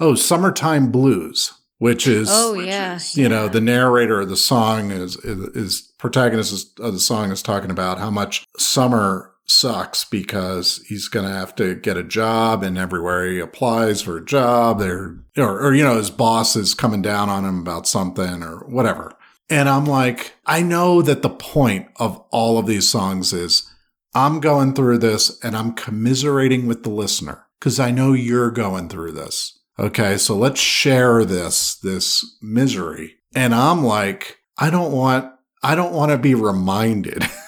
Oh, 0.00 0.14
summertime 0.14 0.90
blues, 0.90 1.52
which 1.78 2.06
is, 2.06 2.28
oh 2.30 2.56
Which 2.56 2.66
yeah. 2.66 2.96
is- 2.96 3.16
you 3.16 3.28
know, 3.28 3.48
the 3.48 3.60
narrator 3.60 4.20
of 4.20 4.28
the 4.28 4.36
song 4.36 4.90
is, 4.90 5.16
is, 5.16 5.38
is 5.56 5.92
protagonist 5.98 6.78
of 6.80 6.92
the 6.94 7.00
song 7.00 7.30
is 7.30 7.42
talking 7.42 7.70
about 7.70 7.98
how 7.98 8.10
much 8.10 8.44
summer 8.58 9.31
sucks 9.46 10.04
because 10.04 10.82
he's 10.86 11.08
going 11.08 11.26
to 11.26 11.32
have 11.32 11.54
to 11.56 11.74
get 11.74 11.96
a 11.96 12.02
job 12.02 12.62
and 12.62 12.78
everywhere 12.78 13.26
he 13.26 13.38
applies 13.38 14.02
for 14.02 14.16
a 14.16 14.24
job 14.24 14.78
there, 14.78 15.16
or, 15.36 15.60
or, 15.60 15.74
you 15.74 15.82
know, 15.82 15.96
his 15.96 16.10
boss 16.10 16.56
is 16.56 16.74
coming 16.74 17.02
down 17.02 17.28
on 17.28 17.44
him 17.44 17.60
about 17.60 17.86
something 17.86 18.42
or 18.42 18.58
whatever. 18.68 19.12
And 19.50 19.68
I'm 19.68 19.84
like, 19.84 20.34
I 20.46 20.62
know 20.62 21.02
that 21.02 21.22
the 21.22 21.28
point 21.28 21.88
of 21.96 22.18
all 22.30 22.58
of 22.58 22.66
these 22.66 22.88
songs 22.88 23.32
is 23.32 23.68
I'm 24.14 24.40
going 24.40 24.74
through 24.74 24.98
this 24.98 25.38
and 25.42 25.56
I'm 25.56 25.72
commiserating 25.72 26.66
with 26.66 26.82
the 26.82 26.90
listener 26.90 27.46
because 27.58 27.78
I 27.78 27.90
know 27.90 28.12
you're 28.12 28.50
going 28.50 28.88
through 28.88 29.12
this. 29.12 29.58
Okay. 29.78 30.16
So 30.16 30.36
let's 30.36 30.60
share 30.60 31.24
this, 31.24 31.76
this 31.76 32.24
misery. 32.40 33.16
And 33.34 33.54
I'm 33.54 33.84
like, 33.84 34.38
I 34.58 34.70
don't 34.70 34.92
want, 34.92 35.32
I 35.62 35.74
don't 35.74 35.94
want 35.94 36.12
to 36.12 36.18
be 36.18 36.34
reminded 36.34 37.24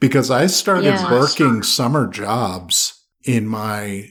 because 0.00 0.30
I 0.30 0.46
started 0.46 0.84
Yeah. 0.94 1.12
working 1.12 1.62
summer 1.62 2.06
jobs 2.08 2.94
in 3.24 3.46
my 3.46 4.10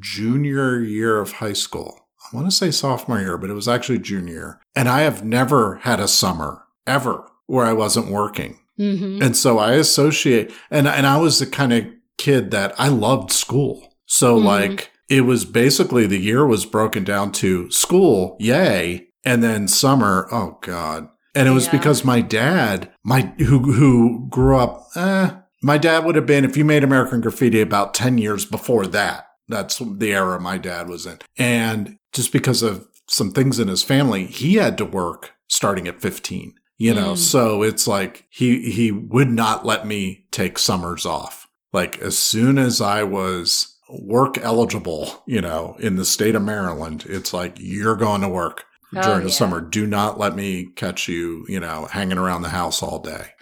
junior 0.00 0.80
year 0.80 1.18
of 1.20 1.32
high 1.32 1.52
school. 1.52 1.98
I 2.32 2.36
want 2.36 2.48
to 2.50 2.56
say 2.56 2.70
sophomore 2.70 3.20
year, 3.20 3.36
but 3.36 3.50
it 3.50 3.54
was 3.54 3.68
actually 3.68 3.98
junior 3.98 4.32
year. 4.32 4.60
And 4.74 4.88
I 4.88 5.00
have 5.02 5.24
never 5.24 5.76
had 5.82 6.00
a 6.00 6.08
summer 6.08 6.62
ever 6.86 7.24
where 7.46 7.66
I 7.66 7.72
wasn't 7.72 8.10
working. 8.10 8.58
Mhm. 8.78 9.22
And 9.22 9.36
so 9.36 9.58
I 9.58 9.72
associate, 9.72 10.52
and, 10.70 10.88
and 10.88 11.06
I 11.06 11.18
was 11.18 11.38
the 11.38 11.46
kind 11.46 11.72
of 11.72 11.84
kid 12.18 12.50
that 12.50 12.74
I 12.78 12.88
loved 12.88 13.30
school. 13.30 13.94
So 14.06 14.38
Mhm. 14.40 14.44
like 14.44 14.90
it 15.08 15.22
was 15.22 15.44
basically 15.44 16.06
the 16.06 16.18
year 16.20 16.46
was 16.46 16.64
broken 16.64 17.04
down 17.04 17.30
to 17.32 17.70
school, 17.70 18.36
yay. 18.40 19.08
And 19.24 19.42
then 19.42 19.68
summer, 19.68 20.26
oh 20.32 20.58
God. 20.62 21.08
And 21.34 21.48
it 21.48 21.52
was 21.52 21.66
Yeah. 21.66 21.72
because 21.72 22.04
my 22.04 22.20
dad, 22.20 22.90
my, 23.02 23.32
who, 23.38 23.72
who 23.72 24.26
grew 24.28 24.56
up, 24.56 24.86
eh, 24.96 25.30
my 25.62 25.78
dad 25.78 26.04
would 26.04 26.14
have 26.14 26.26
been, 26.26 26.44
if 26.44 26.56
you 26.56 26.64
made 26.64 26.84
American 26.84 27.20
Graffiti 27.20 27.60
about 27.60 27.94
10 27.94 28.18
years 28.18 28.44
before 28.44 28.86
that, 28.88 29.26
that's 29.48 29.78
the 29.78 30.12
era 30.12 30.40
my 30.40 30.58
dad 30.58 30.88
was 30.88 31.06
in. 31.06 31.18
And 31.36 31.98
just 32.12 32.32
because 32.32 32.62
of 32.62 32.86
some 33.08 33.32
things 33.32 33.58
in 33.58 33.68
his 33.68 33.82
family, 33.82 34.26
he 34.26 34.54
had 34.54 34.78
to 34.78 34.84
work 34.84 35.32
starting 35.48 35.86
at 35.88 36.00
15, 36.00 36.54
you 36.78 36.94
know? 36.94 37.12
Mm. 37.12 37.18
So 37.18 37.62
it's 37.62 37.86
like 37.86 38.26
he, 38.30 38.70
he 38.70 38.90
would 38.92 39.30
not 39.30 39.66
let 39.66 39.86
me 39.86 40.26
take 40.30 40.58
summers 40.58 41.04
off. 41.04 41.48
Like 41.72 41.98
as 41.98 42.16
soon 42.16 42.56
as 42.58 42.80
I 42.80 43.02
was 43.02 43.76
work 43.90 44.38
eligible, 44.38 45.22
you 45.26 45.40
know, 45.40 45.76
in 45.78 45.96
the 45.96 46.04
state 46.04 46.34
of 46.34 46.42
Maryland, 46.42 47.04
it's 47.08 47.34
like, 47.34 47.56
you're 47.58 47.96
going 47.96 48.20
to 48.22 48.28
work 48.28 48.64
Oh, 48.96 49.02
during 49.02 49.20
the 49.24 49.28
yeah. 49.28 49.34
summer. 49.34 49.60
Do 49.60 49.86
not 49.86 50.18
let 50.18 50.36
me 50.36 50.66
catch 50.76 51.08
you, 51.08 51.44
you 51.48 51.60
know, 51.60 51.86
hanging 51.86 52.18
around 52.18 52.42
the 52.42 52.48
house 52.50 52.82
all 52.82 52.98
day. 53.00 53.28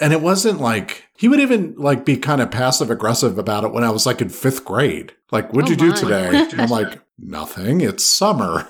And 0.00 0.12
it 0.12 0.20
wasn't 0.22 0.60
like 0.60 1.06
he 1.16 1.28
would 1.28 1.38
even 1.38 1.74
like 1.76 2.04
be 2.04 2.16
kind 2.16 2.40
of 2.40 2.50
passive 2.50 2.90
aggressive 2.90 3.38
about 3.38 3.62
it 3.62 3.72
when 3.72 3.84
I 3.84 3.90
was 3.90 4.04
like 4.04 4.20
in 4.20 4.28
fifth 4.28 4.64
grade. 4.64 5.14
Like, 5.30 5.52
what'd 5.52 5.68
Oh, 5.68 5.70
you 5.84 5.92
do 5.92 5.96
today? 5.96 6.48
I'm 6.58 6.68
like, 6.68 7.00
nothing. 7.18 7.80
It's 7.80 8.04
summer. 8.04 8.68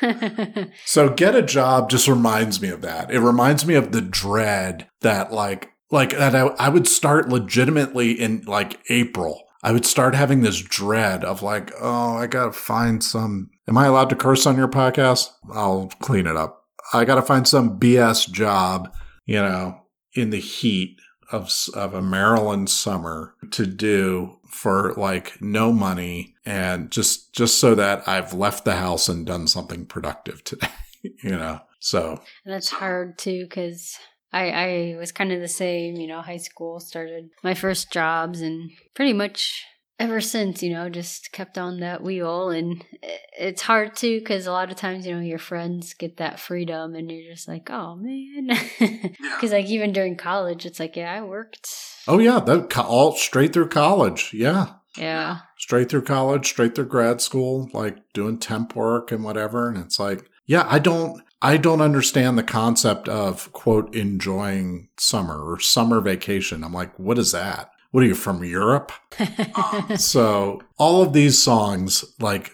so 0.84 1.10
get 1.10 1.34
a 1.34 1.42
job 1.42 1.90
just 1.90 2.08
reminds 2.08 2.60
me 2.62 2.68
of 2.68 2.80
that. 2.82 3.10
It 3.10 3.20
reminds 3.20 3.66
me 3.66 3.74
of 3.74 3.92
the 3.92 4.00
dread 4.00 4.88
that 5.00 5.32
like, 5.32 5.72
like 5.90 6.10
that 6.10 6.34
I, 6.34 6.46
I 6.58 6.68
would 6.68 6.86
start 6.88 7.28
legitimately 7.28 8.12
in 8.12 8.42
like 8.46 8.80
April. 8.88 9.47
I 9.62 9.72
would 9.72 9.86
start 9.86 10.14
having 10.14 10.42
this 10.42 10.60
dread 10.60 11.24
of 11.24 11.42
like, 11.42 11.72
oh, 11.80 12.16
I 12.16 12.26
gotta 12.26 12.52
find 12.52 13.02
some. 13.02 13.50
Am 13.66 13.76
I 13.76 13.86
allowed 13.86 14.10
to 14.10 14.16
curse 14.16 14.46
on 14.46 14.56
your 14.56 14.68
podcast? 14.68 15.30
I'll 15.52 15.90
clean 16.00 16.26
it 16.26 16.36
up. 16.36 16.64
I 16.92 17.04
gotta 17.04 17.22
find 17.22 17.46
some 17.46 17.78
BS 17.78 18.30
job, 18.30 18.92
you 19.26 19.36
know, 19.36 19.82
in 20.14 20.30
the 20.30 20.40
heat 20.40 20.98
of 21.30 21.52
of 21.74 21.94
a 21.94 22.02
Maryland 22.02 22.70
summer 22.70 23.34
to 23.50 23.66
do 23.66 24.38
for 24.48 24.94
like 24.96 25.40
no 25.40 25.72
money 25.72 26.34
and 26.46 26.90
just 26.90 27.32
just 27.34 27.58
so 27.58 27.74
that 27.74 28.08
I've 28.08 28.32
left 28.32 28.64
the 28.64 28.76
house 28.76 29.08
and 29.08 29.26
done 29.26 29.46
something 29.46 29.86
productive 29.86 30.42
today, 30.44 30.68
you 31.02 31.30
know. 31.30 31.60
So 31.80 32.20
And 32.44 32.54
it's 32.54 32.70
hard 32.70 33.18
too 33.18 33.44
because 33.44 33.98
I, 34.32 34.50
I 34.50 34.96
was 34.98 35.12
kind 35.12 35.32
of 35.32 35.40
the 35.40 35.48
same, 35.48 35.96
you 35.96 36.06
know, 36.06 36.20
high 36.20 36.36
school 36.36 36.80
started 36.80 37.30
my 37.42 37.54
first 37.54 37.92
jobs 37.92 38.40
and 38.40 38.70
pretty 38.94 39.12
much 39.12 39.64
ever 39.98 40.20
since, 40.20 40.62
you 40.62 40.72
know, 40.72 40.88
just 40.88 41.32
kept 41.32 41.58
on 41.58 41.80
that 41.80 42.02
wheel. 42.02 42.50
And 42.50 42.84
it's 43.38 43.62
hard 43.62 43.96
too 43.96 44.18
because 44.20 44.46
a 44.46 44.52
lot 44.52 44.70
of 44.70 44.76
times, 44.76 45.06
you 45.06 45.14
know, 45.14 45.20
your 45.20 45.38
friends 45.38 45.94
get 45.94 46.18
that 46.18 46.38
freedom 46.38 46.94
and 46.94 47.10
you're 47.10 47.32
just 47.32 47.48
like, 47.48 47.70
oh 47.70 47.96
man. 47.96 48.50
Because, 49.38 49.52
like, 49.52 49.66
even 49.66 49.92
during 49.92 50.16
college, 50.16 50.66
it's 50.66 50.80
like, 50.80 50.96
yeah, 50.96 51.12
I 51.12 51.22
worked. 51.22 51.68
oh 52.08 52.18
yeah, 52.18 52.40
that 52.40 52.76
all 52.76 53.12
straight 53.12 53.52
through 53.52 53.68
college. 53.68 54.32
Yeah. 54.34 54.74
Yeah. 54.96 55.38
Straight 55.58 55.88
through 55.88 56.02
college, 56.02 56.46
straight 56.48 56.74
through 56.74 56.86
grad 56.86 57.20
school, 57.20 57.68
like 57.72 57.98
doing 58.12 58.38
temp 58.38 58.74
work 58.74 59.12
and 59.12 59.22
whatever. 59.22 59.68
And 59.68 59.78
it's 59.78 60.00
like, 60.00 60.28
yeah, 60.46 60.66
I 60.68 60.80
don't, 60.80 61.22
I 61.40 61.56
don't 61.56 61.80
understand 61.80 62.36
the 62.36 62.42
concept 62.42 63.08
of 63.08 63.52
quote 63.52 63.94
enjoying 63.94 64.88
summer 64.98 65.40
or 65.40 65.60
summer 65.60 66.00
vacation. 66.00 66.64
I'm 66.64 66.72
like, 66.72 66.98
what 66.98 67.18
is 67.18 67.32
that? 67.32 67.70
What 67.90 68.04
are 68.04 68.06
you 68.06 68.14
from 68.14 68.44
Europe? 68.44 68.92
So 69.96 70.60
all 70.78 71.02
of 71.02 71.12
these 71.12 71.42
songs 71.42 72.04
like 72.20 72.52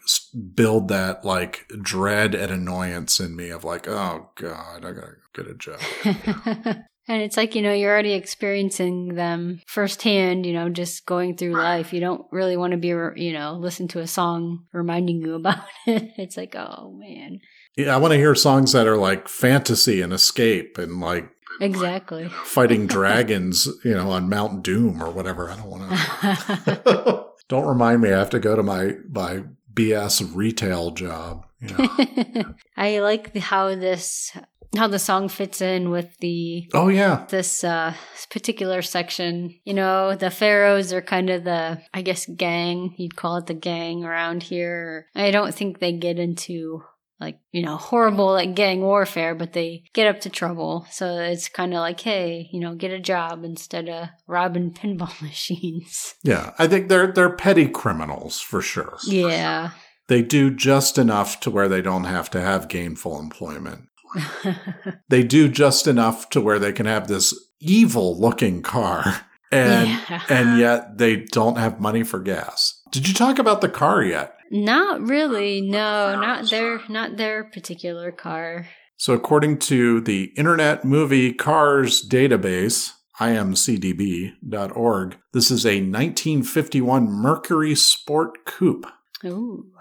build 0.55 0.89
that 0.89 1.25
like 1.25 1.67
dread 1.83 2.35
and 2.35 2.53
annoyance 2.53 3.21
in 3.21 3.35
me 3.37 3.51
of 3.51 3.65
like, 3.65 3.89
oh 3.89 4.31
God, 4.37 4.85
I 4.85 4.93
gotta 4.93 5.17
get 5.35 5.49
a 5.49 5.55
job. 5.55 5.81
and 7.09 7.23
it's 7.23 7.37
like, 7.37 7.55
you 7.55 7.63
know, 7.63 7.73
you're 7.73 7.93
already 7.93 8.13
experiencing 8.13 9.15
them 9.15 9.61
firsthand, 9.67 10.47
you 10.47 10.53
know, 10.53 10.69
just 10.69 11.07
going 11.07 11.37
through 11.37 11.55
life. 11.55 11.93
You 11.93 12.01
don't 12.01 12.25
really 12.31 12.57
want 12.57 12.71
to 12.71 12.77
be, 12.77 12.89
you 12.89 13.33
know, 13.33 13.59
listen 13.59 13.89
to 13.89 14.01
a 14.01 14.07
song 14.07 14.65
reminding 14.73 15.21
you 15.21 15.35
about 15.35 15.65
it. 15.87 16.13
It's 16.17 16.37
like, 16.37 16.55
oh 16.55 16.93
man. 16.99 17.41
Yeah, 17.77 17.95
I 17.95 17.99
want 17.99 18.13
to 18.13 18.19
hear 18.19 18.35
songs 18.35 18.73
that 18.73 18.87
are 18.87 18.97
like 18.97 19.29
fantasy 19.29 20.01
and 20.01 20.13
escape 20.13 20.79
and 20.79 21.01
like 21.01 21.29
Exactly. 21.61 22.29
fighting 22.45 22.87
dragons, 22.87 23.69
you 23.85 23.95
know, 23.95 24.11
on 24.11 24.29
Mount 24.29 24.63
Doom 24.63 25.03
or 25.03 25.11
whatever. 25.11 25.51
I 25.51 25.57
don't 25.57 25.71
want 25.71 25.91
to. 25.91 27.25
don't 27.49 27.67
remind 27.67 28.03
me. 28.03 28.13
I 28.13 28.19
have 28.19 28.31
to 28.31 28.41
go 28.41 28.57
to 28.57 28.63
my 28.63 28.95
my 29.11 29.45
BS 29.73 30.35
retail 30.35 30.91
job. 30.91 31.47
You 31.61 31.77
know. 31.77 32.55
I 32.77 32.99
like 33.01 33.37
how 33.37 33.75
this, 33.75 34.33
how 34.77 34.89
the 34.89 34.99
song 34.99 35.29
fits 35.29 35.61
in 35.61 35.91
with 35.91 36.17
the 36.19 36.69
oh 36.75 36.89
yeah, 36.89 37.27
this 37.29 37.65
uh 37.65 37.95
particular 38.31 38.83
section 38.83 39.55
you 39.65 39.73
know 39.73 40.17
the 40.17 40.31
pharaohs 40.31 40.93
are 40.93 41.03
kind 41.03 41.31
of 41.31 41.45
the 41.45 41.81
i 41.93 42.03
guess 42.03 42.27
gang 42.27 42.93
you'd 42.97 43.15
call 43.15 43.37
it 43.37 43.47
the 43.47 43.55
gang 43.55 44.03
around 44.03 44.43
here 44.43 45.07
i 45.15 45.31
don't 45.31 45.55
think 45.55 45.79
they 45.79 45.93
get 45.93 46.19
into 46.19 46.83
like 47.21 47.39
you 47.53 47.63
know 47.63 47.77
horrible 47.77 48.27
like 48.33 48.55
gang 48.55 48.81
warfare 48.81 49.35
but 49.35 49.53
they 49.53 49.85
get 49.95 50.07
up 50.09 50.21
to 50.21 50.29
trouble 50.31 50.87
so 50.91 51.19
it's 51.19 51.49
kind 51.49 51.73
of 51.73 51.79
like 51.81 52.01
hey 52.01 52.49
you 52.53 52.61
know 52.61 52.75
get 52.75 52.91
a 52.91 52.99
job 53.01 53.45
instead 53.45 53.89
of 53.89 54.09
robbing 54.27 54.73
pinball 54.79 55.21
machines 55.23 56.15
yeah. 56.23 56.53
I 56.59 56.67
think 56.67 56.89
they're 56.89 57.13
they're 57.13 57.35
petty 57.37 57.69
criminals 57.69 58.41
for 58.41 58.61
sure. 58.61 58.99
yeah 59.07 59.71
They 60.09 60.21
do 60.23 60.51
just 60.51 60.99
enough 60.99 61.41
to 61.41 61.51
where 61.51 61.69
they 61.69 61.81
don't 61.81 62.05
have 62.05 62.29
to 62.31 62.41
have 62.41 62.69
gainful 62.69 63.19
employment. 63.19 63.83
They 65.09 65.23
do 65.23 65.49
just 65.49 65.87
enough 65.87 66.29
to 66.31 66.41
where 66.41 66.59
they 66.59 66.73
can 66.73 66.87
have 66.87 67.09
this 67.09 67.33
evil 67.61 68.21
looking 68.21 68.63
car 68.63 69.27
and 69.53 69.89
Yeah. 70.11 70.23
and 70.29 70.59
yet 70.59 70.99
they 70.99 71.17
don't 71.17 71.57
have 71.59 71.81
money 71.81 72.03
for 72.03 72.19
gas. 72.21 72.81
Did 72.95 73.09
you 73.09 73.15
talk 73.15 73.39
about 73.39 73.61
the 73.61 73.69
car 73.69 74.03
yet? 74.03 74.31
not 74.51 75.01
really 75.01 75.61
no 75.61 76.15
not 76.21 76.49
their 76.49 76.81
not 76.89 77.17
their 77.17 77.45
particular 77.45 78.13
car 78.13 78.69
So, 78.97 79.13
according 79.13 79.59
to 79.61 80.01
the 80.01 80.33
Internet 80.37 80.85
Movie 80.85 81.33
Cars 81.33 82.07
Database, 82.09 82.93
imcdb.org, 83.19 85.17
this 85.33 85.51
is 85.51 85.67
a 85.67 85.81
1951 85.81 87.11
Mercury 87.11 87.75
Sport 87.75 88.45
Coupe. 88.45 88.87
ooh 89.25 89.73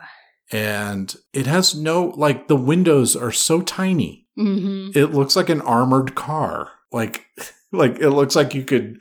And 0.52 1.16
it 1.34 1.46
has 1.46 1.76
no, 1.76 2.14
like, 2.16 2.48
the 2.48 2.56
windows 2.56 3.16
are 3.16 3.32
so 3.32 3.62
tiny. 3.62 4.28
mm-hmm 4.38 4.98
It 4.98 5.14
looks 5.14 5.36
like 5.36 5.50
an 5.50 5.62
armored 5.62 6.16
car. 6.16 6.72
Like, 6.92 7.26
like 7.72 8.00
it 8.00 8.10
looks 8.10 8.36
like 8.36 8.56
you 8.56 8.64
could, 8.64 9.00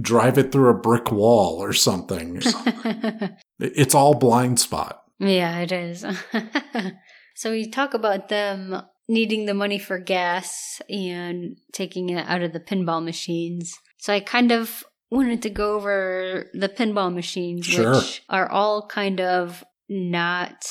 drive 0.00 0.38
it 0.38 0.52
through 0.52 0.70
a 0.70 0.74
brick 0.80 1.10
wall 1.12 1.62
or 1.62 1.72
something. 1.72 2.40
it's 3.58 3.94
all 3.94 4.14
blind 4.14 4.58
spot. 4.60 5.02
yeah, 5.18 5.58
it 5.60 5.72
is. 5.72 6.04
so 7.34 7.50
we 7.50 7.68
talk 7.70 7.94
about 7.94 8.28
them 8.28 8.82
needing 9.08 9.46
the 9.46 9.54
money 9.54 9.78
for 9.78 9.98
gas 9.98 10.80
and 10.88 11.56
taking 11.72 12.10
it 12.10 12.24
out 12.28 12.42
of 12.42 12.52
the 12.52 12.60
pinball 12.60 13.04
machines. 13.04 13.74
So 13.98 14.12
I 14.12 14.20
kind 14.20 14.52
of 14.52 14.84
wanted 15.10 15.42
to 15.42 15.50
go 15.50 15.74
over 15.74 16.46
the 16.54 16.68
pinball 16.68 17.12
machines, 17.12 17.66
Sure. 17.66 17.96
which 17.96 18.22
are 18.28 18.50
all 18.50 18.86
kind 18.86 19.20
of 19.20 19.62
not. 19.88 20.64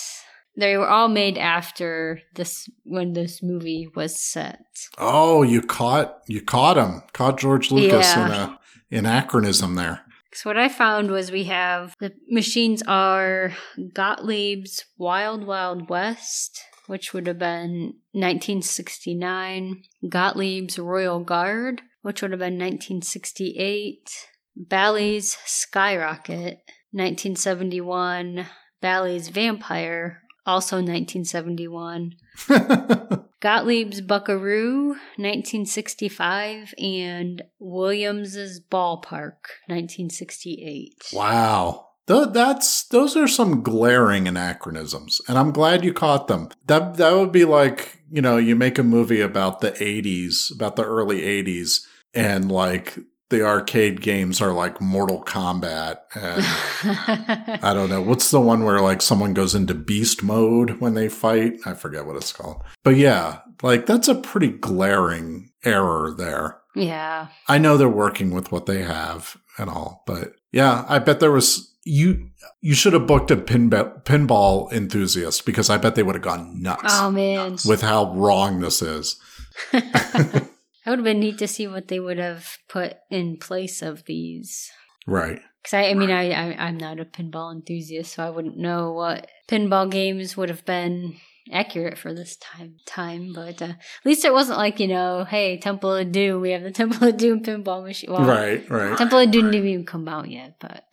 They 0.57 0.75
were 0.75 0.87
all 0.89 1.07
made 1.07 1.37
after 1.37 2.19
this 2.35 2.67
when 2.83 3.13
this 3.13 3.41
movie 3.41 3.87
was 3.95 4.19
set. 4.21 4.59
Oh, 4.97 5.43
you 5.43 5.61
caught 5.61 6.19
you 6.27 6.41
caught 6.41 6.77
him. 6.77 7.03
Caught 7.13 7.39
George 7.39 7.71
Lucas 7.71 8.13
Yeah. 8.13 8.25
in 8.25 8.31
a 8.31 8.59
anachronism 8.91 9.75
there. 9.75 10.01
So 10.33 10.49
what 10.49 10.57
I 10.57 10.69
found 10.69 11.11
was 11.11 11.31
we 11.31 11.45
have 11.45 11.95
the 11.99 12.13
machines 12.29 12.81
are 12.87 13.53
Gottlieb's 13.77 14.85
Wild 14.97 15.45
Wild 15.45 15.89
West, 15.89 16.61
which 16.87 17.13
would 17.13 17.27
have 17.27 17.39
been 17.39 17.95
1969, 18.13 19.83
Gottlieb's 20.07 20.79
Royal 20.79 21.19
Guard, 21.19 21.81
which 22.01 22.21
would 22.21 22.31
have 22.31 22.39
been 22.39 22.57
1968, 22.57 24.09
Bally's 24.55 25.37
Skyrocket, 25.45 26.59
1971, 26.91 28.45
Bally's 28.81 29.27
Vampire, 29.27 30.20
also 30.45 30.77
1971, 30.77 32.15
Gottlieb's 33.41 34.01
Buckaroo, 34.01 34.89
1965, 35.17 36.73
and 36.77 37.41
Williams's 37.59 38.59
Ballpark, 38.59 39.57
1968. 39.67 40.93
wow. 41.13 41.87
Th- 42.07 42.29
that's 42.31 42.85
those 42.87 43.15
are 43.15 43.27
some 43.27 43.61
glaring 43.61 44.27
anachronisms, 44.27 45.21
and 45.27 45.37
I'm 45.37 45.51
glad 45.51 45.85
you 45.85 45.93
caught 45.93 46.27
them. 46.27 46.49
That 46.65 46.95
that 46.97 47.13
would 47.13 47.31
be 47.31 47.45
like 47.45 48.01
you 48.09 48.21
know 48.23 48.37
you 48.37 48.55
make 48.55 48.79
a 48.79 48.83
movie 48.83 49.21
about 49.21 49.61
the 49.61 49.71
'80s, 49.71 50.53
about 50.53 50.75
the 50.75 50.83
early 50.83 51.21
'80s, 51.21 51.81
and 52.13 52.51
like 52.51 52.97
the 53.31 53.43
arcade 53.43 54.01
games 54.01 54.39
are 54.39 54.53
like 54.53 54.79
Mortal 54.79 55.23
Kombat, 55.23 55.97
and 56.13 56.43
I 57.63 57.73
don't 57.73 57.89
know 57.89 58.01
what's 58.03 58.29
the 58.29 58.39
one 58.39 58.63
where 58.63 58.79
like 58.79 59.01
someone 59.01 59.33
goes 59.33 59.55
into 59.55 59.73
beast 59.73 60.21
mode 60.21 60.79
when 60.79 60.93
they 60.93 61.09
fight. 61.09 61.53
I 61.65 61.73
forget 61.73 62.05
what 62.05 62.15
it's 62.17 62.31
called, 62.31 62.61
but 62.83 62.95
yeah, 62.97 63.39
like 63.63 63.87
that's 63.87 64.07
a 64.07 64.15
pretty 64.15 64.49
glaring 64.49 65.49
error 65.63 66.13
there. 66.15 66.59
yeah. 66.75 67.27
I 67.47 67.57
know 67.57 67.75
they're 67.77 67.89
working 67.89 68.31
with 68.31 68.51
what 68.51 68.67
they 68.67 68.83
have 68.83 69.37
and 69.57 69.69
all, 69.69 70.03
but 70.05 70.33
yeah, 70.51 70.85
I 70.87 70.99
bet 70.99 71.19
there 71.19 71.31
was 71.31 71.73
you. 71.83 72.29
You 72.61 72.75
should 72.75 72.93
have 72.93 73.07
booked 73.07 73.31
a 73.31 73.35
pinball 73.37 74.03
pinball 74.03 74.71
enthusiast 74.71 75.45
because 75.47 75.69
I 75.69 75.77
bet 75.77 75.95
they 75.95 76.03
would 76.03 76.15
have 76.15 76.23
gone 76.23 76.61
nuts 76.61 76.83
Oh, 76.99 77.09
man. 77.09 77.57
with 77.65 77.81
how 77.81 78.13
wrong 78.13 78.59
this 78.59 78.81
is. 78.83 79.19
That 80.83 80.91
would 80.91 80.99
have 80.99 81.05
been 81.05 81.19
neat 81.19 81.37
to 81.39 81.47
see 81.47 81.67
what 81.67 81.87
they 81.87 81.99
would 81.99 82.17
have 82.17 82.57
put 82.67 82.97
in 83.09 83.37
place 83.37 83.81
of 83.81 84.05
these. 84.05 84.71
Right. 85.05 85.39
Because 85.61 85.73
I, 85.75 85.89
I 85.89 85.93
mean, 85.93 86.09
I, 86.09 86.31
I, 86.31 86.67
I'm 86.67 86.77
not 86.77 86.99
a 86.99 87.05
pinball 87.05 87.53
enthusiast, 87.53 88.13
so 88.13 88.25
I 88.25 88.31
wouldn't 88.31 88.57
know 88.57 88.93
what 88.93 89.27
pinball 89.47 89.89
games 89.91 90.35
would 90.35 90.49
have 90.49 90.65
been 90.65 91.17
accurate 91.51 91.97
for 91.97 92.13
this 92.13 92.35
time. 92.37 92.77
Time, 92.85 93.31
but 93.33 93.61
uh, 93.61 93.65
at 93.65 93.77
least 94.05 94.25
it 94.25 94.33
wasn't 94.33 94.57
like 94.57 94.79
you 94.79 94.87
know, 94.87 95.23
hey, 95.23 95.57
Temple 95.57 95.93
of 95.95 96.11
Doom, 96.11 96.41
we 96.41 96.51
have 96.51 96.63
the 96.63 96.71
Temple 96.71 97.07
of 97.07 97.17
Doom 97.17 97.43
pinball 97.43 97.83
machine. 97.83 98.11
Well, 98.11 98.25
right. 98.25 98.67
Right. 98.69 98.97
Temple 98.97 99.19
of 99.19 99.31
Doom 99.31 99.51
didn't 99.51 99.67
even 99.67 99.85
come 99.85 100.07
out 100.07 100.29
yet, 100.29 100.55
but 100.59 100.85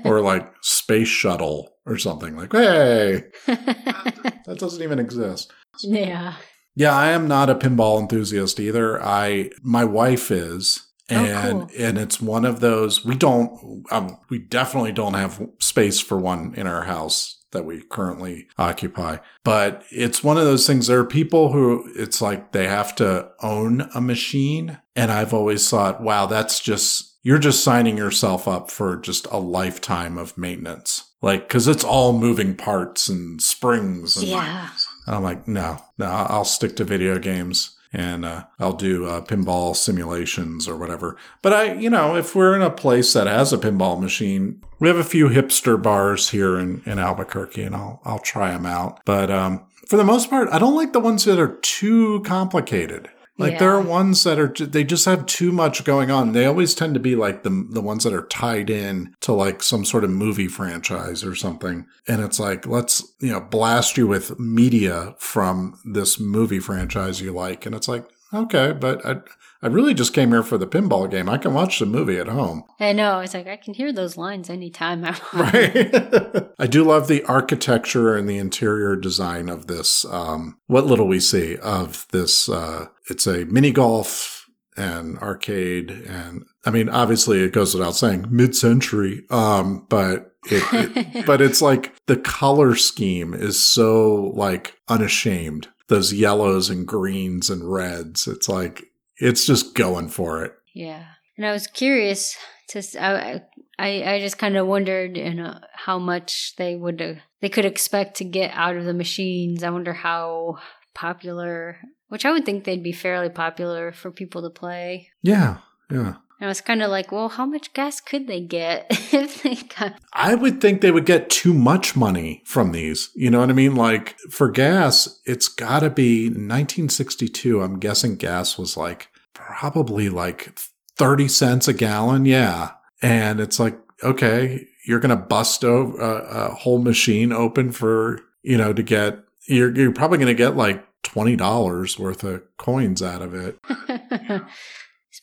or 0.04 0.20
like 0.20 0.52
space 0.62 1.08
shuttle 1.08 1.76
or 1.86 1.98
something 1.98 2.36
like, 2.36 2.52
hey, 2.52 3.24
that 3.46 4.56
doesn't 4.58 4.82
even 4.82 4.98
exist. 4.98 5.52
yeah, 5.82 6.34
Yeah, 6.76 6.92
I 6.96 7.10
am 7.10 7.28
not 7.28 7.50
a 7.50 7.54
pinball 7.54 8.00
enthusiast 8.00 8.58
either. 8.58 9.02
I 9.02 9.50
my 9.62 9.84
wife 9.84 10.30
is, 10.30 10.86
Oh, 11.10 11.14
and 11.16 11.60
cool. 11.60 11.70
and 11.78 11.98
it's 11.98 12.20
one 12.20 12.44
of 12.46 12.60
those 12.60 13.04
we 13.04 13.14
don't 13.14 13.84
um, 13.90 14.16
we 14.30 14.38
definitely 14.38 14.92
don't 14.92 15.14
have 15.14 15.46
space 15.60 16.00
for 16.00 16.16
one 16.18 16.54
in 16.56 16.66
our 16.66 16.84
house 16.84 17.42
that 17.52 17.64
we 17.66 17.82
currently 17.82 18.48
occupy. 18.58 19.18
But 19.44 19.84
it's 19.90 20.24
one 20.24 20.38
of 20.38 20.44
those 20.44 20.66
things. 20.66 20.86
There 20.86 20.98
are 20.98 21.04
people 21.04 21.52
who 21.52 21.88
it's 21.94 22.20
like 22.22 22.52
they 22.52 22.66
have 22.68 22.94
to 22.96 23.28
own 23.42 23.88
a 23.94 24.00
machine, 24.00 24.78
and 24.96 25.12
I've 25.12 25.34
always 25.34 25.68
thought, 25.68 26.02
wow, 26.02 26.24
that's 26.26 26.58
just 26.58 27.16
you're 27.22 27.38
just 27.38 27.62
signing 27.62 27.96
yourself 27.98 28.48
up 28.48 28.70
for 28.70 28.96
just 28.96 29.26
a 29.30 29.38
lifetime 29.38 30.18
of 30.18 30.36
maintenance. 30.36 31.10
Like, 31.22 31.48
cause 31.48 31.68
it's 31.68 31.84
all 31.84 32.12
moving 32.18 32.54
parts 32.54 33.08
and 33.08 33.40
springs 33.40 34.16
and 34.16 34.26
yeah. 34.28 34.68
I'm 35.06 35.22
like, 35.22 35.46
no, 35.46 35.78
no, 35.98 36.06
I'll 36.06 36.44
stick 36.44 36.76
to 36.76 36.84
video 36.84 37.18
games 37.18 37.76
and 37.94 38.24
uh, 38.24 38.44
I'll 38.58 38.72
do 38.72 39.06
uh, 39.06 39.20
pinball 39.20 39.76
simulations 39.76 40.66
or 40.66 40.76
whatever. 40.76 41.16
But 41.42 41.52
I, 41.52 41.74
you 41.74 41.88
know, 41.88 42.16
if 42.16 42.34
we're 42.34 42.56
in 42.56 42.62
a 42.62 42.70
place 42.70 43.12
that 43.12 43.28
has 43.28 43.52
a 43.52 43.58
pinball 43.58 44.00
machine, 44.00 44.62
we 44.80 44.88
have 44.88 44.96
a 44.96 45.04
few 45.04 45.28
hipster 45.28 45.80
bars 45.80 46.30
here 46.30 46.58
in, 46.58 46.82
in 46.84 46.98
Albuquerque, 46.98 47.62
and 47.62 47.76
I'll 47.76 48.00
I'll 48.04 48.18
try 48.18 48.50
them 48.50 48.66
out. 48.66 49.00
But 49.04 49.30
um, 49.30 49.64
for 49.86 49.96
the 49.96 50.04
most 50.04 50.28
part, 50.28 50.48
I 50.50 50.58
don't 50.58 50.74
like 50.74 50.92
the 50.92 51.00
ones 51.00 51.24
that 51.24 51.38
are 51.38 51.56
too 51.56 52.20
complicated. 52.22 53.08
Like 53.36 53.58
there 53.58 53.72
are 53.72 53.80
ones 53.80 54.22
that 54.24 54.38
are 54.38 54.48
they 54.48 54.84
just 54.84 55.06
have 55.06 55.26
too 55.26 55.50
much 55.50 55.84
going 55.84 56.10
on. 56.10 56.32
They 56.32 56.46
always 56.46 56.74
tend 56.74 56.94
to 56.94 57.00
be 57.00 57.16
like 57.16 57.42
the 57.42 57.66
the 57.68 57.80
ones 57.80 58.04
that 58.04 58.12
are 58.12 58.26
tied 58.26 58.70
in 58.70 59.14
to 59.20 59.32
like 59.32 59.62
some 59.62 59.84
sort 59.84 60.04
of 60.04 60.10
movie 60.10 60.46
franchise 60.46 61.24
or 61.24 61.34
something. 61.34 61.86
And 62.06 62.22
it's 62.22 62.38
like 62.38 62.66
let's 62.66 63.14
you 63.18 63.32
know 63.32 63.40
blast 63.40 63.96
you 63.96 64.06
with 64.06 64.38
media 64.38 65.16
from 65.18 65.78
this 65.84 66.20
movie 66.20 66.60
franchise 66.60 67.20
you 67.20 67.32
like. 67.32 67.66
And 67.66 67.74
it's 67.74 67.88
like 67.88 68.06
okay, 68.32 68.72
but 68.72 69.04
I 69.04 69.16
I 69.64 69.68
really 69.68 69.94
just 69.94 70.12
came 70.12 70.28
here 70.28 70.42
for 70.42 70.58
the 70.58 70.66
pinball 70.66 71.10
game. 71.10 71.26
I 71.26 71.38
can 71.38 71.54
watch 71.54 71.78
the 71.78 71.86
movie 71.86 72.18
at 72.18 72.28
home. 72.28 72.64
I 72.78 72.92
know. 72.92 73.20
It's 73.20 73.32
like 73.32 73.46
I 73.46 73.56
can 73.56 73.72
hear 73.72 73.94
those 73.94 74.18
lines 74.18 74.50
anytime 74.50 75.02
I 75.02 75.16
want. 75.32 75.54
Right. 75.54 76.46
I 76.58 76.66
do 76.66 76.84
love 76.84 77.08
the 77.08 77.24
architecture 77.24 78.14
and 78.14 78.28
the 78.28 78.36
interior 78.36 78.94
design 78.94 79.48
of 79.48 79.66
this. 79.66 80.04
Um, 80.04 80.58
what 80.66 80.84
little 80.84 81.08
we 81.08 81.18
see 81.18 81.56
of 81.56 82.06
this. 82.12 82.46
Uh, 82.46 82.88
it's 83.08 83.26
a 83.26 83.46
mini 83.46 83.72
golf 83.72 84.46
and 84.76 85.16
arcade. 85.20 85.90
And 85.90 86.44
I 86.66 86.70
mean, 86.70 86.90
obviously 86.90 87.42
it 87.42 87.54
goes 87.54 87.74
without 87.74 87.96
saying 87.96 88.26
mid 88.28 88.54
century. 88.54 89.24
Um, 89.30 89.86
but 89.88 90.32
it, 90.50 90.62
it 90.72 91.26
but 91.26 91.40
it's 91.40 91.62
like 91.62 91.94
the 92.04 92.18
color 92.18 92.74
scheme 92.74 93.32
is 93.32 93.62
so 93.64 94.32
like 94.36 94.74
unashamed. 94.88 95.68
Those 95.88 96.12
yellows 96.12 96.68
and 96.68 96.86
greens 96.86 97.48
and 97.48 97.70
reds. 97.70 98.26
It's 98.26 98.48
like, 98.48 98.84
it's 99.16 99.46
just 99.46 99.74
going 99.74 100.08
for 100.08 100.44
it. 100.44 100.52
Yeah, 100.74 101.04
and 101.36 101.46
I 101.46 101.52
was 101.52 101.66
curious 101.66 102.36
to. 102.68 102.82
I 103.00 103.42
I 103.78 104.20
just 104.20 104.38
kind 104.38 104.56
of 104.56 104.66
wondered, 104.66 105.16
you 105.16 105.34
know, 105.34 105.58
how 105.72 105.98
much 105.98 106.54
they 106.56 106.76
would 106.76 107.00
uh, 107.02 107.14
they 107.40 107.48
could 107.48 107.64
expect 107.64 108.16
to 108.18 108.24
get 108.24 108.52
out 108.54 108.76
of 108.76 108.84
the 108.84 108.94
machines. 108.94 109.62
I 109.62 109.70
wonder 109.70 109.92
how 109.92 110.58
popular, 110.94 111.78
which 112.08 112.24
I 112.24 112.32
would 112.32 112.44
think 112.44 112.64
they'd 112.64 112.82
be 112.82 112.92
fairly 112.92 113.28
popular 113.28 113.92
for 113.92 114.10
people 114.10 114.42
to 114.42 114.50
play. 114.50 115.10
Yeah. 115.22 115.58
Yeah. 115.90 116.14
I 116.44 116.46
was 116.46 116.60
kind 116.60 116.82
of 116.82 116.90
like, 116.90 117.10
well, 117.10 117.30
how 117.30 117.46
much 117.46 117.72
gas 117.72 118.02
could 118.02 118.26
they 118.26 118.42
get 118.42 118.86
if 118.90 119.42
they 119.42 119.54
got? 119.54 119.94
I 120.12 120.34
would 120.34 120.60
think 120.60 120.82
they 120.82 120.90
would 120.90 121.06
get 121.06 121.30
too 121.30 121.54
much 121.54 121.96
money 121.96 122.42
from 122.44 122.72
these. 122.72 123.08
You 123.14 123.30
know 123.30 123.40
what 123.40 123.48
I 123.48 123.54
mean? 123.54 123.76
Like 123.76 124.18
for 124.30 124.50
gas, 124.50 125.20
it's 125.24 125.48
got 125.48 125.80
to 125.80 125.88
be 125.88 126.26
1962. 126.26 127.62
I'm 127.62 127.78
guessing 127.78 128.16
gas 128.16 128.58
was 128.58 128.76
like 128.76 129.08
probably 129.32 130.10
like 130.10 130.58
30 130.98 131.28
cents 131.28 131.66
a 131.66 131.72
gallon. 131.72 132.26
Yeah. 132.26 132.72
And 133.00 133.40
it's 133.40 133.58
like, 133.58 133.78
okay, 134.02 134.66
you're 134.86 135.00
going 135.00 135.16
to 135.16 135.24
bust 135.24 135.64
over 135.64 135.98
a, 135.98 136.48
a 136.48 136.54
whole 136.56 136.78
machine 136.78 137.32
open 137.32 137.72
for, 137.72 138.20
you 138.42 138.58
know, 138.58 138.74
to 138.74 138.82
get, 138.82 139.18
you're, 139.48 139.74
you're 139.74 139.92
probably 139.92 140.18
going 140.18 140.28
to 140.28 140.34
get 140.34 140.56
like 140.56 140.86
$20 141.04 141.98
worth 141.98 142.22
of 142.22 142.42
coins 142.58 143.02
out 143.02 143.22
of 143.22 143.32
it. 143.32 143.58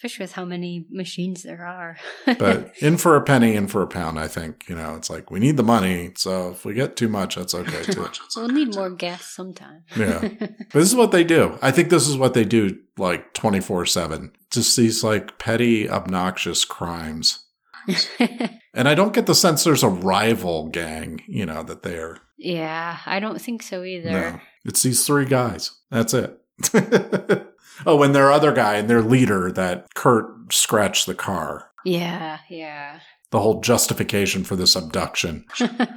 Especially 0.03 0.23
with 0.23 0.31
how 0.31 0.45
many 0.45 0.87
machines 0.89 1.43
there 1.43 1.63
are. 1.63 1.95
But 2.39 2.73
in 2.79 2.97
for 2.97 3.15
a 3.15 3.21
penny, 3.21 3.53
in 3.53 3.67
for 3.67 3.83
a 3.83 3.87
pound, 3.87 4.17
I 4.19 4.27
think, 4.27 4.67
you 4.67 4.73
know, 4.75 4.95
it's 4.95 5.11
like 5.11 5.29
we 5.29 5.39
need 5.39 5.57
the 5.57 5.63
money. 5.63 6.11
So 6.15 6.49
if 6.49 6.65
we 6.65 6.73
get 6.73 6.95
too 6.95 7.07
much, 7.07 7.35
that's 7.35 7.53
okay 7.53 7.83
too. 7.83 8.07
we'll 8.35 8.47
need 8.47 8.73
more 8.73 8.89
gas 8.89 9.25
sometime. 9.25 9.83
Yeah. 9.95 10.19
But 10.39 10.73
this 10.73 10.89
is 10.89 10.95
what 10.95 11.11
they 11.11 11.23
do. 11.23 11.59
I 11.61 11.69
think 11.69 11.89
this 11.89 12.07
is 12.07 12.17
what 12.17 12.33
they 12.33 12.45
do 12.45 12.79
like 12.97 13.33
24 13.35 13.85
7. 13.85 14.31
Just 14.49 14.75
these 14.75 15.03
like 15.03 15.37
petty, 15.37 15.87
obnoxious 15.87 16.65
crimes. 16.65 17.45
And 18.73 18.87
I 18.87 18.95
don't 18.95 19.13
get 19.13 19.25
the 19.25 19.35
sense 19.35 19.63
there's 19.65 19.83
a 19.83 19.89
rival 19.89 20.69
gang, 20.69 21.21
you 21.27 21.45
know, 21.45 21.61
that 21.61 21.83
they're. 21.83 22.17
yeah, 22.37 22.97
I 23.05 23.19
don't 23.19 23.41
think 23.41 23.61
so 23.61 23.83
either. 23.83 24.09
No. 24.11 24.39
It's 24.63 24.81
these 24.81 25.05
three 25.05 25.25
guys. 25.25 25.71
That's 25.91 26.13
it. 26.13 26.39
Oh, 27.85 28.03
and 28.03 28.13
their 28.13 28.31
other 28.31 28.51
guy 28.51 28.75
and 28.75 28.89
their 28.89 29.01
leader 29.01 29.51
that 29.51 29.93
Kurt 29.93 30.53
scratched 30.53 31.05
the 31.05 31.15
car. 31.15 31.71
Yeah, 31.85 32.39
yeah. 32.49 32.99
The 33.31 33.39
whole 33.39 33.61
justification 33.61 34.43
for 34.43 34.55
this 34.55 34.75
abduction. 34.75 35.45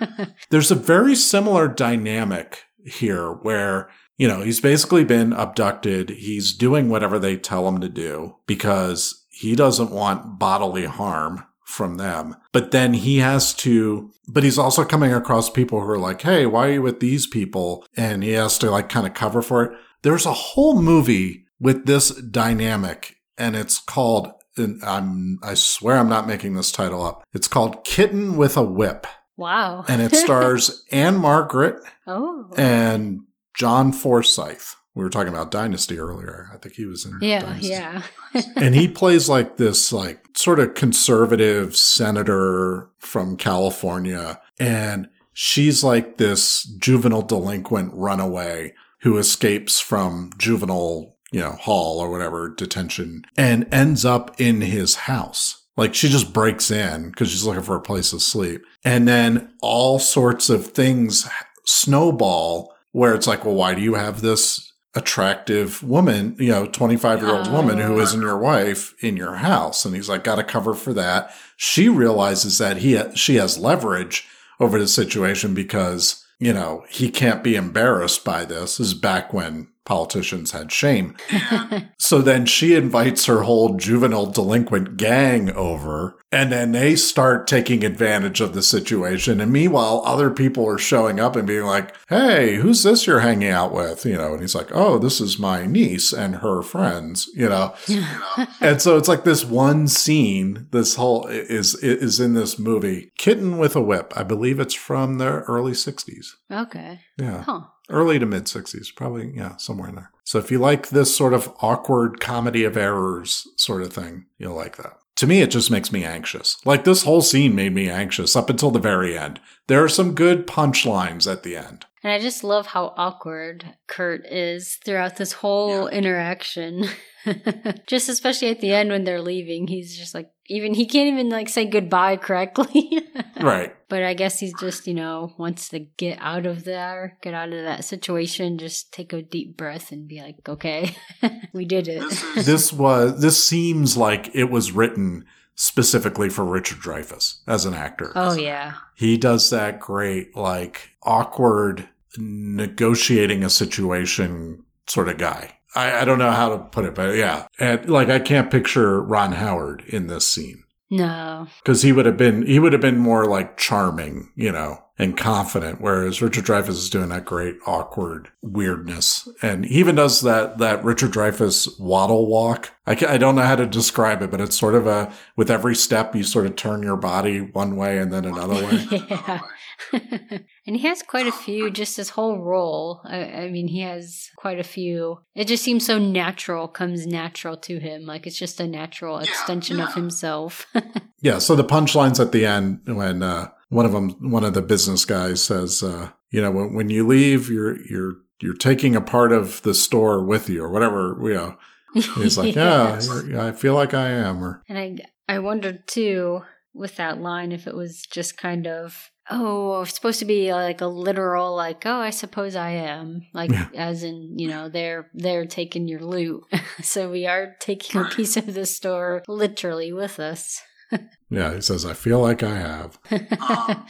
There's 0.50 0.70
a 0.70 0.76
very 0.76 1.14
similar 1.14 1.68
dynamic 1.68 2.64
here 2.84 3.32
where, 3.32 3.90
you 4.16 4.28
know, 4.28 4.42
he's 4.42 4.60
basically 4.60 5.04
been 5.04 5.32
abducted. 5.32 6.10
He's 6.10 6.52
doing 6.52 6.88
whatever 6.88 7.18
they 7.18 7.36
tell 7.36 7.66
him 7.66 7.80
to 7.80 7.88
do 7.88 8.36
because 8.46 9.24
he 9.30 9.56
doesn't 9.56 9.90
want 9.90 10.38
bodily 10.38 10.84
harm 10.84 11.44
from 11.64 11.96
them. 11.96 12.36
But 12.52 12.70
then 12.70 12.94
he 12.94 13.18
has 13.18 13.52
to, 13.54 14.12
but 14.28 14.44
he's 14.44 14.58
also 14.58 14.84
coming 14.84 15.12
across 15.12 15.50
people 15.50 15.80
who 15.80 15.90
are 15.90 15.98
like, 15.98 16.22
Hey, 16.22 16.46
why 16.46 16.68
are 16.68 16.72
you 16.74 16.82
with 16.82 17.00
these 17.00 17.26
people? 17.26 17.84
And 17.96 18.22
he 18.22 18.30
has 18.32 18.58
to 18.58 18.70
like 18.70 18.88
kind 18.88 19.06
of 19.06 19.14
cover 19.14 19.42
for 19.42 19.64
it. 19.64 19.78
There's 20.02 20.26
a 20.26 20.32
whole 20.32 20.80
movie 20.80 21.43
with 21.64 21.86
this 21.86 22.10
dynamic 22.10 23.16
and 23.38 23.56
it's 23.56 23.80
called, 23.80 24.30
and 24.58 24.84
I'm, 24.84 25.38
I 25.42 25.54
swear 25.54 25.96
I'm 25.96 26.10
not 26.10 26.28
making 26.28 26.54
this 26.54 26.70
title 26.70 27.02
up. 27.02 27.24
It's 27.32 27.48
called 27.48 27.84
Kitten 27.84 28.36
with 28.36 28.58
a 28.58 28.62
Whip. 28.62 29.06
wow. 29.38 29.82
And 29.88 30.02
it 30.02 30.14
stars 30.14 30.84
Ann-Margret 30.92 31.76
oh. 32.06 32.50
and 32.58 33.22
John 33.54 33.92
Forsythe. 33.92 34.60
We 34.94 35.02
were 35.02 35.10
talking 35.10 35.32
about 35.32 35.50
Dynasty 35.50 35.98
earlier. 35.98 36.50
I 36.52 36.58
think 36.58 36.74
he 36.74 36.84
was 36.84 37.06
in 37.06 37.18
yeah, 37.22 37.40
Dynasty. 37.40 37.68
yeah. 37.68 38.02
and 38.56 38.74
he 38.74 38.86
plays 38.86 39.30
like 39.30 39.56
this 39.56 39.90
like 39.90 40.36
sort 40.36 40.60
of 40.60 40.74
conservative 40.74 41.76
senator 41.76 42.90
from 42.98 43.38
California 43.38 44.38
and 44.60 45.08
she's 45.32 45.82
like 45.82 46.18
this 46.18 46.62
juvenile 46.62 47.22
delinquent 47.22 47.92
runaway 47.94 48.74
who 49.04 49.18
escapes 49.18 49.80
from 49.80 50.30
juvenile, 50.38 51.13
you 51.34 51.40
know, 51.40 51.50
hall 51.50 51.98
or 51.98 52.10
whatever 52.10 52.48
detention 52.48 53.24
and 53.36 53.66
ends 53.74 54.04
up 54.04 54.40
in 54.40 54.60
his 54.60 54.94
house. 54.94 55.64
Like 55.76 55.92
she 55.92 56.08
just 56.08 56.32
breaks 56.32 56.70
in 56.70 57.10
because 57.10 57.28
she's 57.28 57.44
looking 57.44 57.64
for 57.64 57.74
a 57.74 57.80
place 57.80 58.10
to 58.10 58.20
sleep. 58.20 58.64
And 58.84 59.08
then 59.08 59.52
all 59.60 59.98
sorts 59.98 60.48
of 60.48 60.68
things 60.68 61.28
snowball 61.64 62.72
where 62.92 63.16
it's 63.16 63.26
like, 63.26 63.44
well, 63.44 63.56
why 63.56 63.74
do 63.74 63.82
you 63.82 63.94
have 63.94 64.20
this 64.20 64.72
attractive 64.94 65.82
woman, 65.82 66.36
you 66.38 66.50
know, 66.50 66.66
25 66.66 67.22
year 67.22 67.34
old 67.34 67.50
woman 67.50 67.78
who 67.80 67.98
isn't 67.98 68.22
your 68.22 68.38
wife 68.38 68.94
in 69.02 69.16
your 69.16 69.34
house? 69.34 69.84
And 69.84 69.96
he's 69.96 70.08
like, 70.08 70.22
got 70.22 70.36
to 70.36 70.44
cover 70.44 70.72
for 70.72 70.92
that. 70.92 71.34
She 71.56 71.88
realizes 71.88 72.58
that 72.58 72.76
he, 72.76 73.02
she 73.16 73.34
has 73.36 73.58
leverage 73.58 74.28
over 74.60 74.78
the 74.78 74.86
situation 74.86 75.52
because, 75.52 76.24
you 76.38 76.52
know, 76.52 76.84
he 76.88 77.10
can't 77.10 77.42
be 77.42 77.56
embarrassed 77.56 78.24
by 78.24 78.44
this. 78.44 78.76
This 78.76 78.86
is 78.86 78.94
back 78.94 79.32
when 79.32 79.66
politicians 79.84 80.52
had 80.52 80.72
shame. 80.72 81.16
so 81.98 82.20
then 82.20 82.46
she 82.46 82.74
invites 82.74 83.26
her 83.26 83.42
whole 83.42 83.76
juvenile 83.76 84.26
delinquent 84.26 84.96
gang 84.96 85.50
over 85.52 86.18
and 86.32 86.50
then 86.50 86.72
they 86.72 86.96
start 86.96 87.46
taking 87.46 87.84
advantage 87.84 88.40
of 88.40 88.54
the 88.54 88.62
situation. 88.62 89.40
And 89.40 89.52
meanwhile, 89.52 90.02
other 90.04 90.30
people 90.30 90.68
are 90.68 90.78
showing 90.78 91.20
up 91.20 91.36
and 91.36 91.46
being 91.46 91.64
like, 91.64 91.94
Hey, 92.08 92.56
who's 92.56 92.82
this 92.82 93.06
you're 93.06 93.20
hanging 93.20 93.50
out 93.50 93.72
with? 93.72 94.04
You 94.04 94.16
know, 94.16 94.32
and 94.32 94.40
he's 94.40 94.54
like, 94.54 94.70
Oh, 94.72 94.98
this 94.98 95.20
is 95.20 95.38
my 95.38 95.66
niece 95.66 96.12
and 96.12 96.36
her 96.36 96.62
friends, 96.62 97.28
you 97.34 97.48
know? 97.48 97.74
and 98.60 98.82
so 98.82 98.96
it's 98.96 99.08
like 99.08 99.24
this 99.24 99.44
one 99.44 99.86
scene, 99.86 100.66
this 100.72 100.96
whole 100.96 101.26
is, 101.26 101.74
is 101.76 102.18
in 102.18 102.34
this 102.34 102.58
movie, 102.58 103.12
Kitten 103.18 103.58
with 103.58 103.76
a 103.76 103.80
Whip. 103.82 104.12
I 104.16 104.22
believe 104.22 104.58
it's 104.58 104.74
from 104.74 105.18
the 105.18 105.40
early 105.42 105.74
sixties. 105.74 106.36
okay. 106.50 107.00
Yeah 107.18 107.42
Huh. 107.42 107.60
Early 107.88 108.18
to 108.18 108.26
mid 108.26 108.44
60s 108.44 108.94
probably 108.94 109.32
yeah 109.34 109.56
somewhere 109.56 109.88
in 109.88 109.94
there. 109.96 110.10
So 110.24 110.38
if 110.38 110.50
you 110.50 110.58
like 110.58 110.88
this 110.88 111.14
sort 111.14 111.34
of 111.34 111.52
awkward 111.60 112.20
comedy 112.20 112.64
of 112.64 112.76
errors 112.76 113.46
sort 113.56 113.82
of 113.82 113.92
thing 113.92 114.26
you'll 114.38 114.56
like 114.56 114.76
that. 114.76 114.98
To 115.16 115.26
me 115.26 115.42
it 115.42 115.50
just 115.50 115.70
makes 115.70 115.92
me 115.92 116.04
anxious. 116.04 116.58
Like 116.64 116.84
this 116.84 117.04
whole 117.04 117.22
scene 117.22 117.54
made 117.54 117.74
me 117.74 117.88
anxious 117.88 118.36
up 118.36 118.50
until 118.50 118.70
the 118.70 118.78
very 118.78 119.16
end. 119.16 119.40
There 119.66 119.82
are 119.82 119.88
some 119.88 120.14
good 120.14 120.46
punchlines 120.46 121.30
at 121.30 121.42
the 121.42 121.56
end. 121.56 121.86
And 122.02 122.12
I 122.12 122.18
just 122.18 122.44
love 122.44 122.66
how 122.66 122.92
awkward 122.96 123.76
Kurt 123.86 124.26
is 124.26 124.78
throughout 124.84 125.16
this 125.16 125.32
whole 125.32 125.88
interaction. 125.88 126.86
just 127.86 128.08
especially 128.08 128.48
at 128.48 128.60
the 128.60 128.72
end 128.72 128.90
when 128.90 129.04
they're 129.04 129.20
leaving, 129.22 129.66
he's 129.66 129.96
just 129.96 130.14
like 130.14 130.30
even 130.46 130.74
he 130.74 130.86
can't 130.86 131.08
even 131.12 131.30
like 131.30 131.48
say 131.48 131.64
goodbye 131.64 132.16
correctly. 132.16 133.00
right 133.40 133.74
But 133.88 134.02
I 134.02 134.14
guess 134.14 134.38
he's 134.40 134.54
just, 134.60 134.86
you 134.86 134.94
know, 134.94 135.32
wants 135.38 135.68
to 135.70 135.80
get 135.80 136.18
out 136.20 136.46
of 136.46 136.64
there, 136.64 137.16
get 137.22 137.34
out 137.34 137.52
of 137.52 137.62
that 137.64 137.84
situation, 137.84 138.58
just 138.58 138.92
take 138.92 139.12
a 139.12 139.22
deep 139.22 139.56
breath 139.56 139.90
and 139.92 140.06
be 140.08 140.20
like, 140.20 140.36
okay, 140.48 140.96
we 141.52 141.64
did 141.64 141.88
it. 141.88 142.00
This 142.00 142.22
is 142.36 142.46
this 142.46 142.72
was 142.72 143.20
this 143.20 143.42
seems 143.44 143.96
like 143.96 144.34
it 144.34 144.50
was 144.50 144.72
written 144.72 145.24
specifically 145.56 146.28
for 146.28 146.44
richard 146.44 146.78
dreyfuss 146.78 147.36
as 147.46 147.64
an 147.64 147.74
actor 147.74 148.10
Oh, 148.16 148.34
yeah. 148.34 148.72
he 148.96 149.16
does 149.16 149.50
that 149.50 149.78
great 149.78 150.34
like 150.34 150.90
awkward 151.04 151.88
negotiating 152.18 153.44
a 153.44 153.50
situation 153.50 154.64
sort 154.88 155.08
of 155.08 155.16
guy 155.18 155.58
I, 155.74 156.00
I 156.00 156.04
don't 156.04 156.18
know 156.18 156.30
how 156.30 156.50
to 156.50 156.58
put 156.58 156.84
it 156.84 156.94
but 156.94 157.14
yeah. 157.16 157.46
And 157.58 157.88
like 157.88 158.08
i 158.10 158.18
can't 158.18 158.50
picture 158.50 159.00
ron 159.02 159.32
howard 159.32 159.82
in 159.88 160.06
this 160.08 160.26
scene. 160.26 160.60
No. 160.90 161.48
because 161.62 161.82
he 161.82 161.92
would 161.92 162.06
have 162.06 162.16
been 162.16 162.46
he 162.46 162.58
would 162.60 162.72
have 162.72 162.82
been 162.82 162.98
more 162.98 163.24
like 163.24 163.56
charming 163.56 164.30
you 164.36 164.52
know 164.52 164.78
and 164.96 165.16
confident 165.16 165.80
whereas 165.80 166.22
richard 166.22 166.44
dreyfuss 166.44 166.68
is 166.68 166.90
doing 166.90 167.08
that 167.08 167.24
great 167.24 167.56
awkward 167.66 168.28
weirdness. 168.42 169.26
And 169.42 169.64
he 169.64 169.76
even 169.80 169.96
does 169.96 170.20
that 170.20 170.58
that 170.58 170.84
richard 170.84 171.10
dreyfuss 171.10 171.80
waddle 171.80 172.26
walk. 172.28 172.70
I, 172.86 172.94
ca- 172.94 173.08
I 173.08 173.16
don't 173.18 173.34
know 173.34 173.42
how 173.42 173.56
to 173.56 173.66
describe 173.66 174.22
it 174.22 174.30
but 174.30 174.40
it's 174.40 174.56
sort 174.58 174.74
of 174.76 174.86
a 174.86 175.12
with 175.36 175.50
every 175.50 175.74
step 175.74 176.14
you 176.14 176.22
sort 176.22 176.46
of 176.46 176.54
turn 176.54 176.82
your 176.82 176.96
body 176.96 177.40
one 177.40 177.74
way 177.76 177.98
and 177.98 178.12
then 178.12 178.24
another 178.24 178.54
way. 178.54 178.86
Yeah. 179.08 179.40
and 179.92 180.76
he 180.76 180.86
has 180.86 181.02
quite 181.02 181.26
a 181.26 181.32
few, 181.32 181.70
just 181.70 181.96
his 181.96 182.10
whole 182.10 182.38
role. 182.40 183.00
I, 183.04 183.24
I 183.24 183.50
mean, 183.50 183.68
he 183.68 183.80
has 183.80 184.30
quite 184.36 184.58
a 184.58 184.64
few. 184.64 185.18
It 185.34 185.46
just 185.46 185.62
seems 185.64 185.84
so 185.86 185.98
natural, 185.98 186.68
comes 186.68 187.06
natural 187.06 187.56
to 187.58 187.78
him. 187.78 188.04
Like 188.06 188.26
it's 188.26 188.38
just 188.38 188.60
a 188.60 188.66
natural 188.66 189.16
Yeah, 189.18 189.28
extension 189.28 189.80
of 189.80 189.94
himself. 189.94 190.66
Yeah. 191.20 191.38
So 191.38 191.56
the 191.56 191.64
punchlines 191.64 192.20
at 192.20 192.32
the 192.32 192.44
end 192.44 192.80
when 192.84 193.22
uh, 193.22 193.48
one 193.70 193.86
of 193.86 193.92
them, 193.92 194.10
one 194.30 194.44
of 194.44 194.52
the 194.52 194.60
business 194.60 195.06
guys 195.06 195.42
says, 195.42 195.82
uh, 195.82 196.10
you 196.30 196.42
know, 196.42 196.50
when, 196.50 196.74
when 196.74 196.90
you 196.90 197.06
leave, 197.06 197.48
you're 197.48 197.78
you're 197.86 198.16
you're 198.42 198.52
taking 198.56 198.94
a 198.94 199.00
part 199.00 199.32
of 199.32 199.62
the 199.62 199.72
store 199.72 200.22
with 200.22 200.50
you, 200.50 200.62
or 200.62 200.68
whatever. 200.70 201.16
You 201.22 201.32
know, 201.34 201.56
he's 201.94 202.36
like, 202.36 202.54
yeah, 202.56 202.94
Yes. 202.94 203.06
you're- 203.08 203.38
I 203.38 203.52
feel 203.52 203.72
like 203.72 203.94
I 203.94 204.10
am, 204.10 204.44
or 204.44 204.62
And 204.68 204.76
I 204.78 204.96
I 205.26 205.38
wondered 205.38 205.86
too 205.88 206.42
with 206.74 206.96
that 206.96 207.22
line 207.22 207.52
if 207.52 207.66
it 207.66 207.74
was 207.74 208.02
just 208.02 208.36
kind 208.36 208.66
of 208.66 209.10
oh 209.30 209.82
it's 209.82 209.94
supposed 209.94 210.18
to 210.18 210.24
be 210.24 210.52
like 210.52 210.80
a 210.80 210.86
literal 210.86 211.54
like 211.56 211.84
oh 211.86 211.98
I 212.00 212.10
suppose 212.10 212.56
I 212.56 212.70
am 212.70 213.26
like 213.32 213.50
Yeah. 213.50 213.68
as 213.74 214.02
in 214.02 214.38
you 214.38 214.48
know 214.48 214.68
they're 214.68 215.10
they're 215.14 215.46
taking 215.46 215.88
your 215.88 216.00
loot 216.00 216.44
so 216.82 217.10
we 217.10 217.26
are 217.26 217.56
taking 217.60 218.00
a 218.00 218.04
piece 218.04 218.36
of 218.36 218.52
the 218.52 218.66
store 218.66 219.22
literally 219.28 219.92
with 219.92 220.20
us. 220.20 220.60
yeah, 221.30 221.54
he 221.54 221.60
says, 221.62 221.86
I 221.86 221.94
feel 221.94 222.20
like 222.20 222.42
I 222.42 222.56
have. 222.56 222.98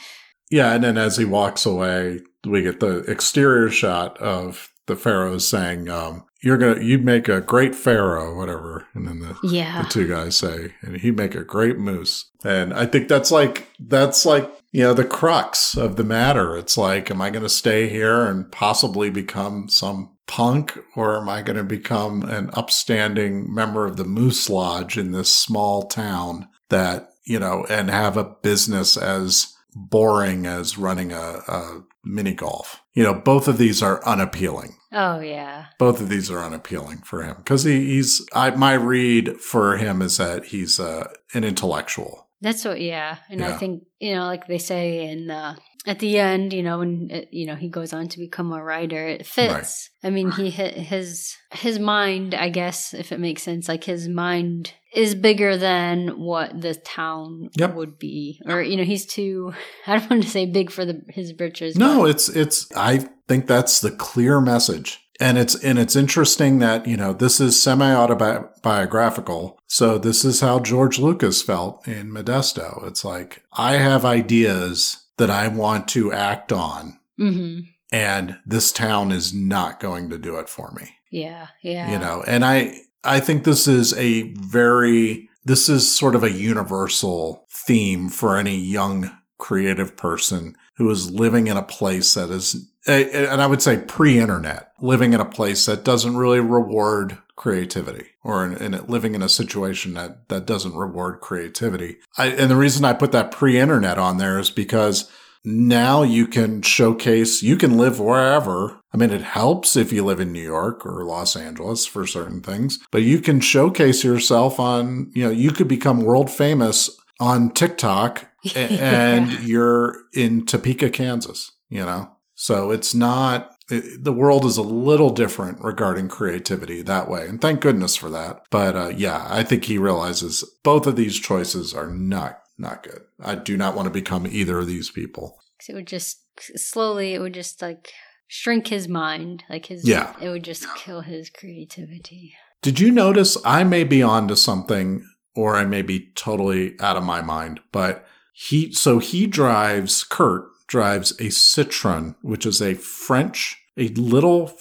Yeah, 0.50 0.74
and 0.74 0.84
then 0.84 0.98
as 0.98 1.16
he 1.16 1.24
walks 1.24 1.66
away, 1.66 2.20
we 2.46 2.62
get 2.62 2.78
the 2.78 2.98
exterior 3.10 3.70
shot 3.70 4.16
of 4.18 4.70
the 4.86 4.94
pharaohs 4.94 5.46
saying, 5.48 5.88
um, 5.88 6.26
"You're 6.42 6.58
gonna, 6.58 6.80
you'd 6.80 7.04
make 7.04 7.28
a 7.28 7.40
great 7.40 7.74
pharaoh, 7.74 8.36
whatever." 8.36 8.86
And 8.94 9.08
then 9.08 9.20
the 9.20 9.36
yeah. 9.42 9.82
the 9.82 9.88
two 9.88 10.06
guys 10.06 10.36
say, 10.36 10.74
and 10.82 10.98
he 10.98 11.10
make 11.10 11.34
a 11.34 11.44
great 11.44 11.78
moose. 11.78 12.30
And 12.44 12.74
I 12.74 12.86
think 12.86 13.08
that's 13.08 13.30
like 13.30 13.68
that's 13.80 14.26
like 14.26 14.48
you 14.74 14.82
know 14.82 14.92
the 14.92 15.04
crux 15.04 15.76
of 15.76 15.94
the 15.94 16.02
matter. 16.02 16.56
It's 16.56 16.76
like, 16.76 17.08
am 17.08 17.22
I 17.22 17.30
going 17.30 17.44
to 17.44 17.48
stay 17.48 17.88
here 17.88 18.26
and 18.26 18.50
possibly 18.50 19.08
become 19.08 19.68
some 19.68 20.10
punk, 20.26 20.76
or 20.96 21.16
am 21.16 21.28
I 21.28 21.42
going 21.42 21.58
to 21.58 21.62
become 21.62 22.24
an 22.24 22.50
upstanding 22.54 23.54
member 23.54 23.86
of 23.86 23.96
the 23.96 24.04
Moose 24.04 24.50
Lodge 24.50 24.98
in 24.98 25.12
this 25.12 25.32
small 25.32 25.84
town 25.84 26.48
that 26.70 27.10
you 27.24 27.38
know, 27.38 27.64
and 27.70 27.88
have 27.88 28.16
a 28.16 28.24
business 28.24 28.96
as 28.96 29.54
boring 29.76 30.44
as 30.44 30.76
running 30.76 31.12
a, 31.12 31.40
a 31.46 31.84
mini 32.02 32.34
golf? 32.34 32.82
You 32.94 33.04
know, 33.04 33.14
both 33.14 33.46
of 33.46 33.58
these 33.58 33.80
are 33.80 34.04
unappealing 34.04 34.74
Oh 34.90 35.20
yeah. 35.20 35.66
both 35.78 36.00
of 36.00 36.08
these 36.08 36.32
are 36.32 36.40
unappealing 36.40 36.98
for 36.98 37.22
him 37.22 37.36
because 37.36 37.62
he, 37.62 37.84
he's 37.94 38.26
I, 38.32 38.50
my 38.50 38.74
read 38.74 39.40
for 39.40 39.76
him 39.76 40.02
is 40.02 40.16
that 40.16 40.46
he's 40.46 40.80
uh, 40.80 41.12
an 41.32 41.44
intellectual 41.44 42.23
That's 42.44 42.62
what, 42.66 42.78
yeah. 42.78 43.16
And 43.30 43.42
I 43.42 43.56
think, 43.56 43.84
you 44.00 44.14
know, 44.14 44.26
like 44.26 44.46
they 44.46 44.58
say 44.58 45.08
in 45.10 45.30
uh, 45.30 45.56
at 45.86 45.98
the 45.98 46.18
end, 46.18 46.52
you 46.52 46.62
know, 46.62 46.78
when 46.78 47.08
it, 47.10 47.28
you 47.32 47.46
know 47.46 47.54
he 47.56 47.68
goes 47.68 47.92
on 47.92 48.08
to 48.08 48.18
become 48.18 48.52
a 48.52 48.62
writer, 48.62 49.06
it 49.06 49.26
fits. 49.26 49.90
I 50.02 50.10
mean, 50.10 50.30
he 50.30 50.50
hit 50.50 50.74
his 50.74 51.36
his 51.52 51.78
mind, 51.78 52.34
I 52.34 52.48
guess, 52.48 52.94
if 52.94 53.12
it 53.12 53.20
makes 53.20 53.42
sense. 53.42 53.68
Like 53.68 53.84
his 53.84 54.08
mind 54.08 54.72
is 54.94 55.14
bigger 55.14 55.56
than 55.56 56.18
what 56.20 56.60
the 56.60 56.74
town 56.74 57.50
Yep. 57.58 57.74
would 57.74 57.98
be, 57.98 58.40
or 58.46 58.62
you 58.62 58.76
know, 58.76 58.84
he's 58.84 59.06
too. 59.06 59.52
I 59.86 59.98
don't 59.98 60.10
want 60.10 60.22
to 60.22 60.28
say 60.30 60.46
big 60.46 60.70
for 60.70 60.84
the 60.84 61.02
his 61.08 61.32
britches. 61.32 61.76
No, 61.76 62.02
but- 62.02 62.10
it's 62.10 62.28
it's 62.28 62.68
I 62.76 63.08
think 63.28 63.46
that's 63.46 63.80
the 63.80 63.90
clear 63.90 64.40
message. 64.40 65.00
And 65.20 65.38
it's 65.38 65.54
and 65.62 65.78
it's 65.78 65.94
interesting 65.94 66.58
that, 66.58 66.88
you 66.88 66.96
know, 66.96 67.12
this 67.12 67.40
is 67.40 67.62
semi-autobiographical. 67.62 69.58
So 69.68 69.96
this 69.98 70.24
is 70.24 70.40
how 70.40 70.58
George 70.58 70.98
Lucas 70.98 71.40
felt 71.42 71.86
in 71.86 72.10
Modesto. 72.10 72.84
It's 72.86 73.04
like 73.04 73.42
I 73.52 73.74
have 73.74 74.04
ideas 74.04 75.03
that 75.16 75.30
I 75.30 75.48
want 75.48 75.88
to 75.88 76.12
act 76.12 76.52
on 76.52 76.98
Mhm. 77.18 77.68
and 77.92 78.36
this 78.46 78.72
town 78.72 79.12
is 79.12 79.32
not 79.32 79.78
going 79.80 80.10
to 80.10 80.18
do 80.18 80.36
it 80.36 80.48
for 80.48 80.72
me. 80.72 80.88
yeah, 81.10 81.46
yeah, 81.62 81.92
you 81.92 81.98
know 81.98 82.24
and 82.26 82.44
i 82.44 82.76
i 83.04 83.20
think 83.20 83.44
this 83.44 83.68
is 83.68 83.92
a 83.94 84.22
very 84.32 85.28
this 85.44 85.68
is 85.68 85.88
sort 85.94 86.16
of 86.16 86.24
a 86.24 86.32
universal 86.32 87.46
theme 87.48 88.08
for 88.08 88.36
any 88.36 88.56
young 88.56 89.10
creative 89.38 89.96
person 89.96 90.56
who 90.76 90.90
is 90.90 91.10
living 91.12 91.46
in 91.46 91.56
a 91.56 91.62
place 91.62 92.14
that 92.14 92.30
is 92.30 92.66
and 92.88 93.40
i 93.40 93.46
would 93.46 93.62
say 93.62 93.76
pre-internet 93.78 94.72
living 94.80 95.12
in 95.12 95.20
a 95.20 95.24
place 95.24 95.66
that 95.66 95.84
doesn't 95.84 96.16
really 96.16 96.40
reward 96.40 97.18
creativity 97.36 98.06
or 98.22 98.44
in, 98.44 98.74
in 98.74 98.86
living 98.86 99.14
in 99.14 99.22
a 99.22 99.28
situation 99.28 99.94
that 99.94 100.28
that 100.28 100.46
doesn't 100.46 100.76
reward 100.76 101.20
creativity. 101.20 101.96
I, 102.16 102.28
and 102.28 102.50
the 102.50 102.56
reason 102.56 102.84
i 102.84 102.92
put 102.92 103.12
that 103.12 103.30
pre-internet 103.30 103.98
on 103.98 104.18
there 104.18 104.38
is 104.38 104.50
because 104.50 105.10
now 105.44 106.02
you 106.02 106.26
can 106.26 106.62
showcase 106.62 107.42
you 107.42 107.56
can 107.56 107.76
live 107.76 108.00
wherever. 108.00 108.80
I 108.92 108.96
mean 108.96 109.10
it 109.10 109.22
helps 109.22 109.76
if 109.76 109.92
you 109.92 110.04
live 110.04 110.20
in 110.20 110.32
new 110.32 110.42
york 110.42 110.86
or 110.86 111.04
los 111.04 111.36
angeles 111.36 111.86
for 111.86 112.06
certain 112.06 112.40
things 112.40 112.78
but 112.90 113.02
you 113.02 113.20
can 113.20 113.40
showcase 113.40 114.04
yourself 114.04 114.60
on 114.60 115.10
you 115.14 115.24
know 115.24 115.30
you 115.30 115.50
could 115.50 115.68
become 115.68 116.02
world 116.02 116.30
famous 116.30 116.90
on 117.20 117.50
tiktok 117.50 118.26
and 118.56 119.32
you're 119.40 119.96
in 120.14 120.46
topeka 120.46 120.90
kansas 120.90 121.52
you 121.74 121.84
know? 121.84 122.10
So 122.36 122.70
it's 122.70 122.94
not 122.94 123.53
it, 123.70 124.04
the 124.04 124.12
world 124.12 124.44
is 124.44 124.56
a 124.56 124.62
little 124.62 125.10
different 125.10 125.60
regarding 125.62 126.08
creativity 126.08 126.82
that 126.82 127.08
way 127.08 127.26
and 127.26 127.40
thank 127.40 127.60
goodness 127.60 127.96
for 127.96 128.10
that 128.10 128.42
but 128.50 128.76
uh, 128.76 128.88
yeah 128.88 129.26
i 129.28 129.42
think 129.42 129.64
he 129.64 129.78
realizes 129.78 130.44
both 130.62 130.86
of 130.86 130.96
these 130.96 131.18
choices 131.18 131.74
are 131.74 131.90
not 131.90 132.40
not 132.58 132.82
good 132.82 133.02
i 133.20 133.34
do 133.34 133.56
not 133.56 133.74
want 133.74 133.86
to 133.86 133.90
become 133.90 134.26
either 134.26 134.58
of 134.58 134.66
these 134.66 134.90
people 134.90 135.38
it 135.68 135.74
would 135.74 135.86
just 135.86 136.24
slowly, 136.56 137.14
it 137.14 137.20
would 137.20 137.34
just 137.34 137.62
like 137.62 137.92
shrink 138.26 138.68
his 138.68 138.88
mind, 138.88 139.44
like 139.48 139.66
his. 139.66 139.86
Yeah. 139.86 140.14
it 140.20 140.28
would 140.28 140.44
just 140.44 140.66
kill 140.76 141.02
his 141.02 141.30
creativity. 141.30 142.34
Did 142.62 142.80
you 142.80 142.90
notice 142.90 143.36
I 143.44 143.64
may 143.64 143.84
be 143.84 144.02
onto 144.02 144.36
something 144.36 145.06
or 145.36 145.56
I 145.56 145.64
may 145.64 145.82
be 145.82 146.10
totally 146.14 146.78
out 146.80 146.96
of 146.96 147.02
my 147.02 147.20
mind, 147.20 147.60
but 147.72 148.06
he, 148.32 148.72
so 148.72 148.98
he 148.98 149.26
drives, 149.26 150.02
Kurt 150.02 150.46
drives 150.66 151.12
a 151.12 151.24
Citroen, 151.28 152.14
which 152.22 152.46
is 152.46 152.60
a 152.60 152.74
French, 152.74 153.60
a 153.76 153.88
little, 153.88 154.52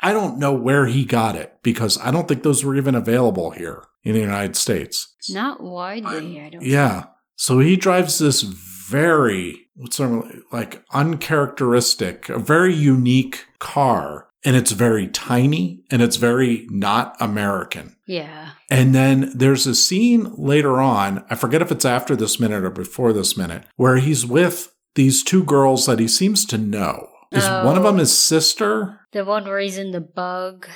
I 0.00 0.12
don't 0.12 0.38
know 0.38 0.52
where 0.54 0.86
he 0.86 1.04
got 1.04 1.36
it 1.36 1.58
because 1.62 1.98
I 1.98 2.10
don't 2.10 2.28
think 2.28 2.42
those 2.42 2.64
were 2.64 2.76
even 2.76 2.94
available 2.94 3.50
here 3.50 3.84
in 4.04 4.14
the 4.14 4.20
United 4.20 4.56
States. 4.56 5.14
Not 5.28 5.62
widely, 5.62 6.40
I 6.40 6.50
don't. 6.50 6.62
Yeah. 6.62 7.04
So 7.36 7.58
he 7.58 7.76
drives 7.76 8.18
this 8.18 8.42
very, 8.42 9.68
what's 9.74 9.96
the- 9.96 10.42
like 10.52 10.82
uncharacteristic, 10.92 12.28
a 12.28 12.38
very 12.38 12.74
unique 12.74 13.46
car. 13.58 14.26
And 14.42 14.56
it's 14.56 14.72
very 14.72 15.06
tiny 15.06 15.84
and 15.90 16.00
it's 16.00 16.16
very 16.16 16.66
not 16.70 17.14
American. 17.20 17.96
Yeah. 18.06 18.52
And 18.70 18.94
then 18.94 19.30
there's 19.34 19.66
a 19.66 19.74
scene 19.74 20.32
later 20.34 20.80
on, 20.80 21.24
I 21.28 21.34
forget 21.34 21.60
if 21.60 21.70
it's 21.70 21.84
after 21.84 22.16
this 22.16 22.40
minute 22.40 22.64
or 22.64 22.70
before 22.70 23.12
this 23.12 23.36
minute, 23.36 23.64
where 23.76 23.96
he's 23.98 24.24
with 24.24 24.74
these 24.94 25.22
two 25.22 25.44
girls 25.44 25.86
that 25.86 25.98
he 25.98 26.08
seems 26.08 26.44
to 26.46 26.58
know. 26.58 27.06
Is 27.32 27.44
one 27.44 27.76
of 27.76 27.84
Oh. 27.84 27.88
them 27.88 27.98
his 27.98 28.16
sister? 28.18 29.00
The 29.12 29.24
one 29.24 29.44
where 29.44 29.60
he's 29.60 29.78
in 29.78 29.92
the 29.92 30.00
bug, 30.00 30.66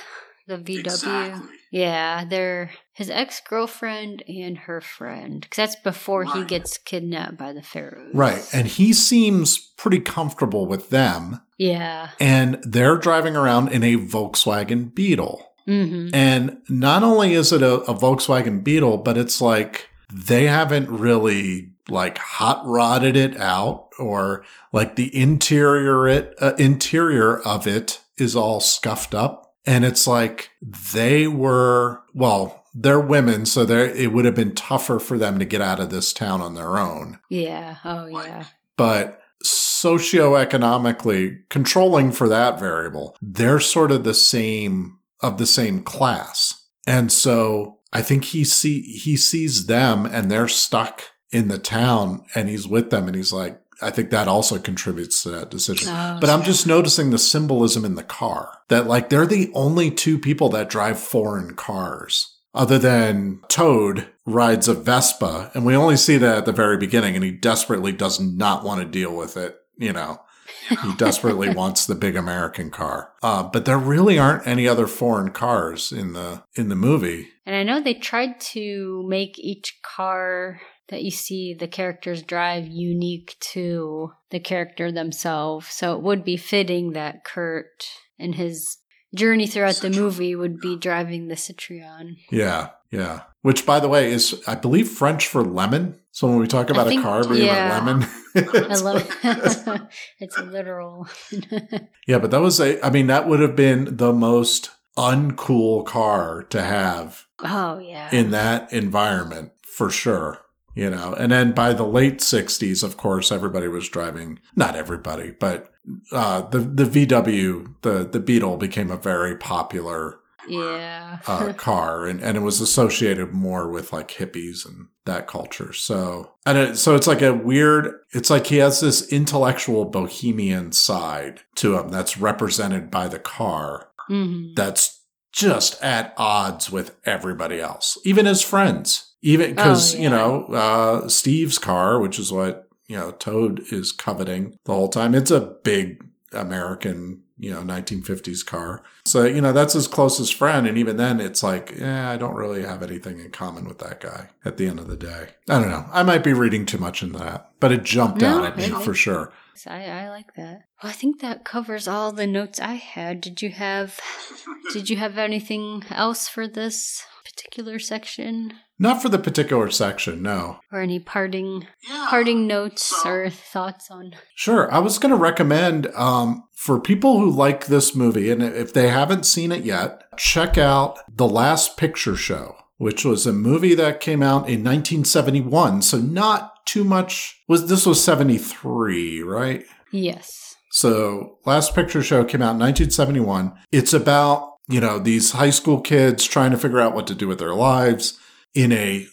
the 0.47 0.57
VW. 0.57 0.79
Exactly. 0.81 1.49
Yeah, 1.73 2.25
they're 2.25 2.71
his 2.93 3.11
ex 3.11 3.41
girlfriend 3.41 4.23
and 4.29 4.57
her 4.59 4.81
friend. 4.81 5.41
Because 5.41 5.57
that's 5.57 5.83
before 5.83 6.23
he 6.23 6.45
gets 6.45 6.79
kidnapped 6.79 7.37
by 7.37 7.53
the 7.53 7.63
pharaohs. 7.63 8.15
Right. 8.15 8.49
And 8.53 8.69
he 8.69 8.93
seems 8.93 9.59
pretty 9.59 9.99
comfortable 9.99 10.67
with 10.67 10.91
them. 10.91 11.41
Yeah. 11.59 12.11
And 12.21 12.59
they're 12.63 12.97
driving 12.99 13.35
around 13.35 13.73
in 13.73 13.83
a 13.83 13.97
Volkswagen 13.97 14.95
Beetle. 14.95 15.45
hmm 15.67 16.11
And 16.15 16.59
not 16.69 17.03
only 17.03 17.35
is 17.35 17.53
it 17.53 17.63
a, 17.63 17.81
a 17.91 17.95
Volkswagen 17.95 18.63
Beetle, 18.63 18.99
but 18.99 19.19
it's 19.19 19.41
like 19.41 19.89
they 20.13 20.47
haven't 20.47 20.89
really 20.89 21.73
like 21.89 22.19
hot 22.19 22.63
rodded 22.67 23.17
it 23.17 23.37
out 23.39 23.89
or 23.99 24.45
like 24.73 24.97
the 24.97 25.15
interior 25.17 26.09
it 26.09 26.35
uh, 26.41 26.55
interior 26.59 27.39
of 27.41 27.67
it 27.67 28.01
is 28.17 28.35
all 28.35 28.61
scuffed 28.61 29.15
up 29.15 29.55
and 29.67 29.85
it's 29.85 30.07
like 30.07 30.51
they 30.93 31.27
were 31.27 32.01
well 32.15 32.65
they're 32.75 33.01
women 33.01 33.45
so 33.47 33.65
they 33.65 33.91
it 34.03 34.13
would 34.13 34.25
have 34.25 34.35
been 34.35 34.55
tougher 34.55 34.99
for 34.99 35.19
them 35.19 35.39
to 35.39 35.45
get 35.45 35.61
out 35.61 35.79
of 35.81 35.91
this 35.91 36.13
town 36.13 36.41
on 36.41 36.55
their 36.55 36.79
own 36.79 37.19
Yeah. 37.29 37.77
Oh, 37.85 38.07
yeah. 38.07 38.45
but 38.77 39.21
socioeconomically 39.45 41.39
controlling 41.51 42.13
for 42.13 42.29
that 42.29 42.59
variable, 42.59 43.17
they're 43.21 43.61
sort 43.61 43.93
of 43.93 44.05
the 44.05 44.15
same 44.15 44.99
of 45.21 45.39
the 45.39 45.47
same 45.47 45.83
class. 45.83 46.67
And 46.87 47.11
so 47.13 47.79
I 47.93 48.03
think 48.03 48.25
he 48.25 48.45
see 48.45 48.83
he 48.83 49.17
sees 49.17 49.67
them 49.67 50.07
and 50.07 50.31
they're 50.31 50.49
stuck 50.49 51.03
in 51.35 51.49
the 51.49 51.59
town 51.59 52.25
and 52.35 52.49
he's 52.49 52.67
with 52.67 52.91
them 52.91 53.09
and 53.09 53.17
he's 53.17 53.33
like, 53.33 53.61
I 53.83 53.91
think 53.91 54.11
that 54.11 54.29
also 54.29 54.59
contributes 54.59 55.23
to 55.25 55.31
that 55.31 55.51
decision. 55.51 55.89
Oh, 55.91 56.19
But 56.21 56.31
I'm 56.31 56.45
just 56.45 56.65
noticing 56.65 57.11
the 57.11 57.19
symbolism 57.19 57.85
in 57.85 57.97
the 57.97 58.05
car 58.05 58.59
that 58.69 58.87
like 58.87 59.09
they're 59.09 59.27
the 59.27 59.51
only 59.53 59.91
two 59.91 60.19
people 60.19 60.49
that 60.51 60.71
drive 60.71 60.99
foreign 60.99 61.55
cars. 61.57 62.31
Other 62.55 62.79
than 62.79 63.41
Toad 63.49 64.07
rides 64.25 64.69
a 64.69 64.75
Vespa, 64.75 65.51
and 65.55 65.67
we 65.67 65.75
only 65.75 65.97
see 65.97 66.17
that 66.19 66.39
at 66.39 66.45
the 66.47 66.53
very 66.53 66.77
beginning, 66.77 67.17
and 67.17 67.25
he 67.25 67.33
desperately 67.33 67.91
does 67.91 68.21
not 68.21 68.63
want 68.63 68.81
to 68.81 68.87
deal 68.87 69.15
with 69.15 69.37
it. 69.37 69.57
You 69.77 69.93
know, 69.93 70.21
he 70.69 70.95
desperately 70.97 71.53
wants 71.53 71.85
the 71.85 71.97
big 71.97 72.15
American 72.15 72.71
car. 72.71 73.11
Uh, 73.25 73.43
but 73.43 73.65
there 73.65 73.77
really 73.77 74.21
aren't 74.21 74.47
any 74.47 74.69
other 74.69 74.87
foreign 74.87 75.33
cars 75.33 75.91
in 75.91 76.13
the 76.13 76.45
in 76.55 76.69
the 76.69 76.77
movie. 76.77 77.31
And 77.45 77.57
I 77.57 77.65
know 77.65 77.81
they 77.81 77.95
tried 77.95 78.39
to 78.53 79.05
make 79.09 79.37
each 79.37 79.81
car 79.83 80.61
that 80.89 81.03
you 81.03 81.11
see 81.11 81.55
the 81.55 81.69
characters 81.69 82.23
drive 82.23 82.67
unique 82.67 83.37
to 83.41 84.13
the 84.31 84.41
character 84.41 84.93
themselves. 84.93 85.69
So 85.69 85.97
it 85.97 86.03
would 86.03 86.25
be 86.25 86.37
fitting 86.37 86.93
that 86.93 87.25
Kurt 87.25 87.87
and 88.19 88.35
his 88.35 88.79
journey 89.15 89.47
throughout 89.47 89.77
the 89.77 89.91
movie 89.91 90.35
would 90.35 90.61
be 90.61 90.77
driving 90.77 91.29
the 91.29 91.35
Citroen. 91.37 92.17
Yeah, 92.31 92.71
yeah. 92.91 93.23
Which, 93.43 93.65
by 93.65 93.81
the 93.81 93.89
way, 93.89 94.11
is 94.13 94.43
I 94.47 94.55
believe 94.55 94.89
French 94.89 95.27
for 95.27 95.43
lemon. 95.43 96.01
So 96.11 96.29
when 96.29 96.39
we 96.39 96.47
talk 96.47 96.71
about 96.71 96.87
a 96.87 96.91
think- 96.91 97.03
car 97.03 97.27
being 97.27 97.47
yeah. 97.47 97.69
a 97.81 97.85
lemon, 97.85 98.09
I 98.37 98.77
love 98.77 99.09
it. 99.23 99.83
it's 100.21 100.39
literal. 100.39 101.09
Yeah, 102.07 102.19
but 102.19 102.31
that 102.33 102.43
was 102.43 102.61
a, 102.61 102.85
I 102.85 102.91
mean, 102.91 103.07
that 103.07 103.27
would 103.27 103.41
have 103.41 103.57
been 103.57 103.97
the 103.97 104.13
most 104.13 104.71
uncool 104.97 105.87
car 105.87 106.43
to 106.51 106.63
have 106.63 107.27
oh 107.41 107.79
yeah. 107.79 108.11
in 108.13 108.31
that 108.31 108.73
environment 108.73 109.53
for 109.63 109.91
sure. 109.91 110.44
You 110.75 110.91
know, 110.91 111.15
and 111.15 111.31
then 111.31 111.53
by 111.53 111.73
the 111.73 111.87
late 111.87 112.19
60s, 112.19 112.83
of 112.83 112.97
course, 112.97 113.31
everybody 113.31 113.69
was 113.69 113.89
driving, 113.89 114.41
not 114.57 114.75
everybody, 114.75 115.31
but 115.31 115.73
uh, 116.11 116.43
the, 116.49 116.59
the 116.59 116.85
VW, 117.07 117.75
the, 117.83 118.05
the 118.05 118.19
Beetle 118.19 118.57
became 118.57 118.91
a 118.91 118.97
very 118.97 119.37
popular 119.37 120.19
yeah. 120.49 121.19
uh, 121.29 121.53
car 121.57 122.07
and, 122.07 122.21
and 122.21 122.37
it 122.37 122.41
was 122.41 122.61
associated 122.61 123.33
more 123.33 123.71
with 123.71 123.93
like 123.93 124.09
hippies 124.09 124.67
and 124.67 124.89
that 125.05 125.29
culture. 125.29 125.73
So, 125.73 126.33
and 126.45 126.59
it, 126.59 126.77
so 126.77 126.97
it's 126.97 127.07
like 127.07 127.23
a 127.23 127.33
weird, 127.33 127.93
it's 128.11 128.31
like 128.31 128.49
he 128.49 128.57
has 128.57 128.81
this 128.81 129.07
intellectual 129.13 129.85
bohemian 129.85 130.73
side 130.73 131.43
to 131.57 131.79
him 131.79 131.91
that's 131.91 132.19
represented 132.19 132.91
by 132.91 133.07
the 133.09 133.19
car 133.21 133.91
Mhm. 134.11 134.55
that's 134.55 135.01
just 135.35 135.83
at 135.83 136.15
odds 136.17 136.71
with 136.71 136.95
everybody 137.05 137.61
else, 137.61 137.99
even 138.05 138.25
his 138.25 138.41
friends. 138.41 139.15
Even 139.21 139.55
because, 139.55 139.95
Oh, 139.95 139.99
you 139.99 140.11
know, 140.11 140.45
uh, 140.47 141.09
Steve's 141.09 141.59
car, 141.59 141.99
which 141.99 142.19
is 142.19 142.31
what, 142.31 142.69
you 142.87 142.97
know, 142.97 143.11
Toad 143.11 143.61
is 143.73 143.91
coveting 143.91 144.57
the 144.65 144.73
whole 144.75 144.89
time, 144.89 145.15
it's 145.15 145.31
a 145.31 145.41
big 145.41 146.05
American 146.33 147.23
you 147.37 147.51
know, 147.53 147.63
1950s 147.63 148.47
car. 148.47 148.85
So, 149.05 149.25
you 149.25 149.41
know, 149.41 149.53
that's 149.53 149.73
his 149.75 149.89
closest 149.89 150.35
friend. 150.35 150.69
And 150.69 150.79
even 150.79 150.97
then, 150.97 151.21
it's 151.21 151.43
like, 151.43 151.75
yeah, 151.77 152.09
I 152.09 152.17
don't 152.17 152.37
really 152.37 152.63
have 152.63 152.81
anything 152.81 153.19
in 153.19 153.31
common 153.33 153.67
with 153.67 153.81
that 153.81 154.01
guy 154.01 154.29
at 154.45 154.57
the 154.57 154.69
end 154.69 154.79
of 154.79 154.87
the 154.87 154.97
day. 154.97 155.31
I 155.49 155.59
don't 155.61 155.69
know. 155.69 155.85
I 155.93 156.05
might 156.05 156.23
be 156.23 156.33
reading 156.33 156.65
too 156.65 156.79
much 156.79 157.03
into 157.03 157.19
that, 157.19 157.51
but 157.59 157.73
it 157.73 157.83
jumped 157.83 158.21
No, 158.21 158.39
out 158.39 158.45
at 158.45 158.57
me 158.57 158.69
for 158.69 158.95
sure. 158.95 159.33
I, 159.67 159.85
I 159.87 160.09
like 160.11 160.35
that. 160.37 160.63
Well, 160.83 160.91
I 160.91 160.93
think 160.93 161.21
that 161.21 161.45
covers 161.45 161.87
all 161.89 162.13
the 162.13 162.27
notes 162.27 162.61
I 162.61 162.75
had. 162.75 163.21
Did 163.21 163.43
you 163.43 163.51
have 163.51 163.99
did 164.73 164.91
you 164.91 164.97
have 164.97 165.19
anything 165.19 165.83
else 165.91 166.29
for 166.29 166.47
this 166.49 167.03
particular 167.25 167.79
section? 167.79 168.53
Not 168.79 169.01
for 169.01 169.09
the 169.09 169.19
particular 169.19 169.71
section, 169.71 170.23
no. 170.23 170.59
Or 170.73 170.81
any 170.81 170.99
parting 170.99 171.67
Yeah. 171.89 172.07
parting 172.09 172.47
notes 172.47 172.83
So- 173.03 173.09
or 173.09 173.31
thoughts 173.31 173.91
on 173.91 174.15
Sure. 174.35 174.73
I 174.73 174.79
was 174.81 174.99
going 174.99 175.11
to 175.11 175.17
recommend 175.17 175.87
um, 175.95 176.45
for 176.57 176.81
people 176.81 177.19
who 177.21 177.31
like 177.31 177.67
this 177.67 177.95
movie, 177.95 178.31
and 178.31 178.43
if 178.43 178.73
they 178.73 178.89
haven't 178.89 179.27
seen 179.27 179.53
it 179.53 179.65
yet, 179.65 180.03
check 180.19 180.59
out 180.59 180.99
The 181.15 181.29
Last 181.29 181.77
Picture 181.77 182.17
Show, 182.17 182.57
which 182.79 183.05
was 183.05 183.27
a 183.27 183.33
movie 183.33 183.75
that 183.77 184.01
came 184.01 184.23
out 184.23 184.49
in 184.49 184.65
1971. 184.65 185.83
So 185.83 185.99
not 185.99 186.54
too 186.65 186.85
much. 186.85 187.41
Was 187.49 187.69
this 187.69 187.87
was 187.87 188.03
73, 188.03 189.23
right? 189.23 189.65
Yes. 189.91 190.57
So, 190.71 191.39
Last 191.47 191.75
Picture 191.75 192.03
Show 192.03 192.25
came 192.25 192.43
out 192.43 192.57
in 192.57 192.59
1971. 192.59 193.53
It's 193.71 193.93
about, 193.93 194.55
you 194.67 194.81
know, 194.81 194.99
these 194.99 195.33
high 195.33 195.51
school 195.51 195.81
kids 195.81 196.25
trying 196.25 196.51
to 196.51 196.59
figure 196.59 196.81
out 196.81 196.95
what 196.95 197.07
to 197.07 197.15
do 197.15 197.29
with 197.29 197.39
their 197.39 197.55
lives 197.55 198.19
in 198.55 198.73
a 198.73 199.07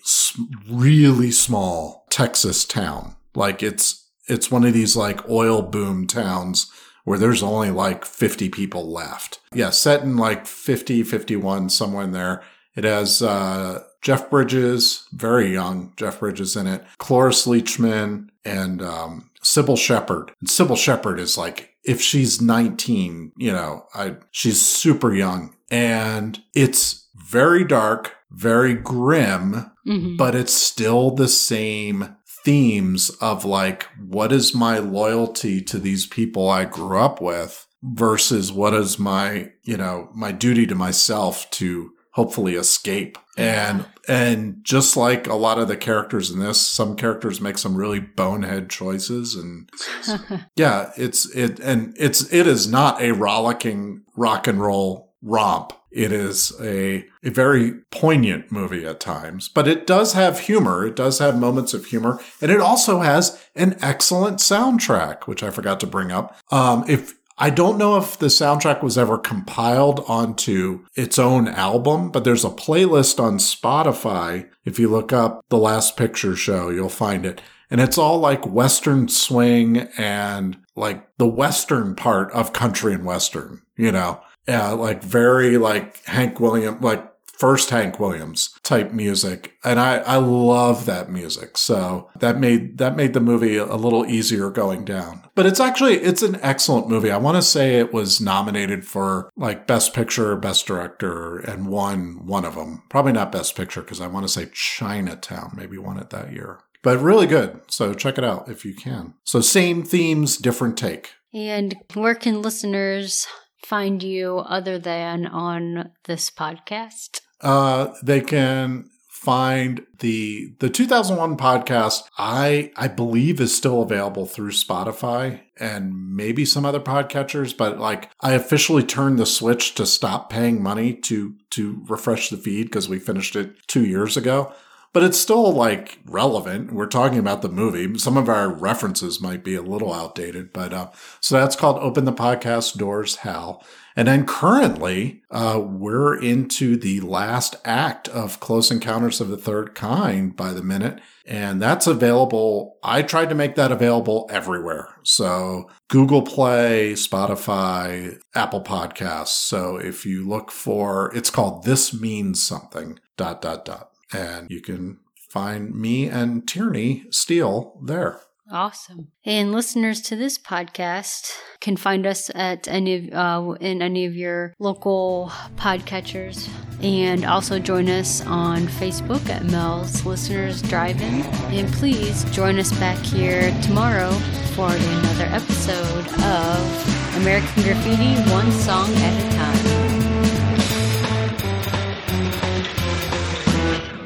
really 0.70 1.32
small 1.32 2.06
Texas 2.10 2.66
town. 2.66 3.16
Like 3.36 3.64
it's 3.64 4.08
it's 4.28 4.52
one 4.52 4.64
of 4.64 4.74
these 4.74 4.96
like 4.96 5.28
oil 5.30 5.62
boom 5.62 6.08
towns 6.08 6.72
where 7.04 7.18
there's 7.18 7.42
only 7.44 7.72
like 7.72 8.06
50 8.06 8.50
people 8.50 8.92
left. 8.92 9.40
Yeah, 9.54 9.72
set 9.72 10.04
in 10.04 10.18
like 10.18 10.46
50, 10.46 11.04
51 11.04 11.70
somewhere 11.70 12.04
in 12.04 12.12
there. 12.12 12.44
It 12.76 12.84
has 12.84 13.22
uh 13.22 13.84
Jeff 14.02 14.30
Bridges, 14.30 15.08
very 15.14 15.54
young 15.54 15.94
Jeff 15.96 16.20
Bridges 16.20 16.56
in 16.56 16.68
it, 16.68 16.84
Cloris 16.98 17.46
Leachman, 17.46 18.30
and 18.44 18.82
um, 18.82 19.30
Cybill 19.44 19.78
Shepherd. 19.78 20.32
And 20.40 20.50
Cybill 20.50 20.78
Shepherd 20.78 21.20
is 21.20 21.38
like, 21.38 21.76
if 21.84 22.02
she's 22.02 22.42
19, 22.42 23.32
you 23.38 23.52
know, 23.52 23.86
I, 23.94 24.18
she's 24.32 24.66
super 24.66 25.14
young. 25.14 25.56
And 25.70 26.42
it's 26.54 27.08
very 27.16 27.64
dark, 27.64 28.16
very 28.32 28.74
grim, 28.74 29.72
hmm 29.84 30.16
but 30.16 30.36
it's 30.36 30.54
still 30.54 31.10
the 31.10 31.28
same 31.28 32.16
themes 32.44 33.10
of 33.22 33.46
like, 33.46 33.84
what 34.00 34.32
is 34.32 34.54
my 34.54 34.78
loyalty 34.78 35.62
to 35.62 35.80
these 35.80 36.06
people 36.06 36.50
I 36.50 36.66
grew 36.66 37.00
up 37.00 37.22
with 37.22 37.66
versus 37.84 38.52
what 38.52 38.74
is 38.74 39.00
my, 39.00 39.52
you 39.64 39.78
know, 39.78 40.10
my 40.14 40.32
duty 40.32 40.68
to 40.68 40.76
myself 40.76 41.50
to 41.52 41.94
hopefully 42.12 42.56
escape. 42.56 43.18
And, 43.38 43.86
and 44.08 44.60
just 44.64 44.98
like 44.98 45.28
a 45.28 45.36
lot 45.36 45.58
of 45.58 45.68
the 45.68 45.78
characters 45.78 46.32
in 46.32 46.40
this, 46.40 46.60
some 46.60 46.96
characters 46.96 47.40
make 47.40 47.58
some 47.58 47.76
really 47.76 48.00
bonehead 48.00 48.70
choices 48.70 49.36
and 49.36 49.70
yeah, 50.56 50.92
it's 50.98 51.34
it 51.36 51.60
and 51.60 51.96
it's 51.98 52.32
it 52.34 52.48
is 52.48 52.68
not 52.68 53.02
a 53.02 53.14
rollicking 53.14 54.04
rock 54.16 54.48
and 54.48 54.60
roll 54.62 55.14
romp. 55.22 55.74
It 55.92 56.12
is 56.12 56.54
a 56.62 57.06
a 57.24 57.30
very 57.30 57.74
poignant 57.92 58.52
movie 58.52 58.86
at 58.86 59.00
times, 59.00 59.50
but 59.50 59.68
it 59.68 59.86
does 59.86 60.14
have 60.14 60.40
humor. 60.42 60.86
It 60.86 60.96
does 60.96 61.20
have 61.20 61.38
moments 61.38 61.74
of 61.74 61.86
humor, 61.86 62.20
and 62.42 62.50
it 62.50 62.62
also 62.62 63.02
has 63.02 63.42
an 63.56 63.78
excellent 63.82 64.38
soundtrack, 64.38 65.28
which 65.28 65.44
I 65.44 65.52
forgot 65.52 65.80
to 65.82 65.88
bring 65.88 66.12
up. 66.12 66.38
Um, 66.50 66.86
if 66.88 67.16
I 67.38 67.50
don't 67.50 67.78
know 67.78 67.98
if 67.98 68.18
the 68.18 68.28
soundtrack 68.28 68.84
was 68.84 68.98
ever 68.98 69.18
compiled 69.18 70.04
onto 70.08 70.86
its 70.96 71.18
own 71.18 71.48
album, 71.48 72.12
but 72.12 72.24
there's 72.24 72.46
a 72.46 72.50
playlist 72.50 73.20
on 73.20 73.38
Spotify. 73.38 74.48
If 74.66 74.78
you 74.78 74.90
look 74.90 75.12
up 75.12 75.44
The 75.50 75.58
Last 75.58 75.98
Picture 75.98 76.36
Show, 76.36 76.70
you'll 76.70 76.90
find 76.90 77.26
it. 77.26 77.42
And 77.70 77.80
it's 77.80 77.98
all 77.98 78.20
like 78.20 78.46
Western 78.46 79.08
swing 79.08 79.88
and 79.98 80.58
like 80.76 81.08
the 81.18 81.28
Western 81.28 81.96
part 81.96 82.32
of 82.32 82.54
country 82.54 82.94
and 82.94 83.06
Western, 83.06 83.62
you 83.78 83.92
know, 83.92 84.22
yeah, 84.48 84.72
like 84.72 85.02
very 85.02 85.58
like 85.58 86.04
Hank 86.06 86.40
Williams, 86.40 86.82
like 86.82 87.11
first 87.38 87.70
Hank 87.70 88.00
Williams 88.00 88.54
type 88.64 88.92
music. 88.92 89.58
And 89.64 89.80
I, 89.80 89.98
I 89.98 90.18
love 90.18 90.86
that 90.86 91.10
music. 91.10 91.58
So 91.58 92.10
that 92.20 92.38
made, 92.38 92.78
that 92.78 92.96
made 92.96 93.14
the 93.14 93.20
movie 93.20 93.58
a 93.58 93.76
little 93.76 94.06
easier 94.06 94.50
going 94.50 94.86
down. 94.86 95.24
But 95.36 95.46
it's 95.46 95.60
actually, 95.60 95.96
it's 95.96 96.22
an 96.22 96.40
excellent 96.42 96.88
movie. 96.88 97.12
I 97.12 97.18
want 97.18 97.38
to 97.38 97.42
say 97.42 97.78
it 97.78 97.94
was 97.94 98.22
nominated 98.22 98.86
for 98.86 99.30
like 99.36 99.68
best 99.68 99.94
picture, 99.94 100.36
best 100.36 100.68
director 100.68 101.38
and 101.40 101.68
won 101.68 102.26
one 102.26 102.46
of 102.46 102.56
them. 102.56 102.84
Probably 102.90 103.14
not 103.14 103.32
best 103.32 103.56
picture 103.56 103.82
because 103.82 104.02
I 104.02 104.08
want 104.08 104.26
to 104.26 104.32
say 104.32 104.50
Chinatown 104.54 105.54
maybe 105.56 105.78
won 105.78 105.98
it 105.98 106.10
that 106.12 106.32
year. 106.32 106.60
But 106.84 107.00
really 107.00 107.28
good. 107.28 107.62
So 107.68 107.94
check 107.94 108.18
it 108.18 108.24
out 108.24 108.50
if 108.50 108.66
you 108.66 108.74
can. 108.74 109.14
So 109.24 109.40
same 109.42 109.84
themes, 109.84 110.38
different 110.38 110.78
take. 110.78 111.12
And 111.34 111.76
where 111.94 112.16
can 112.16 112.42
listeners 112.42 113.28
find 113.66 114.02
you 114.04 114.38
other 114.40 114.80
than 114.80 115.26
on 115.26 115.92
this 116.06 116.30
podcast? 116.30 117.22
Uh, 117.40 117.94
they 118.04 118.22
can 118.22 118.90
find 119.22 119.86
the 120.00 120.52
the 120.60 120.70
2001 120.70 121.38
podcast 121.38 122.06
i 122.18 122.72
i 122.76 122.88
believe 122.88 123.40
is 123.40 123.56
still 123.56 123.84
available 123.84 124.26
through 124.26 124.50
spotify 124.50 125.40
and 125.60 126.16
maybe 126.16 126.44
some 126.44 126.66
other 126.66 126.80
podcatchers 126.80 127.56
but 127.56 127.78
like 127.78 128.10
i 128.22 128.32
officially 128.32 128.82
turned 128.82 129.20
the 129.20 129.26
switch 129.28 129.76
to 129.76 129.86
stop 129.86 130.32
paying 130.32 130.64
money 130.64 130.92
to 130.92 131.36
to 131.52 131.84
refresh 131.88 132.30
the 132.32 132.38
feed 132.38 132.64
because 132.64 132.90
we 132.90 132.98
finished 132.98 133.36
it 133.36 133.56
two 133.68 133.86
years 133.86 134.18
ago 134.18 134.52
but 134.94 135.04
it's 135.04 135.18
still 135.18 135.52
like 135.52 136.00
relevant. 136.06 136.74
We're 136.74 136.88
talking 136.88 137.20
about 137.20 137.42
the 137.42 137.50
movie. 137.50 137.98
Some 137.98 138.18
of 138.18 138.28
our 138.28 138.50
references 138.50 139.22
might 139.22 139.44
be 139.44 139.56
a 139.56 139.62
little 139.62 139.94
outdated, 139.94 140.52
but 140.52 140.74
uh, 140.74 140.92
so 141.20 141.40
that's 141.40 141.56
called 141.56 141.78
Open 141.80 142.06
the 142.06 142.14
Podcast 142.14 142.78
Doors 142.78 143.18
Hal. 143.18 143.64
And 143.96 144.08
then 144.08 144.26
currently, 144.26 145.22
uh, 145.30 145.62
we're 145.64 146.16
into 146.16 146.78
the 146.78 147.02
last 147.02 147.58
act 147.66 148.08
of 148.08 148.40
Close 148.40 148.72
Encounters 148.72 149.20
of 149.20 149.28
the 149.28 149.38
Third 149.38 149.76
Kind 149.76 150.36
by 150.36 150.54
the 150.54 150.64
minute. 150.64 151.02
And 151.26 151.62
that's 151.62 151.88
available. 151.88 152.78
I 152.84 153.02
tried 153.02 153.30
to 153.30 153.36
make 153.36 153.56
that 153.56 153.72
available 153.72 154.30
everywhere. 154.32 154.96
So 155.04 155.70
Google 155.90 156.22
Play, 156.22 156.94
Spotify, 156.94 158.18
Apple 158.34 158.64
Podcasts. 158.64 159.28
So 159.28 159.76
if 159.76 160.06
you 160.06 160.28
look 160.28 160.52
for, 160.52 161.14
it's 161.14 161.30
called 161.30 161.64
This 161.64 161.94
Means 161.94 162.42
Something, 162.42 162.98
dot, 163.18 163.42
dot, 163.42 163.66
dot 163.66 163.91
and 164.14 164.50
you 164.50 164.62
can 164.62 165.00
find 165.30 165.74
me 165.74 166.08
and 166.08 166.48
Tierney 166.48 167.06
Steele 167.10 167.80
there. 167.84 168.20
Awesome. 168.54 169.08
And 169.24 169.54
listeners 169.54 170.02
to 170.02 170.18
this 170.18 170.38
podcast 170.38 171.32
can 171.62 171.78
find 171.78 172.06
us 172.06 172.30
at 172.36 172.68
any 172.68 173.08
of, 173.08 173.14
uh, 173.14 173.52
in 173.62 173.82
any 173.82 174.06
of 174.06 174.14
your 174.14 174.54
local 174.60 175.32
podcatchers, 175.56 176.50
and 176.84 177.24
also 177.24 177.60
join 177.60 177.88
us 177.88 178.26
on 178.26 178.64
Facebook 178.64 179.30
at 179.30 179.46
Mel's 179.46 180.06
Listeners 180.06 180.62
Drive-In. 180.64 181.22
And 181.56 181.72
please 181.72 182.26
join 182.26 182.60
us 182.60 182.78
back 182.78 182.98
here 182.98 183.58
tomorrow 183.62 184.12
for 184.54 184.68
another 184.68 185.28
episode 185.28 186.08
of 186.08 187.16
American 187.22 187.64
Graffiti, 187.64 188.20
one 188.32 188.52
song 188.52 188.90
at 188.90 189.34
a 189.34 189.38
time. 189.38 189.71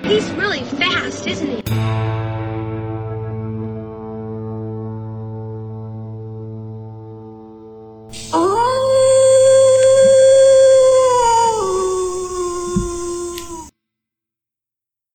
He's 0.08 0.30
really 0.34 0.62
fast, 0.62 1.26
isn't 1.26 1.48
he? 1.50 2.35